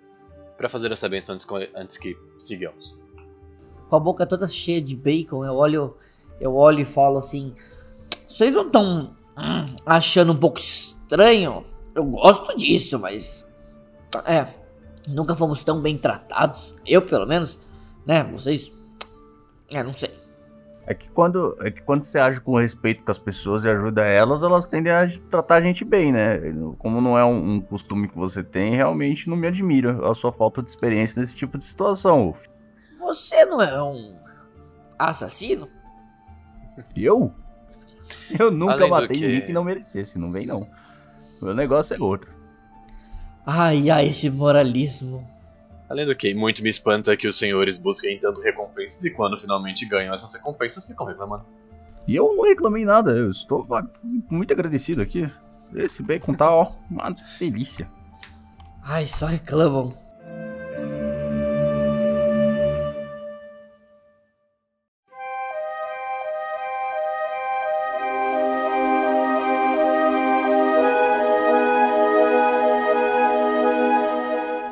para 0.57 0.67
fazer 0.67 0.91
essa 0.91 1.07
bênção 1.07 1.35
antes, 1.35 1.47
antes 1.75 1.97
que 1.97 2.17
sigamos. 2.37 2.97
Com 3.87 3.95
a 3.95 3.99
boca 3.99 4.25
toda 4.25 4.47
cheia 4.47 4.81
de 4.81 4.95
bacon, 4.95 5.45
eu 5.45 5.53
olho, 5.53 5.97
eu 6.41 6.55
olho 6.55 6.79
e 6.79 6.85
falo 6.85 7.17
assim: 7.17 7.53
Vocês 8.27 8.53
não 8.53 8.65
estão 8.65 9.15
achando 9.85 10.33
um 10.33 10.37
pouco 10.37 10.59
estranho? 10.59 11.65
Eu 11.95 12.05
gosto 12.05 12.55
disso, 12.55 12.99
mas. 12.99 13.47
É. 14.25 14.47
Nunca 15.07 15.35
fomos 15.35 15.63
tão 15.63 15.81
bem 15.81 15.97
tratados. 15.97 16.75
Eu, 16.85 17.01
pelo 17.01 17.25
menos. 17.25 17.59
Né? 18.05 18.23
Vocês. 18.23 18.71
É, 19.71 19.83
não 19.83 19.93
sei. 19.93 20.11
É 20.89 20.95
que 20.95 21.07
quando, 21.09 21.55
é 21.61 21.69
que 21.69 21.83
quando 21.83 22.03
você 22.03 22.17
age 22.17 22.41
com 22.41 22.57
respeito 22.57 23.03
com 23.03 23.11
as 23.11 23.17
pessoas 23.19 23.63
e 23.63 23.69
ajuda 23.69 24.03
elas, 24.05 24.41
elas 24.41 24.65
tendem 24.65 24.91
a 24.91 25.07
tratar 25.29 25.57
a 25.57 25.61
gente 25.61 25.85
bem, 25.85 26.11
né? 26.11 26.39
Como 26.79 26.99
não 26.99 27.15
é 27.15 27.23
um, 27.23 27.53
um 27.53 27.61
costume 27.61 28.07
que 28.07 28.17
você 28.17 28.43
tem, 28.43 28.75
realmente 28.75 29.29
não 29.29 29.37
me 29.37 29.45
admira 29.45 30.09
a 30.09 30.15
sua 30.15 30.31
falta 30.31 30.63
de 30.63 30.69
experiência 30.69 31.19
nesse 31.21 31.35
tipo 31.35 31.59
de 31.59 31.63
situação, 31.63 32.23
Wolf. 32.23 32.43
Você 32.99 33.45
não 33.45 33.61
é 33.61 33.83
um. 33.83 34.17
assassino? 34.97 35.67
Eu? 36.95 37.35
Eu 38.39 38.51
nunca 38.51 38.73
Além 38.73 38.89
matei 38.89 39.07
que- 39.07 39.25
ninguém 39.25 39.41
que 39.41 39.53
não 39.53 39.63
merecesse, 39.63 40.17
não 40.19 40.31
vem 40.31 40.45
não. 40.45 40.67
Meu 41.41 41.53
negócio 41.53 41.95
é 41.95 41.99
outro. 42.01 42.31
Ai, 43.45 43.89
ai, 43.89 44.07
esse 44.09 44.29
moralismo. 44.29 45.27
Além 45.89 46.05
do 46.05 46.15
que, 46.15 46.33
muito 46.35 46.61
me 46.61 46.69
espanta 46.69 47.17
que 47.17 47.27
os 47.27 47.37
senhores 47.37 47.79
busquem 47.79 48.19
tanto 48.19 48.41
recompensas 48.41 49.03
e 49.03 49.09
quando 49.11 49.37
finalmente 49.37 49.85
ganham 49.87 50.13
essas 50.13 50.33
recompensas 50.35 50.85
ficam 50.85 51.05
reclamando. 51.05 51.43
E 52.07 52.15
eu 52.15 52.35
não 52.35 52.43
reclamei 52.43 52.85
nada, 52.85 53.11
eu 53.11 53.29
estou 53.31 53.65
muito 54.29 54.53
agradecido 54.53 55.01
aqui. 55.01 55.27
Esse 55.75 56.03
bacon 56.03 56.33
tá, 56.33 56.51
ó, 56.51 56.71
uma 56.89 57.11
delícia. 57.39 57.89
Ai, 58.83 59.05
só 59.07 59.25
reclamam. 59.25 59.93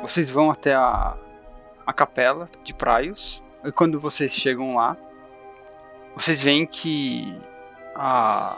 Vocês 0.08 0.30
vão 0.30 0.50
até 0.50 0.74
a, 0.74 1.14
a 1.86 1.92
capela 1.92 2.48
de 2.64 2.72
Praios. 2.72 3.42
E 3.62 3.70
quando 3.70 4.00
vocês 4.00 4.32
chegam 4.32 4.74
lá, 4.74 4.96
vocês 6.16 6.42
veem 6.42 6.66
que 6.66 7.38
a, 7.94 8.56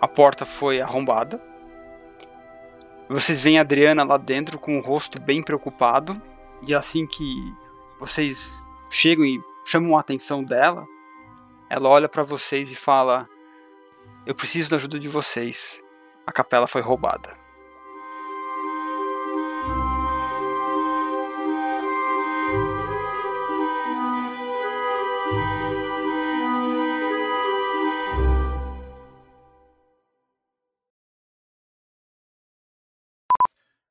a 0.00 0.06
porta 0.06 0.46
foi 0.46 0.80
arrombada. 0.80 1.42
Vocês 3.08 3.42
veem 3.42 3.58
a 3.58 3.62
Adriana 3.62 4.04
lá 4.04 4.16
dentro 4.16 4.56
com 4.56 4.78
o 4.78 4.80
rosto 4.80 5.20
bem 5.20 5.42
preocupado. 5.42 6.22
E 6.62 6.72
assim 6.72 7.08
que 7.08 7.24
vocês 7.98 8.64
chegam 8.88 9.24
e 9.24 9.40
chamam 9.64 9.96
a 9.96 10.00
atenção 10.00 10.44
dela, 10.44 10.86
ela 11.68 11.88
olha 11.88 12.08
pra 12.08 12.22
vocês 12.22 12.70
e 12.70 12.76
fala: 12.76 13.28
Eu 14.24 14.34
preciso 14.34 14.70
da 14.70 14.76
ajuda 14.76 15.00
de 15.00 15.08
vocês. 15.08 15.82
A 16.24 16.30
capela 16.30 16.68
foi 16.68 16.82
roubada. 16.82 17.45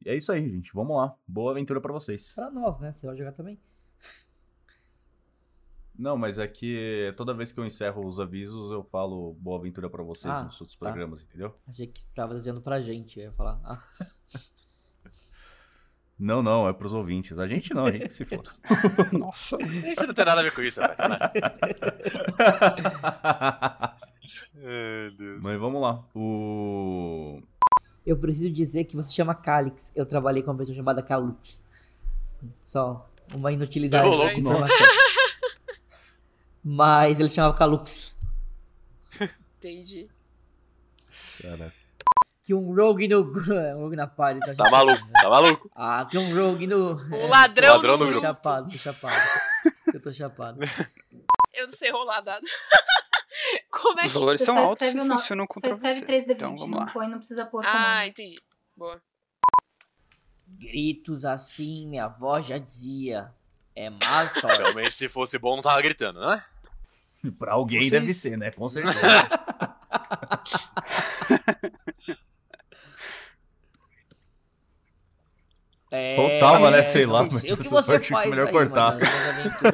E 0.05 0.09
é 0.11 0.15
isso 0.15 0.31
aí, 0.31 0.47
gente. 0.47 0.71
Vamos 0.73 0.95
lá. 0.95 1.15
Boa 1.27 1.51
aventura 1.51 1.81
pra 1.81 1.91
vocês. 1.91 2.31
Pra 2.35 2.51
nós, 2.51 2.79
né? 2.79 2.93
Você 2.93 3.07
vai 3.07 3.17
jogar 3.17 3.31
também? 3.31 3.59
Não, 5.97 6.17
mas 6.17 6.37
é 6.37 6.45
que 6.47 7.13
toda 7.15 7.33
vez 7.33 7.51
que 7.53 7.59
eu 7.59 7.65
encerro 7.65 8.05
os 8.05 8.19
avisos, 8.19 8.69
eu 8.69 8.83
falo 8.83 9.33
boa 9.39 9.57
aventura 9.59 9.89
pra 9.89 10.03
vocês 10.03 10.31
Ah, 10.33 10.43
nos 10.43 10.59
outros 10.59 10.77
tá. 10.77 10.85
programas, 10.85 11.23
entendeu? 11.23 11.55
Achei 11.67 11.87
que 11.87 12.01
você 12.01 12.13
tava 12.13 12.35
dizendo 12.35 12.61
pra 12.61 12.81
gente. 12.81 13.17
Eu 13.19 13.25
ia 13.27 13.31
falar. 13.31 13.59
Ah, 13.63 13.81
Não, 16.17 16.41
não, 16.41 16.65
é 16.67 16.71
pros 16.71 16.93
ouvintes. 16.93 17.37
A 17.39 17.45
gente 17.45 17.73
não, 17.73 17.85
a 17.87 17.91
gente 17.91 18.07
que 18.07 18.13
se 18.13 18.23
foda. 18.25 18.49
Nossa. 19.11 19.57
A 19.59 19.61
gente 19.65 20.05
não 20.07 20.13
tem 20.13 20.23
nada 20.25 20.39
a 20.39 20.43
ver 20.45 20.53
com 20.55 20.61
isso, 20.61 20.79
rapaz. 20.79 21.09
Ai, 24.55 25.11
Deus. 25.17 25.43
Mas 25.43 25.59
vamos 25.59 25.81
lá. 25.81 26.03
O. 26.15 27.41
Eu 28.05 28.17
preciso 28.17 28.51
dizer 28.51 28.83
que 28.85 28.95
você 28.95 29.11
chama 29.11 29.33
Calix. 29.33 29.91
Eu 29.95 30.05
trabalhei 30.05 30.43
com 30.43 30.51
uma 30.51 30.57
pessoa 30.57 30.75
chamada 30.75 31.01
Calux. 31.01 31.63
Só 32.61 33.09
uma 33.33 33.51
inutilidade 33.51 34.09
de 34.33 34.39
informação. 34.39 34.77
Mas 36.63 37.19
ele 37.19 37.29
chamava 37.29 37.57
Calux. 37.57 38.13
Entendi. 39.57 40.07
Cara, 41.41 41.73
Que 42.43 42.53
um 42.53 42.75
rogue 42.75 43.07
no 43.07 43.23
gru- 43.23 43.55
um 43.55 43.81
rogue 43.83 43.95
na 43.95 44.05
party. 44.07 44.39
Tá, 44.41 44.53
Tá 44.63 44.69
maluco, 44.69 45.07
tá 45.13 45.29
maluco. 45.29 45.71
Ah, 45.75 46.05
que 46.09 46.17
um 46.17 46.35
rogue 46.35 46.67
no. 46.67 46.93
O 46.93 47.27
ladrão, 47.27 47.75
Ladrão 47.75 47.97
do 47.97 48.05
no 48.05 48.05
Tô 48.05 48.11
grupo. 48.11 48.21
chapado, 48.21 48.71
tô 48.71 48.77
chapado. 48.77 49.15
Eu 49.93 50.01
tô 50.01 50.13
chapado. 50.13 50.59
Eu 51.53 51.67
não 51.67 51.73
sei 51.73 51.89
rolar 51.89 52.21
dado. 52.21 52.45
Como 53.71 53.99
é 53.99 54.05
Os 54.05 54.11
que... 54.13 54.17
valores 54.19 54.41
Você 54.41 54.45
são 54.45 54.57
altos 54.57 54.87
e 54.87 54.91
funcionam 54.97 55.45
Você 55.45 55.53
contra 55.53 55.69
escreve 55.71 55.99
você. 56.01 56.05
3D20, 56.05 56.31
Então 56.35 56.55
vamos 56.55 56.69
não 56.71 56.79
lá. 56.85 56.91
põe, 56.91 57.07
não 57.09 57.17
precisa 57.17 57.45
pôr 57.45 57.65
Ah, 57.65 57.71
comando. 57.71 58.07
entendi. 58.09 58.39
Boa. 58.75 59.01
Gritos 60.47 61.25
assim, 61.25 61.87
minha 61.87 62.05
avó 62.05 62.39
já 62.39 62.57
dizia. 62.57 63.33
É 63.75 63.89
má 63.89 64.29
sorte. 64.29 64.57
Realmente, 64.61 64.91
se 64.93 65.09
fosse 65.09 65.37
bom, 65.37 65.55
não 65.55 65.63
tava 65.63 65.81
gritando, 65.81 66.19
né? 66.19 66.43
pra 67.39 67.53
alguém 67.53 67.79
Vocês- 67.89 67.91
deve 67.91 68.13
ser, 68.13 68.37
né? 68.37 68.51
Com 68.51 68.69
certeza. 68.69 69.01
cortava, 76.15 76.71
né? 76.71 76.83
Sei 76.83 77.05
lá, 77.05 77.23
mas 77.23 77.43
o 77.43 77.57
que 77.57 77.67
você 77.69 77.99
faz 77.99 78.29
melhor 78.29 78.47
aí, 78.47 78.51
cortar. 78.53 78.97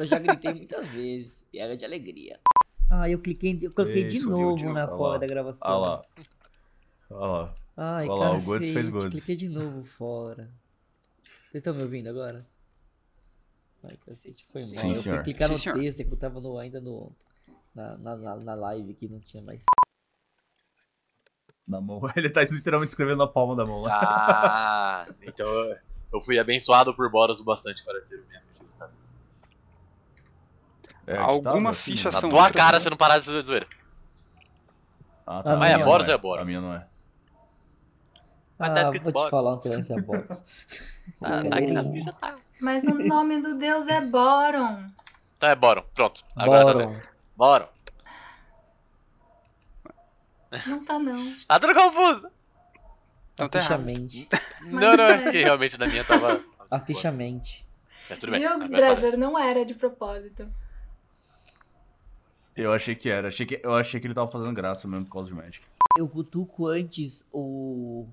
eu 0.00 0.04
já 0.06 0.18
gritei 0.18 0.54
muitas 0.54 0.86
vezes. 0.88 1.44
Piega 1.50 1.76
de 1.76 1.84
alegria. 1.84 2.40
Ah, 2.94 3.08
eu 3.08 3.18
cliquei, 3.18 3.58
eu 3.62 3.72
coloquei 3.72 4.06
de 4.06 4.20
novo 4.20 4.70
na 4.70 4.86
fora 4.86 5.18
da 5.18 5.26
gravação. 5.26 5.66
Olha 5.66 5.88
lá. 5.88 6.04
Olha 7.08 7.26
lá. 7.26 7.54
Ai, 7.74 8.06
Olha 8.06 8.20
lá, 8.20 8.30
o 8.36 8.42
Godes 8.42 8.70
fez 8.70 8.88
Godes. 8.90 9.08
cliquei 9.08 9.34
de 9.34 9.48
novo 9.48 9.82
fora. 9.82 10.50
Vocês 11.50 11.54
estão 11.54 11.72
me 11.72 11.82
ouvindo 11.82 12.10
agora? 12.10 12.46
Ai, 13.82 13.96
cacete, 14.04 14.46
foi 14.52 14.66
mal. 14.66 14.74
Sim, 14.76 14.88
eu 14.90 14.94
fui 14.96 15.02
senhor. 15.04 15.22
clicar 15.22 15.48
Sim, 15.48 15.52
no 15.54 15.58
senhor. 15.58 15.78
texto 15.78 16.04
que 16.04 16.12
eu 16.12 16.16
tava 16.18 16.38
no, 16.38 16.58
ainda 16.58 16.82
no, 16.82 17.10
na, 17.74 17.96
na, 17.96 18.16
na, 18.16 18.36
na 18.36 18.54
live 18.54 18.92
que 18.92 19.08
não 19.08 19.20
tinha 19.20 19.42
mais. 19.42 19.64
Na 21.66 21.80
mão. 21.80 21.98
Ele 22.14 22.28
tá 22.28 22.42
literalmente 22.42 22.90
escrevendo 22.90 23.18
na 23.18 23.26
palma 23.26 23.56
da 23.56 23.64
mão 23.64 23.80
lá. 23.80 24.00
Ah, 24.04 25.06
então 25.22 25.46
eu- 26.12 26.20
fui 26.20 26.38
abençoado 26.38 26.94
por 26.94 27.10
Boros 27.10 27.40
o 27.40 27.44
bastante 27.44 27.82
para 27.82 28.02
ter 28.02 28.22
minha 28.28 28.42
facilidade. 28.42 28.92
É, 31.14 31.18
Algumas 31.18 31.82
fichas 31.82 32.06
né? 32.06 32.10
Na 32.12 32.20
são 32.20 32.30
tua 32.30 32.50
cara 32.50 32.72
né? 32.72 32.80
você 32.80 32.90
não 32.90 32.96
parar 32.96 33.18
de 33.18 33.26
fazer 33.26 33.42
zoeira. 33.42 33.66
Ah, 35.26 35.38
Ah, 35.38 35.42
tá. 35.42 35.52
é 35.52 35.56
minha 35.56 35.84
Boros 35.84 36.06
não 36.06 36.14
ou 36.14 36.18
é 36.18 36.22
Boro? 36.22 36.42
A 36.42 36.44
minha 36.44 36.60
não 36.60 36.74
é. 36.74 36.86
Mas 38.58 38.70
ah, 38.70 38.74
tá 38.74 38.82
escrito 38.84 39.02
vou 39.04 39.12
te 39.12 39.14
Boros. 39.14 39.30
falar 39.30 39.52
onde 39.54 39.62
você 39.62 39.68
vai 39.70 39.78
enfiar 39.80 40.02
botas. 40.02 40.82
Ah, 41.20 41.42
tá 41.42 41.56
aqui 41.56 41.66
na 41.72 41.84
ficha, 41.84 42.12
tá. 42.12 42.36
Mas 42.60 42.84
o 42.84 42.94
nome 42.94 43.40
do 43.42 43.56
deus 43.56 43.88
é 43.88 44.00
Boron. 44.00 44.84
Tá, 45.38 45.48
é 45.48 45.54
Boron. 45.56 45.82
Pronto. 45.94 46.22
Agora 46.36 46.64
tá 46.66 46.72
Boron. 46.72 46.94
certo. 46.94 47.08
Boron. 47.36 47.68
Não 50.66 50.84
tá, 50.84 50.98
não. 50.98 51.34
Tá 51.48 51.58
tudo 51.60 51.74
confuso. 51.74 52.30
Então 53.34 53.48
tá 53.48 53.60
ficha 53.60 53.78
mente. 53.78 54.28
Não, 54.66 54.96
não, 54.96 55.04
é 55.06 55.30
que 55.30 55.38
realmente 55.42 55.78
na 55.78 55.86
minha 55.88 56.04
tava. 56.04 56.40
A 56.70 56.78
ficha 56.78 57.10
mente. 57.10 57.66
Mas 58.08 58.18
tudo 58.18 58.32
bem. 58.32 58.40
Viu, 58.40 58.58
tá 58.58 58.66
Dresler? 58.66 59.16
Não 59.16 59.38
era 59.38 59.64
de 59.64 59.74
propósito. 59.74 60.46
Eu 62.56 62.72
achei 62.72 62.94
que 62.94 63.08
era. 63.08 63.28
Achei 63.28 63.46
que, 63.46 63.60
eu 63.62 63.74
achei 63.74 64.00
que 64.00 64.06
ele 64.06 64.14
tava 64.14 64.30
fazendo 64.30 64.54
graça 64.54 64.86
mesmo 64.86 65.06
por 65.06 65.12
causa 65.12 65.28
de 65.28 65.34
Magic. 65.34 65.64
Eu 65.98 66.08
cutuco 66.08 66.66
antes 66.66 67.24
o. 67.32 68.06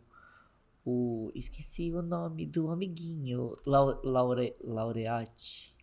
O. 0.86 1.32
Esqueci 1.36 1.92
o 1.92 2.02
nome 2.02 2.46
do 2.46 2.72
amiguinho. 2.72 3.56
Lau, 3.66 4.00
laure, 4.04 4.56
laureate. 4.64 5.78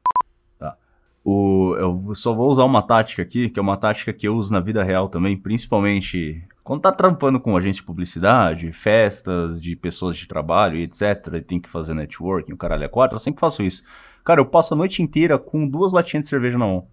O, 1.28 1.74
eu 1.74 2.14
só 2.14 2.32
vou 2.32 2.48
usar 2.48 2.62
uma 2.62 2.80
tática 2.80 3.20
aqui, 3.20 3.50
que 3.50 3.58
é 3.58 3.62
uma 3.62 3.76
tática 3.76 4.12
que 4.12 4.28
eu 4.28 4.36
uso 4.36 4.52
na 4.52 4.60
vida 4.60 4.84
real 4.84 5.08
também, 5.08 5.36
principalmente 5.36 6.40
quando 6.62 6.82
tá 6.82 6.92
trampando 6.92 7.40
com 7.40 7.56
agência 7.56 7.80
de 7.80 7.86
publicidade, 7.86 8.72
festas 8.72 9.60
de 9.60 9.74
pessoas 9.74 10.16
de 10.16 10.28
trabalho 10.28 10.76
e 10.76 10.84
etc. 10.84 11.34
E 11.34 11.40
tem 11.40 11.58
que 11.58 11.68
fazer 11.68 11.94
networking, 11.94 12.52
o 12.52 12.56
caralho 12.56 12.84
é 12.84 12.88
quatro, 12.88 13.16
eu 13.16 13.18
sempre 13.18 13.40
faço 13.40 13.64
isso. 13.64 13.82
Cara, 14.24 14.40
eu 14.40 14.46
passo 14.46 14.74
a 14.74 14.76
noite 14.76 15.02
inteira 15.02 15.36
com 15.36 15.66
duas 15.66 15.92
latinhas 15.92 16.26
de 16.26 16.30
cerveja 16.30 16.56
na 16.56 16.66
mão. 16.66 16.86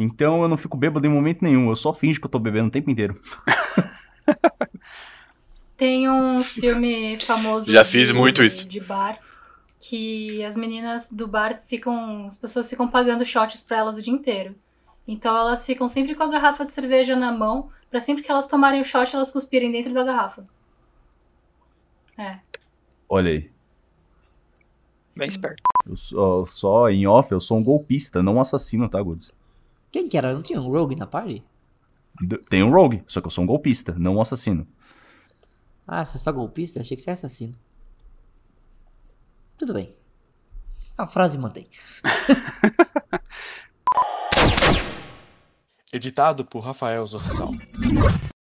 Então 0.00 0.42
eu 0.42 0.48
não 0.48 0.56
fico 0.56 0.76
bêbado 0.76 1.04
em 1.06 1.10
momento 1.10 1.42
nenhum, 1.42 1.68
eu 1.70 1.74
só 1.76 1.92
finjo 1.92 2.20
que 2.20 2.26
eu 2.26 2.30
tô 2.30 2.38
bebendo 2.38 2.68
o 2.68 2.70
tempo 2.70 2.88
inteiro. 2.88 3.20
Tem 5.76 6.08
um 6.08 6.40
filme 6.42 7.18
famoso. 7.20 7.70
Já 7.70 7.84
fiz 7.84 8.08
de- 8.08 8.14
muito 8.14 8.42
isso. 8.42 8.68
De 8.68 8.80
bar. 8.80 9.18
Que 9.80 10.42
as 10.44 10.56
meninas 10.56 11.06
do 11.10 11.26
bar 11.28 11.60
ficam. 11.66 12.26
As 12.26 12.36
pessoas 12.36 12.68
ficam 12.68 12.88
pagando 12.88 13.24
shots 13.24 13.60
pra 13.60 13.78
elas 13.78 13.96
o 13.96 14.02
dia 14.02 14.12
inteiro. 14.12 14.54
Então 15.06 15.34
elas 15.36 15.64
ficam 15.64 15.88
sempre 15.88 16.14
com 16.14 16.22
a 16.24 16.28
garrafa 16.28 16.64
de 16.64 16.70
cerveja 16.72 17.14
na 17.16 17.32
mão. 17.32 17.70
Pra 17.90 18.00
sempre 18.00 18.22
que 18.22 18.30
elas 18.30 18.46
tomarem 18.46 18.80
o 18.80 18.84
shot, 18.84 19.14
elas 19.14 19.30
cuspirem 19.32 19.70
dentro 19.72 19.94
da 19.94 20.02
garrafa. 20.04 20.44
É. 22.18 22.38
Olha 23.08 23.30
aí. 23.30 23.50
Bem 25.16 25.28
esperto. 25.28 25.62
Eu 25.88 25.96
só, 25.96 26.44
só 26.46 26.90
em 26.90 27.06
off, 27.06 27.30
eu 27.32 27.40
sou 27.40 27.56
um 27.56 27.62
golpista, 27.64 28.20
não 28.22 28.34
um 28.34 28.40
assassino, 28.40 28.88
tá, 28.88 29.00
Goods? 29.00 29.34
Quem 29.90 30.08
que 30.08 30.16
era? 30.16 30.32
Não 30.32 30.42
tinha 30.42 30.60
um 30.60 30.70
Rogue 30.70 30.96
na 30.96 31.06
party? 31.06 31.44
Tem 32.48 32.64
um 32.64 32.70
rogue, 32.70 33.04
só 33.06 33.20
que 33.20 33.28
eu 33.28 33.30
sou 33.30 33.44
um 33.44 33.46
golpista, 33.46 33.94
não 33.96 34.16
um 34.16 34.20
assassino. 34.20 34.66
Ah, 35.86 36.04
você 36.04 36.16
é 36.16 36.20
só 36.20 36.32
golpista? 36.32 36.80
Achei 36.80 36.96
que 36.96 37.02
você 37.02 37.10
era 37.10 37.18
assassino. 37.18 37.54
Tudo 39.56 39.72
bem. 39.72 39.94
A 40.96 41.06
frase 41.06 41.38
mantém. 41.38 41.68
Editado 45.92 46.44
por 46.44 46.60
Rafael 46.60 47.06
Zorzal. 47.06 47.52